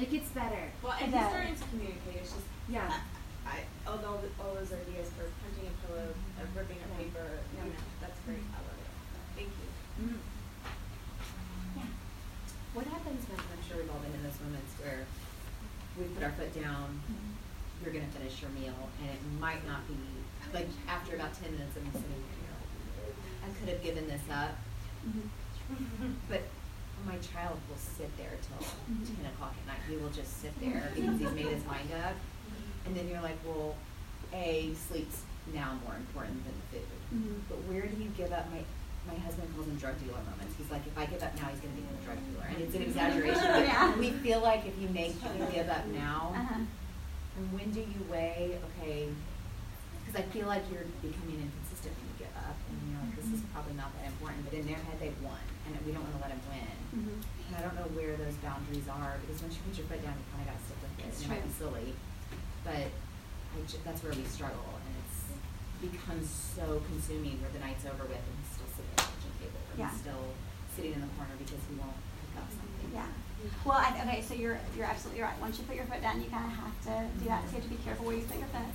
it 0.00 0.08
gets 0.10 0.28
better. 0.32 0.72
Well, 0.82 0.96
and 0.96 1.12
It 1.12 1.18
he's 1.20 1.28
starting 1.28 1.56
to 1.56 1.66
communicate. 1.68 2.16
It's 2.24 2.32
just 2.32 2.48
Yeah. 2.68 2.88
I 3.44 3.68
all 3.84 4.00
those 4.00 4.24
all 4.40 4.56
those 4.56 4.72
ideas 4.72 5.12
for 5.12 5.28
punching 5.44 5.68
a 5.68 5.74
pillow, 5.84 6.16
uh, 6.40 6.48
ripping 6.56 6.80
a 6.80 6.88
Yeah. 6.88 6.96
paper. 6.96 7.28
You 7.52 7.60
Yeah. 7.60 7.76
know, 7.76 7.84
that's 8.00 8.18
great. 8.24 8.40
I 8.56 8.58
love 8.64 8.80
it. 8.80 8.88
Thank 9.36 9.52
you. 9.52 10.16
What 12.78 12.86
happens 12.94 13.26
when, 13.26 13.42
I'm 13.42 13.58
sure 13.66 13.74
we've 13.82 13.90
all 13.90 13.98
been 13.98 14.14
in 14.14 14.22
those 14.22 14.38
moments 14.38 14.70
where 14.78 15.02
we 15.98 16.06
put 16.14 16.22
our 16.22 16.30
foot 16.38 16.54
down, 16.54 17.02
mm-hmm. 17.10 17.34
you're 17.82 17.90
gonna 17.90 18.06
finish 18.14 18.38
your 18.38 18.54
meal, 18.54 18.78
and 19.02 19.10
it 19.10 19.18
might 19.42 19.66
not 19.66 19.82
be, 19.90 19.98
like, 20.54 20.70
after 20.86 21.18
about 21.18 21.34
ten 21.34 21.50
minutes 21.58 21.74
of 21.74 21.82
me 21.82 21.90
sitting 21.90 22.22
I 23.42 23.50
could 23.58 23.66
have 23.74 23.82
given 23.82 24.06
this 24.06 24.22
up, 24.30 24.54
mm-hmm. 25.02 26.22
but 26.30 26.46
my 27.02 27.18
child 27.18 27.58
will 27.66 27.82
sit 27.82 28.14
there 28.14 28.38
till 28.46 28.62
mm-hmm. 28.62 29.10
ten 29.10 29.26
o'clock 29.26 29.58
at 29.58 29.66
night, 29.66 29.82
he 29.90 29.98
will 29.98 30.14
just 30.14 30.38
sit 30.38 30.54
there 30.62 30.94
because 30.94 31.18
he's 31.18 31.34
made 31.34 31.50
his 31.50 31.66
mind 31.66 31.90
up, 32.06 32.14
and 32.86 32.94
then 32.94 33.10
you're 33.10 33.26
like, 33.26 33.42
well, 33.42 33.74
A, 34.30 34.70
sleep's 34.86 35.26
now 35.50 35.74
more 35.82 35.98
important 35.98 36.46
than 36.46 36.54
food. 36.70 36.86
Mhm. 37.10 37.42
But 37.50 37.58
where 37.66 37.90
do 37.90 37.98
you 37.98 38.14
give 38.14 38.30
up? 38.30 38.46
My 38.54 38.62
my 39.08 39.16
husband 39.24 39.48
calls 39.54 39.66
them 39.66 39.76
drug 39.76 39.96
dealer 40.00 40.20
moments. 40.28 40.52
He's 40.60 40.70
like, 40.70 40.84
if 40.86 40.96
I 40.96 41.06
give 41.06 41.22
up 41.22 41.32
now, 41.40 41.48
he's 41.48 41.60
going 41.64 41.72
to 41.74 41.80
become 41.80 41.96
a 41.96 42.04
drug 42.04 42.20
dealer, 42.28 42.46
and 42.52 42.58
it's 42.62 42.74
an 42.76 42.82
exaggeration. 42.88 43.48
But 43.48 43.64
Yeah. 43.66 43.96
we 43.96 44.10
feel 44.20 44.40
like 44.40 44.66
if 44.68 44.76
you 44.78 44.88
make 44.92 45.16
you 45.16 45.44
give 45.52 45.68
up 45.68 45.86
now, 45.88 46.34
Uh-huh. 46.36 46.60
and 47.40 47.44
when 47.56 47.70
do 47.72 47.80
you 47.80 48.00
weigh? 48.10 48.58
Okay, 48.78 49.08
because 50.04 50.16
I 50.20 50.24
feel 50.28 50.46
like 50.46 50.62
you're 50.70 50.84
becoming 51.00 51.40
inconsistent 51.40 51.96
when 51.96 52.04
you 52.12 52.16
give 52.28 52.34
up, 52.36 52.56
and 52.68 52.76
you're 52.88 53.00
like, 53.00 53.16
this 53.16 53.28
is 53.32 53.40
probably 53.56 53.74
not 53.80 53.90
that 53.96 54.06
important. 54.12 54.44
But 54.44 54.54
in 54.60 54.66
their 54.68 54.80
head, 54.80 55.00
they've 55.00 55.20
won, 55.24 55.40
and 55.66 55.72
we 55.88 55.92
don't 55.96 56.04
want 56.04 56.14
to 56.16 56.22
let 56.22 56.30
them 56.36 56.42
win. 56.52 56.76
Mhm. 56.92 57.16
And 57.48 57.52
I 57.56 57.60
don't 57.64 57.76
know 57.80 57.88
where 57.96 58.12
those 58.20 58.36
boundaries 58.44 58.84
are 58.92 59.16
because 59.24 59.40
once 59.40 59.56
you 59.56 59.62
put 59.64 59.72
your 59.80 59.88
foot 59.88 60.04
down, 60.04 60.12
you 60.20 60.24
kind 60.36 60.44
of 60.44 60.52
got 60.52 60.56
to 60.60 60.64
stick 60.68 60.78
with 60.84 60.92
it. 61.00 61.08
It's 61.08 61.24
and 61.24 61.32
it 61.32 61.32
might 61.32 61.44
be 61.48 61.52
silly, 61.56 61.88
but 62.60 62.88
I 63.56 63.58
that's 63.88 64.04
where 64.04 64.12
we 64.12 64.24
struggle, 64.28 64.68
and 64.84 64.92
it's 65.00 65.16
becomes 65.80 66.28
so 66.28 66.82
consuming 66.90 67.38
where 67.40 67.48
the 67.54 67.62
night's 67.62 67.86
over 67.86 68.02
with 68.04 68.18
and 68.20 68.40
he's 69.40 69.50
still 69.52 69.54
sitting 69.74 69.74
at 69.74 69.78
the 69.78 69.78
kitchen 69.78 69.78
table 69.78 69.78
or 69.78 69.78
Yeah. 69.78 69.90
still 69.90 70.24
sitting 70.76 70.92
in 70.94 71.00
the 71.00 71.10
corner 71.16 71.34
because 71.38 71.62
he 71.68 71.74
won't 71.78 71.96
pick 72.20 72.42
up 72.42 72.48
something. 72.50 72.90
Yeah. 72.94 73.06
Well, 73.64 73.78
I, 73.78 73.94
okay, 74.02 74.20
so 74.22 74.34
you're 74.34 74.58
you're 74.76 74.86
absolutely 74.86 75.22
right. 75.22 75.38
Once 75.40 75.58
you 75.58 75.64
put 75.64 75.76
your 75.76 75.84
foot 75.86 76.02
down, 76.02 76.20
you 76.20 76.28
kind 76.28 76.44
of 76.46 76.52
have 76.58 76.74
to 76.90 76.94
do 77.22 77.26
that. 77.30 77.42
So 77.46 77.56
you 77.56 77.62
have 77.62 77.70
to 77.70 77.74
be 77.76 77.80
careful 77.86 78.06
where 78.06 78.16
you 78.16 78.22
put 78.26 78.38
your 78.38 78.50
foot. 78.50 78.74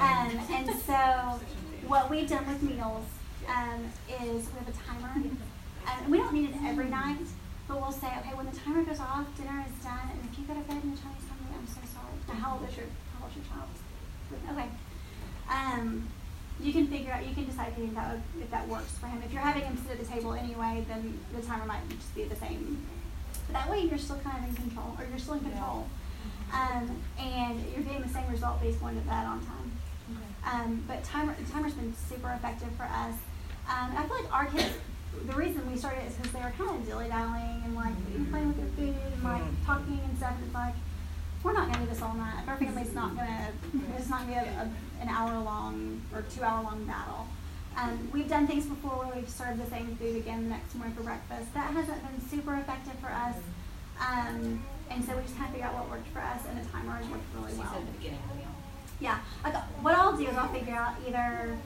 Um, 0.00 0.30
and 0.48 0.66
so 0.80 1.40
what 1.86 2.08
we've 2.10 2.28
done 2.28 2.46
with 2.48 2.62
meals 2.62 3.04
um, 3.48 3.84
is 4.08 4.48
we 4.48 4.56
have 4.64 4.68
a 4.68 4.76
timer, 4.88 5.12
and 5.16 6.08
we 6.10 6.18
don't 6.18 6.32
need 6.32 6.50
it 6.50 6.56
every 6.64 6.88
night, 6.88 7.20
but 7.68 7.80
we'll 7.80 7.92
say, 7.92 8.08
okay, 8.20 8.34
when 8.34 8.46
the 8.46 8.56
timer 8.56 8.82
goes 8.82 9.00
off, 9.00 9.26
dinner 9.36 9.64
is 9.68 9.84
done, 9.84 10.08
and 10.10 10.20
if 10.30 10.38
you 10.38 10.44
go 10.46 10.54
to 10.54 10.60
bed 10.60 10.80
and 10.82 10.92
your 10.92 11.00
tummy's 11.04 11.28
hungry, 11.28 11.52
I'm 11.52 11.66
so 11.68 11.80
sorry. 11.92 12.16
Now, 12.28 12.34
how 12.34 12.52
old 12.56 12.68
is 12.68 12.76
your 12.76 12.86
how 13.12 13.24
old 13.28 13.32
is 13.32 13.36
your 13.36 13.46
child? 13.52 13.68
Okay. 14.56 14.68
Um, 15.52 16.08
you 16.60 16.72
can 16.72 16.86
figure 16.88 17.12
out, 17.12 17.26
you 17.26 17.34
can 17.34 17.44
decide 17.44 17.72
that 17.76 18.10
would, 18.10 18.22
if 18.42 18.50
that 18.50 18.66
works 18.68 18.90
for 18.98 19.06
him. 19.06 19.22
If 19.24 19.32
you're 19.32 19.42
having 19.42 19.62
him 19.62 19.76
sit 19.76 19.92
at 19.92 20.00
the 20.00 20.12
table 20.12 20.34
anyway, 20.34 20.84
then 20.88 21.18
the 21.34 21.42
timer 21.42 21.66
might 21.66 21.88
just 21.88 22.14
be 22.14 22.24
the 22.24 22.36
same. 22.36 22.84
But 23.46 23.52
that 23.54 23.70
way 23.70 23.82
you're 23.82 23.98
still 23.98 24.18
kind 24.18 24.42
of 24.42 24.50
in 24.50 24.56
control, 24.56 24.96
or 24.98 25.06
you're 25.08 25.18
still 25.18 25.34
in 25.34 25.40
control. 25.40 25.86
Um, 26.52 27.00
and 27.18 27.60
you're 27.72 27.84
getting 27.84 28.02
the 28.02 28.08
same 28.08 28.28
result, 28.30 28.60
based 28.60 28.82
on 28.82 28.94
bed 29.00 29.26
on 29.26 29.40
time. 29.44 29.72
Um, 30.44 30.84
but 30.88 31.04
timer, 31.04 31.36
the 31.38 31.50
timer's 31.52 31.74
been 31.74 31.94
super 31.94 32.30
effective 32.32 32.70
for 32.76 32.84
us. 32.84 33.14
Um, 33.68 33.94
I 33.96 34.04
feel 34.06 34.16
like 34.16 34.32
our 34.34 34.46
kids, 34.46 34.74
the 35.26 35.34
reason 35.34 35.70
we 35.70 35.76
started 35.78 36.06
is 36.06 36.14
because 36.14 36.32
they 36.32 36.40
were 36.40 36.52
kind 36.56 36.70
of 36.70 36.86
dilly 36.86 37.08
dallying 37.08 37.62
and 37.64 37.74
like 37.74 37.92
playing 38.30 38.48
with 38.48 38.56
their 38.56 38.66
food 38.76 38.96
and 39.12 39.22
like 39.22 39.42
talking 39.66 40.00
and 40.02 40.16
stuff. 40.16 40.34
And 40.36 40.46
it's 40.46 40.54
like, 40.54 40.74
we're 41.42 41.52
not 41.52 41.70
gonna 41.70 41.84
do 41.84 41.90
this 41.90 42.02
all 42.02 42.14
night. 42.14 42.44
Our 42.48 42.56
family's 42.56 42.92
not 42.94 43.16
gonna. 43.16 43.48
It's 43.96 44.08
not 44.08 44.26
gonna 44.26 44.42
be 44.42 44.48
a, 44.48 44.70
an 45.00 45.08
hour 45.08 45.38
long 45.40 46.02
or 46.12 46.22
two 46.22 46.42
hour 46.42 46.62
long 46.62 46.84
battle. 46.84 47.26
Um, 47.76 48.10
we've 48.12 48.28
done 48.28 48.46
things 48.46 48.66
before 48.66 49.06
where 49.06 49.14
we've 49.14 49.28
served 49.28 49.64
the 49.64 49.70
same 49.70 49.96
food 49.96 50.16
again 50.16 50.44
the 50.44 50.50
next 50.50 50.74
morning 50.74 50.94
for 50.96 51.02
breakfast. 51.02 51.54
That 51.54 51.72
hasn't 51.72 52.02
been 52.02 52.28
super 52.28 52.54
effective 52.56 52.94
for 53.00 53.08
us. 53.08 53.36
Um, 54.00 54.64
and 54.90 55.04
so 55.04 55.16
we 55.16 55.22
just 55.22 55.36
kind 55.36 55.46
of 55.46 55.52
figure 55.52 55.66
out 55.66 55.74
what 55.74 55.90
worked 55.90 56.08
for 56.08 56.20
us, 56.20 56.42
and 56.48 56.58
the 56.58 56.68
timer 56.70 56.96
has 56.96 57.06
worked 57.08 57.24
really 57.34 57.54
well. 57.54 57.68
said 57.70 57.82
at 57.82 57.86
the 57.86 57.98
beginning 57.98 58.20
of 58.24 58.30
the 58.30 58.36
meal. 58.36 58.54
Yeah, 59.00 59.18
like 59.44 59.54
what 59.82 59.94
I'll 59.94 60.16
do 60.16 60.26
is 60.26 60.36
I'll 60.36 60.52
figure 60.52 60.74
out 60.74 60.94
either 61.06 61.56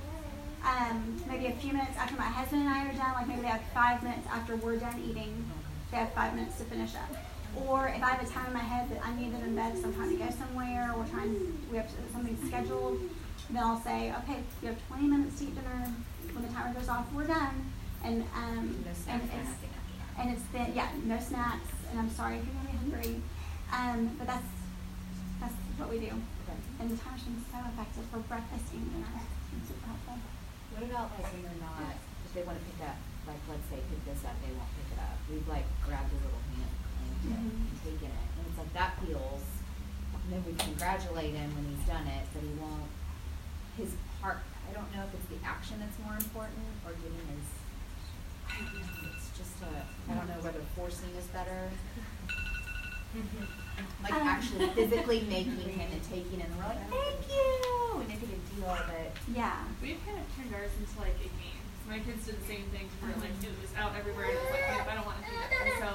um, 0.64 1.22
maybe 1.28 1.46
a 1.46 1.52
few 1.52 1.72
minutes 1.72 1.96
after 1.96 2.16
my 2.16 2.28
husband 2.28 2.62
and 2.62 2.70
I 2.70 2.86
are 2.88 2.92
done, 2.92 3.12
like 3.14 3.28
maybe 3.28 3.42
they 3.42 3.48
have 3.48 3.62
five 3.72 4.02
minutes 4.02 4.26
after 4.30 4.56
we're 4.56 4.76
done 4.76 5.00
eating, 5.08 5.44
they 5.90 5.96
have 5.96 6.12
five 6.12 6.34
minutes 6.34 6.58
to 6.58 6.64
finish 6.64 6.94
up. 6.94 7.16
Or 7.56 7.88
if 7.88 8.02
I 8.02 8.10
have 8.16 8.22
a 8.26 8.30
time 8.30 8.46
in 8.46 8.52
my 8.54 8.60
head 8.64 8.88
that 8.90 9.00
I 9.04 9.14
need 9.14 9.32
them 9.32 9.42
in 9.44 9.54
bed, 9.54 9.76
so 9.76 9.84
I'm 9.88 9.94
trying 9.94 10.10
to 10.16 10.24
go 10.24 10.30
somewhere, 10.30 10.92
or 10.96 11.04
trying, 11.04 11.36
we 11.70 11.76
have 11.76 11.90
something 12.12 12.36
scheduled, 12.48 12.98
then 13.50 13.62
I'll 13.62 13.80
say, 13.80 14.12
okay, 14.24 14.40
you 14.62 14.68
have 14.68 14.78
20 14.88 15.06
minutes 15.08 15.38
to 15.40 15.44
eat 15.44 15.54
dinner. 15.54 15.92
When 16.32 16.46
the 16.46 16.52
timer 16.54 16.72
goes 16.72 16.88
off, 16.88 17.04
we're 17.12 17.26
done. 17.26 17.70
And 18.02 18.24
um, 18.34 18.82
No 18.82 19.12
and 19.12 19.20
it's 19.22 19.36
nothing 19.36 19.70
after 19.76 19.94
that. 20.00 20.18
and 20.18 20.26
it's 20.32 20.46
been 20.50 20.72
yeah, 20.74 20.88
no 21.04 21.20
snacks. 21.20 21.70
And 21.90 22.00
I'm 22.00 22.10
sorry 22.10 22.38
if 22.40 22.44
you're 22.48 22.56
gonna 22.56 22.72
be 22.72 22.78
hungry, 22.82 23.14
um, 23.70 24.16
but 24.18 24.26
that's 24.26 24.50
that's 25.38 25.54
what 25.78 25.86
we 25.92 26.00
do. 26.02 26.10
And 26.80 26.90
the 26.90 26.96
timer's 26.98 27.22
been 27.22 27.38
so 27.46 27.58
effective 27.62 28.02
for 28.10 28.18
breakfast 28.26 28.74
and 28.74 28.82
dinner. 28.90 29.22
It's 29.54 29.68
super 29.70 29.86
helpful. 29.86 30.18
What 30.74 30.82
about 30.88 31.14
like 31.14 31.30
when 31.30 31.46
they're 31.46 31.62
not, 31.62 31.94
if 32.26 32.30
they 32.34 32.42
wanna 32.42 32.64
pick 32.66 32.80
up, 32.90 32.98
like, 33.28 33.38
let's 33.46 33.68
say 33.70 33.78
pick 33.86 34.02
this 34.02 34.24
up, 34.26 34.34
they 34.42 34.50
won't 34.50 34.72
pick 34.74 34.88
it 34.96 34.98
up, 34.98 35.14
we've 35.30 35.46
like 35.46 35.68
grabbed 35.86 36.10
a 36.10 36.18
little 36.26 36.42
hand, 37.28 37.38
claimed 37.38 37.38
it, 37.38 37.52
Mhm. 37.52 37.70
and 37.70 37.78
taken 37.84 38.10
it, 38.10 38.28
and 38.38 38.42
it's 38.48 38.58
like, 38.58 38.72
that 38.74 38.92
feels, 39.04 39.42
and 40.14 40.32
then 40.32 40.42
we 40.46 40.52
congratulate 40.58 41.34
him 41.34 41.48
when 41.54 41.64
he's 41.70 41.84
done 41.86 42.06
it, 42.06 42.24
but 42.32 42.42
he 42.42 42.52
won't, 42.58 42.90
his 43.76 43.94
heart, 44.20 44.42
I 44.68 44.72
don't 44.72 44.88
know 44.94 45.04
if 45.06 45.14
it's 45.14 45.28
the 45.28 45.40
action 45.46 45.80
that's 45.80 45.98
more 46.02 46.14
important, 46.16 46.66
or 46.86 46.92
getting 46.92 47.26
his, 47.32 47.46
it's 49.12 49.30
just 49.38 49.56
a, 49.62 49.72
I 50.10 50.14
don't 50.14 50.28
know 50.28 50.40
whether 50.44 50.60
forcing 50.76 51.10
is 51.16 51.26
better. 51.32 51.70
Like 54.02 54.12
Um. 54.12 54.28
actually 54.28 54.68
physically 54.70 55.20
making 55.22 55.56
him 55.68 55.80
and 55.92 56.02
taking 56.08 56.40
him, 56.40 56.50
and 56.50 56.56
we're 56.56 56.68
like, 56.68 56.90
thank 56.90 57.20
you, 57.28 58.00
and 58.00 58.08
make 58.08 58.22
it 58.22 58.28
a 58.28 58.54
deal, 58.56 58.68
of 58.68 58.88
it. 58.90 59.12
Yeah. 59.34 59.64
We've 59.80 60.00
kind 60.04 60.18
of 60.18 60.24
turned 60.36 60.54
ours 60.54 60.70
into 60.78 60.98
like 61.00 61.16
a 61.16 61.28
game. 61.40 61.61
My 61.88 61.98
kids 62.00 62.24
did 62.24 62.40
the 62.40 62.46
same 62.48 62.64
thing. 62.72 62.88
Where 63.00 63.12
like 63.20 63.36
it 63.42 63.52
was 63.60 63.72
out 63.76 63.92
everywhere, 63.98 64.30
and 64.30 64.36
it 64.36 64.42
was 64.42 64.52
like, 64.54 64.64
"Hey, 64.64 64.80
I 64.80 64.94
don't 64.96 65.06
want 65.06 65.18
to 65.20 65.26
do 65.28 65.34
that, 65.36 65.50
and 65.52 65.74
so 65.82 65.88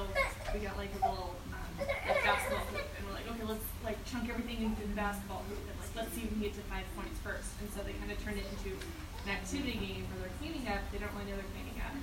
we 0.53 0.59
got 0.61 0.77
like 0.77 0.93
a 0.93 1.01
little 1.09 1.33
um, 1.55 1.71
like 1.81 2.21
basketball 2.21 2.65
hoop, 2.69 2.85
and 2.85 3.01
we're 3.07 3.15
like, 3.17 3.27
okay, 3.31 3.45
let's 3.47 3.67
like 3.81 3.97
chunk 4.05 4.29
everything 4.29 4.61
into 4.61 4.83
the 4.85 4.93
basketball 4.93 5.41
hoop, 5.49 5.57
and 5.57 5.75
like 5.79 5.91
let's 5.97 6.11
see 6.13 6.27
if 6.27 6.29
we 6.29 6.38
can 6.38 6.43
get 6.51 6.53
to 6.59 6.63
five 6.69 6.85
points 6.93 7.17
first. 7.25 7.49
And 7.63 7.69
so 7.73 7.81
they 7.81 7.97
kind 7.97 8.11
of 8.13 8.17
turned 8.21 8.38
it 8.38 8.45
into 8.45 8.77
an 9.25 9.33
activity 9.33 9.79
game 9.79 10.05
where 10.13 10.27
they're 10.27 10.38
cleaning 10.38 10.67
up. 10.69 10.85
They 10.93 11.01
don't 11.01 11.11
really 11.17 11.33
know 11.33 11.38
they're 11.39 11.53
cleaning 11.55 11.79
up 11.81 11.93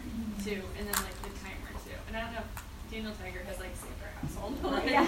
too, 0.43 0.61
and 0.81 0.85
then 0.89 0.97
like 1.05 1.17
the 1.23 1.31
timer 1.39 1.71
too. 1.87 1.99
And 2.09 2.19
I 2.19 2.21
don't 2.27 2.35
know. 2.41 2.47
Daniel 2.95 3.11
Tiger 3.19 3.43
has 3.51 3.59
like 3.59 3.75
saved 3.75 3.99
our 4.07 4.15
household. 4.23 4.55
Like, 4.63 4.87
Yeah. 4.95 5.03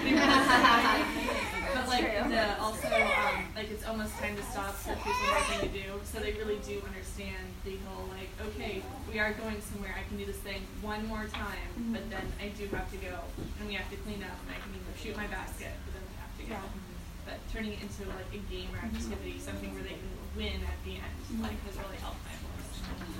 but 1.70 1.86
like 1.86 2.02
True. 2.02 2.34
the 2.34 2.58
also 2.58 2.90
um, 2.90 3.46
like 3.54 3.70
it's 3.70 3.86
almost 3.86 4.10
time 4.18 4.34
to 4.34 4.42
stop. 4.42 4.74
So 4.74 4.90
here's 4.90 5.22
one 5.22 5.60
to 5.62 5.70
do. 5.70 5.94
So 6.02 6.18
they 6.18 6.34
really 6.34 6.58
do 6.66 6.82
understand 6.82 7.46
the 7.62 7.78
whole 7.86 8.10
like 8.10 8.26
okay, 8.50 8.82
we 9.06 9.22
are 9.22 9.30
going 9.38 9.62
somewhere. 9.62 9.94
I 9.94 10.02
can 10.10 10.18
do 10.18 10.26
this 10.26 10.42
thing 10.42 10.66
one 10.82 11.06
more 11.06 11.30
time, 11.30 11.70
Mhm. 11.78 11.92
but 11.94 12.10
then 12.10 12.26
I 12.42 12.50
do 12.58 12.66
have 12.74 12.90
to 12.90 12.98
go, 12.98 13.14
and 13.62 13.68
we 13.70 13.74
have 13.78 13.86
to 13.94 13.96
clean 14.02 14.18
up, 14.26 14.34
and 14.34 14.50
I 14.50 14.58
can 14.58 14.74
either 14.74 14.94
shoot 14.98 15.14
my 15.16 15.30
basket, 15.30 15.70
but 15.86 15.94
then 15.94 16.02
we 16.10 16.14
have 16.18 16.34
to 16.42 16.44
go. 16.50 16.58
Yeah. 16.58 16.82
But 17.22 17.38
turning 17.54 17.78
it 17.78 17.82
into 17.86 18.02
like 18.10 18.30
a 18.34 18.42
game 18.50 18.74
or 18.74 18.82
activity, 18.82 19.38
something 19.38 19.70
where 19.78 19.86
they 19.86 19.94
can 19.94 20.10
win 20.34 20.58
at 20.66 20.78
the 20.82 20.98
end, 20.98 21.14
like 21.38 21.54
has 21.70 21.78
really 21.78 22.02
helped 22.02 22.18
my 22.26 22.34
boys. 22.42 22.55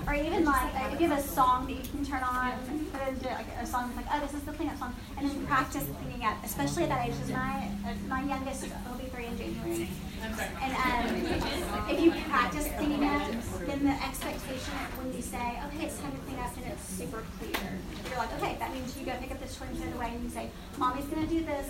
Or 0.06 0.14
even 0.14 0.44
like 0.44 0.92
if 0.92 1.00
you 1.00 1.08
have 1.08 1.18
a 1.18 1.22
song 1.22 1.66
that 1.66 1.72
you 1.72 1.82
can 1.82 2.04
turn 2.04 2.22
on, 2.22 2.52
put 2.92 3.08
into 3.08 3.28
a 3.28 3.66
song 3.66 3.90
that's 3.90 3.96
like, 3.96 4.06
oh, 4.14 4.20
this 4.20 4.34
is 4.34 4.42
the 4.42 4.52
cleanup 4.52 4.78
song, 4.78 4.94
and 5.18 5.28
then 5.28 5.46
practice 5.46 5.84
cleaning 5.98 6.24
up, 6.24 6.36
especially 6.44 6.84
at 6.84 6.90
that 6.90 7.08
age. 7.08 7.14
Because 7.14 7.32
my 7.32 7.68
uh, 7.84 7.94
my 8.08 8.22
youngest 8.22 8.62
will 8.88 8.98
be 8.98 9.06
three 9.06 9.26
in 9.26 9.36
January. 9.36 9.88
And 10.62 10.72
um, 10.74 11.88
if 11.90 12.00
you 12.00 12.10
practice 12.30 12.68
cleaning 12.76 13.04
up, 13.04 13.22
then 13.66 13.84
the 13.84 13.96
expectation 14.04 14.74
when 14.96 15.12
you 15.12 15.22
say, 15.22 15.60
okay, 15.66 15.86
it's 15.86 15.98
time 15.98 16.12
to 16.12 16.18
clean 16.18 16.38
up, 16.38 16.56
and 16.56 16.66
it's 16.66 16.84
super 16.84 17.24
clear. 17.38 17.52
You're 18.08 18.18
like, 18.18 18.32
okay, 18.38 18.56
that 18.58 18.72
means 18.72 18.96
you 18.96 19.06
go 19.06 19.12
pick 19.20 19.32
up 19.32 19.40
this 19.40 19.56
toy 19.56 19.66
and 19.66 19.78
put 19.78 19.88
it 19.88 19.94
away, 19.94 20.12
and 20.14 20.22
you 20.22 20.30
say, 20.30 20.50
mommy's 20.78 21.06
gonna 21.06 21.26
do 21.26 21.44
this, 21.44 21.66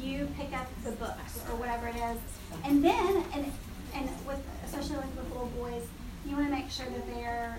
you 0.00 0.28
pick 0.38 0.56
up 0.56 0.68
the 0.84 0.92
books 0.92 1.40
or 1.50 1.56
whatever 1.56 1.88
it 1.88 1.96
is. 1.96 2.18
And 2.64 2.82
then, 2.82 3.24
and, 3.34 3.52
and 3.94 4.08
with, 4.26 4.40
especially 4.64 4.96
like 4.96 5.14
with 5.16 5.28
little 5.30 5.52
boys, 5.58 5.86
you 6.26 6.36
wanna 6.36 6.50
make 6.50 6.70
sure 6.70 6.86
that 6.86 7.06
they're 7.14 7.58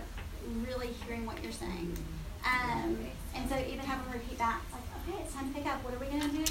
really 0.68 0.90
hearing 1.06 1.26
what 1.26 1.42
you're 1.44 1.52
saying. 1.52 1.98
Um, 2.46 2.98
and 3.34 3.50
so 3.50 3.58
even 3.58 3.86
have 3.86 4.04
them 4.06 4.14
repeat 4.14 4.38
back, 4.38 4.62
like, 4.72 4.86
okay, 5.02 5.24
it's 5.24 5.34
time 5.34 5.50
to 5.50 5.54
pick 5.54 5.66
up, 5.66 5.84
what 5.84 5.94
are 5.94 6.02
we 6.02 6.08
gonna 6.08 6.30
do? 6.30 6.46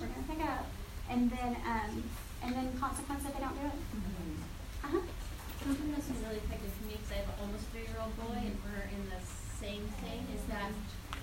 We're 0.00 0.12
gonna 0.12 0.28
pick 0.28 0.44
up. 0.44 0.66
And 1.08 1.30
then, 1.30 1.56
um, 1.64 2.04
and 2.44 2.54
then 2.54 2.76
consequence 2.78 3.24
if 3.24 3.32
they 3.32 3.40
don't 3.40 3.56
do 3.56 3.66
it. 3.66 3.78
Uh-huh. 4.84 5.00
Something 5.64 5.90
that's 5.92 6.06
been 6.06 6.20
really 6.22 6.40
effective 6.44 6.72
for 6.76 6.84
me, 6.84 7.00
because 7.00 7.12
I 7.12 7.24
have 7.24 7.32
an 7.32 7.36
almost 7.40 7.64
three-year-old 7.72 8.14
boy, 8.20 8.38
and 8.44 8.56
we're 8.62 8.88
in 8.92 9.08
the 9.08 9.20
same 9.56 9.88
thing, 10.04 10.22
is 10.36 10.44
that 10.52 10.70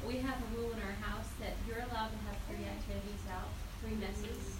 we 0.03 0.19
have 0.25 0.37
a 0.41 0.47
rule 0.57 0.73
in 0.73 0.81
our 0.81 0.97
house 1.05 1.29
that 1.39 1.53
you're 1.69 1.81
allowed 1.85 2.11
to 2.11 2.19
have 2.29 2.37
three 2.49 2.65
activities 2.65 3.23
out, 3.29 3.49
three 3.79 3.95
messes. 3.95 4.57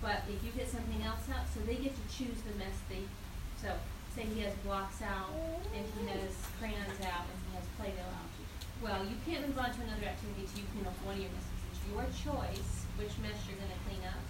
But 0.00 0.22
if 0.30 0.38
you 0.46 0.54
get 0.54 0.70
something 0.70 1.02
else 1.02 1.26
out, 1.28 1.44
so 1.50 1.60
they 1.66 1.76
get 1.76 1.92
to 1.92 2.04
choose 2.06 2.38
the 2.46 2.54
mess 2.54 2.78
they, 2.88 3.02
so 3.60 3.74
say 4.14 4.24
he 4.24 4.40
has 4.42 4.54
blocks 4.64 5.02
out, 5.02 5.30
and 5.74 5.84
he 5.98 6.06
has 6.08 6.32
crayons 6.58 7.00
out, 7.04 7.26
and 7.28 7.38
he 7.48 7.50
has 7.56 7.66
Play-Doh 7.78 8.02
out. 8.02 8.30
Well, 8.82 9.02
you 9.04 9.16
can't 9.26 9.46
move 9.46 9.58
on 9.58 9.70
to 9.74 9.80
another 9.82 10.06
activity 10.06 10.46
till 10.46 10.62
you 10.62 10.68
clean 10.74 10.86
up 10.86 10.94
one 11.02 11.18
of 11.18 11.22
your 11.22 11.32
messes. 11.34 11.58
It's 11.70 11.82
your 11.90 12.04
choice 12.14 12.86
which 12.94 13.14
mess 13.22 13.38
you're 13.46 13.58
gonna 13.58 13.78
clean 13.86 14.02
up. 14.06 14.22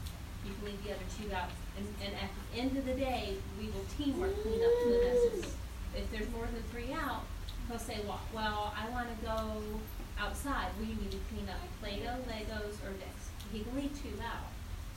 You 0.44 0.52
can 0.56 0.72
leave 0.72 0.80
the 0.84 0.96
other 0.96 1.08
two 1.16 1.28
out, 1.32 1.52
and, 1.76 1.84
and 2.04 2.12
at 2.16 2.30
the 2.32 2.46
end 2.56 2.76
of 2.76 2.84
the 2.84 2.96
day, 2.96 3.36
we 3.60 3.68
will 3.68 3.84
teamwork 3.96 4.32
clean 4.40 4.60
up 4.60 4.74
two 4.84 4.96
messes. 5.04 5.56
If 5.96 6.08
there's 6.12 6.30
more 6.32 6.48
than 6.48 6.62
three 6.72 6.92
out, 6.92 7.24
he'll 7.68 7.80
say, 7.80 8.00
well, 8.06 8.20
well, 8.32 8.72
I 8.72 8.88
wanna 8.88 9.16
go 9.20 9.60
outside, 10.18 10.68
we 10.80 10.96
need 10.96 11.12
to 11.12 11.20
clean 11.32 11.48
up 11.48 11.60
Play-Doh, 11.80 12.24
Legos, 12.28 12.76
or 12.84 12.92
this. 12.96 13.18
He 13.52 13.60
can 13.60 13.76
leave 13.76 13.92
two 14.00 14.16
out. 14.20 14.48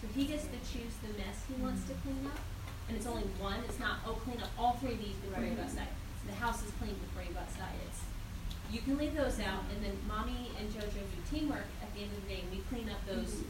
So 0.01 0.07
he 0.15 0.25
gets 0.25 0.45
to 0.47 0.59
choose 0.65 0.95
the 1.05 1.13
mess 1.19 1.45
he 1.47 1.61
wants 1.61 1.87
to 1.87 1.93
clean 2.01 2.25
up, 2.25 2.39
and 2.87 2.97
it's 2.97 3.05
only 3.07 3.23
one, 3.39 3.59
it's 3.67 3.79
not, 3.79 3.99
oh, 4.05 4.13
clean 4.25 4.41
up 4.41 4.49
all 4.57 4.73
three 4.81 4.93
of 4.93 4.99
these 4.99 5.15
before 5.23 5.43
you 5.43 5.55
go 5.55 5.63
outside. 5.63 5.87
The 6.27 6.35
house 6.37 6.61
is 6.63 6.71
clean 6.79 6.95
before 7.09 7.23
you 7.23 7.33
go 7.33 7.39
outside, 7.41 7.73
it's, 7.87 8.01
you 8.71 8.79
can 8.79 8.95
leave 8.97 9.15
those 9.15 9.39
out, 9.39 9.67
and 9.73 9.83
then 9.83 9.95
mommy 10.07 10.51
and 10.59 10.69
JoJo 10.71 10.95
do 10.95 11.17
teamwork 11.27 11.67
at 11.83 11.91
the 11.95 12.03
end 12.07 12.11
of 12.15 12.23
the 12.23 12.27
day, 12.31 12.39
and 12.45 12.49
we 12.51 12.63
clean 12.71 12.87
up 12.87 13.03
those, 13.03 13.43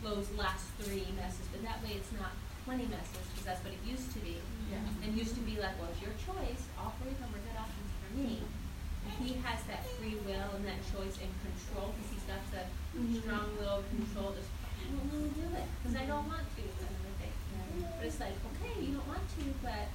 those 0.00 0.30
last 0.40 0.66
three 0.80 1.04
messes, 1.16 1.44
but 1.52 1.60
that 1.62 1.82
way 1.84 2.00
it's 2.00 2.10
not 2.16 2.32
twenty 2.64 2.86
messes, 2.86 3.26
because 3.34 3.44
that's 3.44 3.62
what 3.66 3.74
it 3.74 3.82
used 3.84 4.08
to 4.14 4.20
be. 4.22 4.38
Yeah. 4.70 4.78
And 5.02 5.12
used 5.18 5.34
to 5.34 5.42
be 5.42 5.58
like, 5.58 5.74
well, 5.82 5.90
it's 5.90 6.00
your 6.00 6.14
choice, 6.16 6.62
all 6.78 6.94
three 7.02 7.12
of 7.12 7.20
them 7.20 7.28
are 7.34 7.42
good 7.44 7.58
options 7.58 7.90
for 8.00 8.10
me. 8.16 8.40
He 9.18 9.34
has 9.42 9.58
that 9.66 9.82
free 9.98 10.14
will 10.22 10.48
and 10.54 10.64
that 10.64 10.78
choice 10.94 11.18
and 11.18 11.30
control, 11.42 11.90
because 11.92 12.08
he's 12.14 12.26
got 12.30 12.40
the 12.54 12.62
Mhm. 12.96 13.18
strong 13.20 13.46
will 13.58 13.82
control, 13.90 14.30
just, 14.32 14.48
I 14.78 14.86
don't 14.94 15.10
wanna 15.10 15.28
do 15.34 15.46
it, 15.58 15.66
because 15.82 15.96
I 15.98 16.06
don't 16.06 16.24
want 16.30 16.46
to, 16.56 16.62
kind 16.62 16.88
of 16.88 17.04
a 17.04 17.14
thing. 17.20 17.34
But 17.80 18.06
it's 18.06 18.20
like, 18.20 18.36
okay, 18.52 18.74
you 18.80 18.96
don't 18.98 19.08
want 19.08 19.24
to, 19.38 19.44
but, 19.62 19.86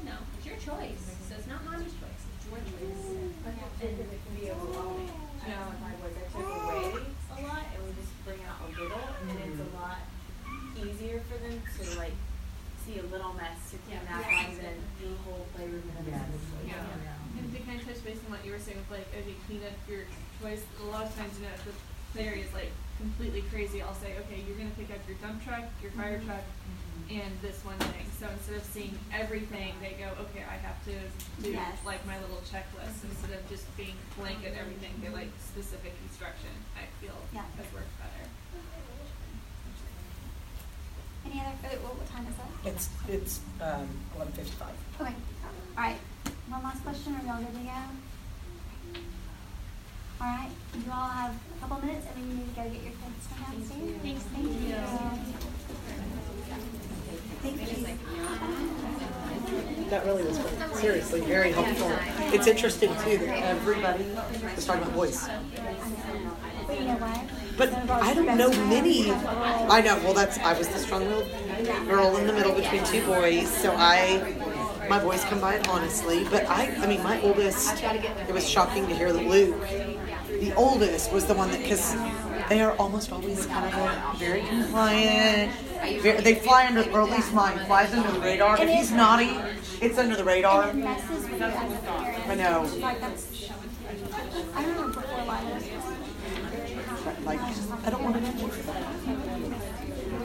you 0.00 0.04
know, 0.08 0.18
it's 0.36 0.46
your 0.46 0.56
choice, 0.56 1.04
so 1.28 1.36
it's 1.36 1.46
not 1.46 1.64
mommy's 1.64 1.92
choice, 1.98 2.22
it's 2.36 2.46
your 2.48 2.60
choice. 2.64 3.02
And 3.82 3.92
it 3.98 4.20
can 4.24 4.34
be 4.34 4.50
overwhelming. 4.50 5.10
I 5.44 5.48
know 5.48 5.72
if 5.72 5.80
I 5.84 5.92
was, 6.00 6.14
I 6.16 6.24
took 6.32 6.48
away 6.48 7.04
a 7.04 7.38
lot, 7.44 7.64
it 7.72 7.78
would 7.84 7.96
just 7.96 8.12
bring 8.24 8.40
out 8.48 8.58
a 8.64 8.68
little, 8.72 9.06
and 9.28 9.36
it's 9.44 9.60
a 9.60 9.70
lot 9.76 10.00
easier 10.78 11.20
for 11.26 11.36
them 11.42 11.58
to 11.58 11.82
like 11.98 12.14
see 12.86 12.98
a 12.98 13.06
little 13.10 13.34
mess 13.34 13.58
to 13.70 13.76
clean 13.84 14.00
that 14.06 14.24
rather 14.24 14.56
than 14.62 14.78
the 15.02 15.10
whole 15.26 15.46
playroom 15.54 15.82
and 15.98 16.08
everything. 16.08 16.66
Yeah. 16.66 16.80
yeah. 17.04 17.38
And 17.38 17.52
to 17.52 17.58
kind 17.66 17.80
of 17.80 17.86
touch 17.86 18.00
base 18.04 18.18
on 18.24 18.32
what 18.32 18.44
you 18.46 18.52
were 18.52 18.62
saying 18.62 18.78
with 18.78 18.90
like, 18.98 19.08
okay, 19.12 19.34
clean 19.46 19.60
up 19.66 19.76
your 19.88 20.06
toys. 20.40 20.62
A 20.80 20.86
lot 20.88 21.04
of 21.04 21.14
times, 21.16 21.36
you 21.38 21.44
know, 21.44 21.52
the 21.66 21.74
play 22.14 22.26
area 22.26 22.44
is 22.44 22.54
like 22.54 22.72
completely 22.98 23.42
crazy, 23.50 23.80
I'll 23.82 23.94
say, 23.94 24.14
okay, 24.26 24.42
you're 24.46 24.56
gonna 24.58 24.74
pick 24.76 24.90
up 24.90 25.00
your 25.08 25.16
dump 25.22 25.42
truck, 25.44 25.64
your 25.82 25.92
fire 25.92 26.20
truck, 26.26 26.42
and 27.10 27.30
this 27.40 27.56
one 27.64 27.78
thing. 27.94 28.04
So 28.18 28.26
instead 28.28 28.56
of 28.56 28.64
seeing 28.64 28.98
everything, 29.14 29.72
they 29.80 29.94
go, 29.96 30.10
okay, 30.28 30.44
I 30.44 30.58
have 30.60 30.76
to 30.90 30.94
do 31.42 31.52
Yes. 31.54 31.78
like 31.86 32.04
my 32.06 32.18
little 32.20 32.42
checklist 32.50 33.00
instead 33.06 33.32
of 33.38 33.48
just 33.48 33.64
being 33.76 33.94
blanket 34.18 34.54
everything. 34.58 34.92
They 35.02 35.08
like 35.08 35.30
specific 35.40 35.94
instruction. 36.10 36.50
I 36.76 36.84
feel 37.00 37.16
Yeah. 37.32 37.46
has 37.56 37.72
worked 37.72 37.94
better. 38.02 38.28
Any 41.26 41.40
other, 41.40 41.54
oh, 41.64 41.86
what, 41.86 41.96
what 41.98 42.08
time 42.10 42.26
is 42.26 42.34
it? 42.34 42.68
It's, 42.74 42.88
it's, 43.08 43.40
um, 43.60 43.88
eleven 44.16 44.32
fifty-five. 44.32 44.74
Okay, 45.00 45.14
all 45.14 45.82
right. 45.84 45.96
One 46.48 46.62
last 46.62 46.82
question, 46.82 47.14
are 47.14 47.24
y'all 47.26 47.38
good 47.42 47.52
to 47.54 47.64
go? 47.64 47.80
All 50.20 50.26
right, 50.26 50.50
you 50.74 50.90
all 50.92 51.08
have 51.08 51.32
a 51.32 51.60
couple 51.60 51.86
minutes, 51.86 52.06
and 52.12 52.24
then 52.24 52.30
you 52.30 52.36
need 52.38 52.48
to 52.54 52.60
go 52.60 52.64
get 52.68 52.82
your 52.82 52.92
kids 52.92 53.26
from 53.28 53.38
downstairs. 53.44 53.96
Thanks, 54.02 54.22
thank 54.24 54.46
you. 54.46 54.74
Thank 57.40 57.60
you. 57.70 57.84
That 59.90 60.04
really 60.04 60.24
was, 60.24 60.38
great. 60.38 60.74
seriously, 60.76 61.20
very 61.20 61.52
helpful. 61.52 61.92
It's 62.34 62.46
interesting 62.48 62.90
too 63.04 63.18
that 63.18 63.44
everybody 63.44 64.04
was 64.54 64.66
talking 64.66 64.82
about 64.82 64.94
voice. 64.94 65.28
But 66.66 66.80
you 66.80 66.86
know 66.86 66.96
what? 66.96 67.20
But 67.56 67.72
I 67.90 68.12
don't 68.12 68.36
know 68.36 68.50
many, 68.66 69.12
I 69.12 69.80
know, 69.80 69.98
well, 70.04 70.14
that's, 70.14 70.38
I 70.38 70.52
was 70.58 70.68
the 70.68 70.78
strong-willed 70.78 71.28
girl 71.88 72.16
in 72.16 72.26
the 72.26 72.32
middle 72.32 72.54
between 72.54 72.84
two 72.84 73.04
boys, 73.06 73.48
so 73.48 73.74
I 73.76 74.18
my 74.88 74.98
boys 75.02 75.24
it 75.24 75.68
honestly, 75.68 76.24
but 76.24 76.48
I, 76.48 76.74
I 76.76 76.86
mean, 76.86 77.02
my 77.02 77.20
oldest, 77.20 77.82
it 77.82 78.32
was 78.32 78.48
shocking 78.48 78.86
to 78.86 78.94
hear 78.94 79.12
that 79.12 79.24
Luke, 79.24 79.60
the 80.40 80.54
oldest, 80.54 81.12
was 81.12 81.26
the 81.26 81.34
one 81.34 81.50
that, 81.50 81.60
because 81.60 81.94
they 82.48 82.60
are 82.60 82.72
almost 82.76 83.12
always 83.12 83.46
kind 83.46 83.66
of 83.66 83.74
a, 83.74 84.18
very 84.18 84.42
compliant. 84.42 85.52
Very, 86.00 86.20
they 86.20 86.34
fly 86.36 86.66
under, 86.66 86.90
or 86.90 87.02
at 87.02 87.10
least 87.10 87.32
mine 87.32 87.58
flies 87.66 87.92
under 87.92 88.10
the 88.10 88.20
radar. 88.20 88.60
If 88.60 88.68
he's 88.68 88.90
naughty, 88.90 89.36
it's 89.80 89.98
under 89.98 90.16
the 90.16 90.24
radar. 90.24 90.70
And 90.70 90.80
it 90.80 90.84
messes 90.84 91.28
with 91.28 91.38
you 91.38 91.44
as 91.44 91.54
a 91.54 91.78
parent. 91.78 92.28
I 92.28 92.34
know. 92.34 92.68
I 94.54 94.64
remember 94.64 95.00
before 95.00 95.20
Lila. 95.20 95.40
Like, 97.24 97.40
I 97.40 97.90
don't 97.90 98.02
want 98.02 98.16
to 98.16 98.20
do 98.20 98.48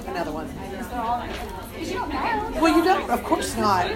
Another 0.07 0.32
one. 0.32 0.47
Because 0.47 1.89
you 1.89 1.97
don't 1.97 2.09
know. 2.09 2.61
Well, 2.61 2.78
you 2.78 2.84
don't, 2.84 3.09
of 3.09 3.24
course 3.24 3.55
not. 3.57 3.88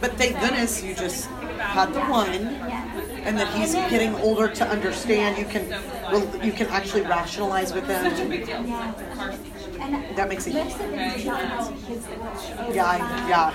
But 0.00 0.16
thank 0.18 0.38
goodness 0.40 0.82
you 0.82 0.94
just 0.94 1.26
had 1.58 1.92
the 1.92 2.00
one, 2.00 2.30
and 3.24 3.38
that 3.38 3.52
he's 3.54 3.74
getting 3.74 4.14
older 4.16 4.48
to 4.48 4.68
understand. 4.68 5.38
You 5.38 5.44
can, 5.44 5.64
you 6.44 6.52
can 6.52 6.66
actually 6.68 7.02
rationalize 7.02 7.72
with 7.72 7.86
them. 7.86 8.06
And 9.80 10.16
That 10.16 10.28
makes 10.28 10.46
a 10.46 10.50
huge. 10.50 10.74
watch 11.26 11.74
Yeah, 12.74 13.28
yeah. 13.28 13.54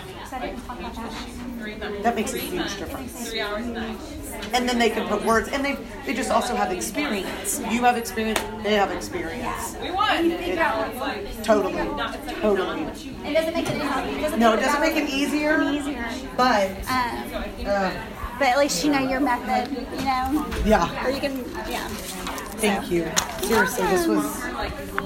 So 1.60 1.66
I 1.66 1.70
didn't 1.70 1.82
talk 1.82 1.90
about 1.90 1.94
that. 1.94 2.04
That 2.04 2.16
makes 2.16 2.34
a 2.34 2.38
huge 2.38 2.78
difference. 2.78 3.30
Three 3.30 3.42
hours 3.42 3.66
a 3.66 3.70
night. 3.70 3.98
And 4.54 4.68
then 4.68 4.80
they 4.80 4.90
can 4.90 5.08
put 5.08 5.26
words, 5.26 5.50
and 5.50 5.64
they 5.64 5.78
they 6.06 6.14
just 6.14 6.32
also 6.32 6.56
have 6.56 6.72
experience. 6.72 7.60
You 7.60 7.84
have 7.84 7.98
experience. 7.98 8.40
They 8.64 8.74
have 8.76 8.92
experience. 8.92 9.76
We 9.82 9.92
won. 9.92 10.32
It, 10.32 10.56
totally, 11.44 11.74
totally. 12.42 12.82
It 12.84 13.34
doesn't 13.34 13.54
make 13.54 13.68
it 13.70 13.76
any 13.76 14.38
No, 14.38 14.54
it 14.54 14.62
doesn't 14.62 14.82
make 14.82 14.96
it 14.96 15.10
easier, 15.10 15.62
easier. 15.62 16.06
but 16.38 16.70
Um, 16.88 17.44
uh, 17.68 17.92
but 18.40 18.48
at 18.48 18.58
least 18.58 18.86
you 18.86 18.92
know 18.92 19.00
your 19.00 19.20
method, 19.20 19.70
you 19.76 20.06
know, 20.06 20.46
yeah. 20.66 21.06
or 21.06 21.10
you 21.12 21.20
can, 21.20 21.44
yeah. 21.70 21.90
Thank 22.60 22.92
you. 22.92 23.10
Seriously, 23.42 23.88
this 23.88 24.08
was 24.08 24.26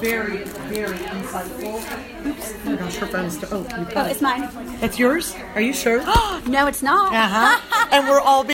very, 0.02 0.44
very 0.74 0.98
insightful. 0.98 2.26
Oops. 2.26 2.54
Oh 2.66 2.70
my 2.70 2.76
gosh, 2.76 2.96
her 2.96 3.06
phone's 3.08 3.38
still. 3.38 3.50
Oh, 3.70 3.80
you 3.80 3.88
Oh, 3.96 4.06
it's 4.06 4.22
mine. 4.22 4.50
It's 4.82 4.98
yours? 4.98 5.36
Are 5.56 5.62
you 5.62 5.74
sure? 5.74 6.04
No, 6.48 6.68
it's 6.68 6.84
not. 6.84 7.14
Uh 7.14 7.28
huh. 7.30 7.88
and 7.92 8.08
we're 8.08 8.20
all. 8.20 8.44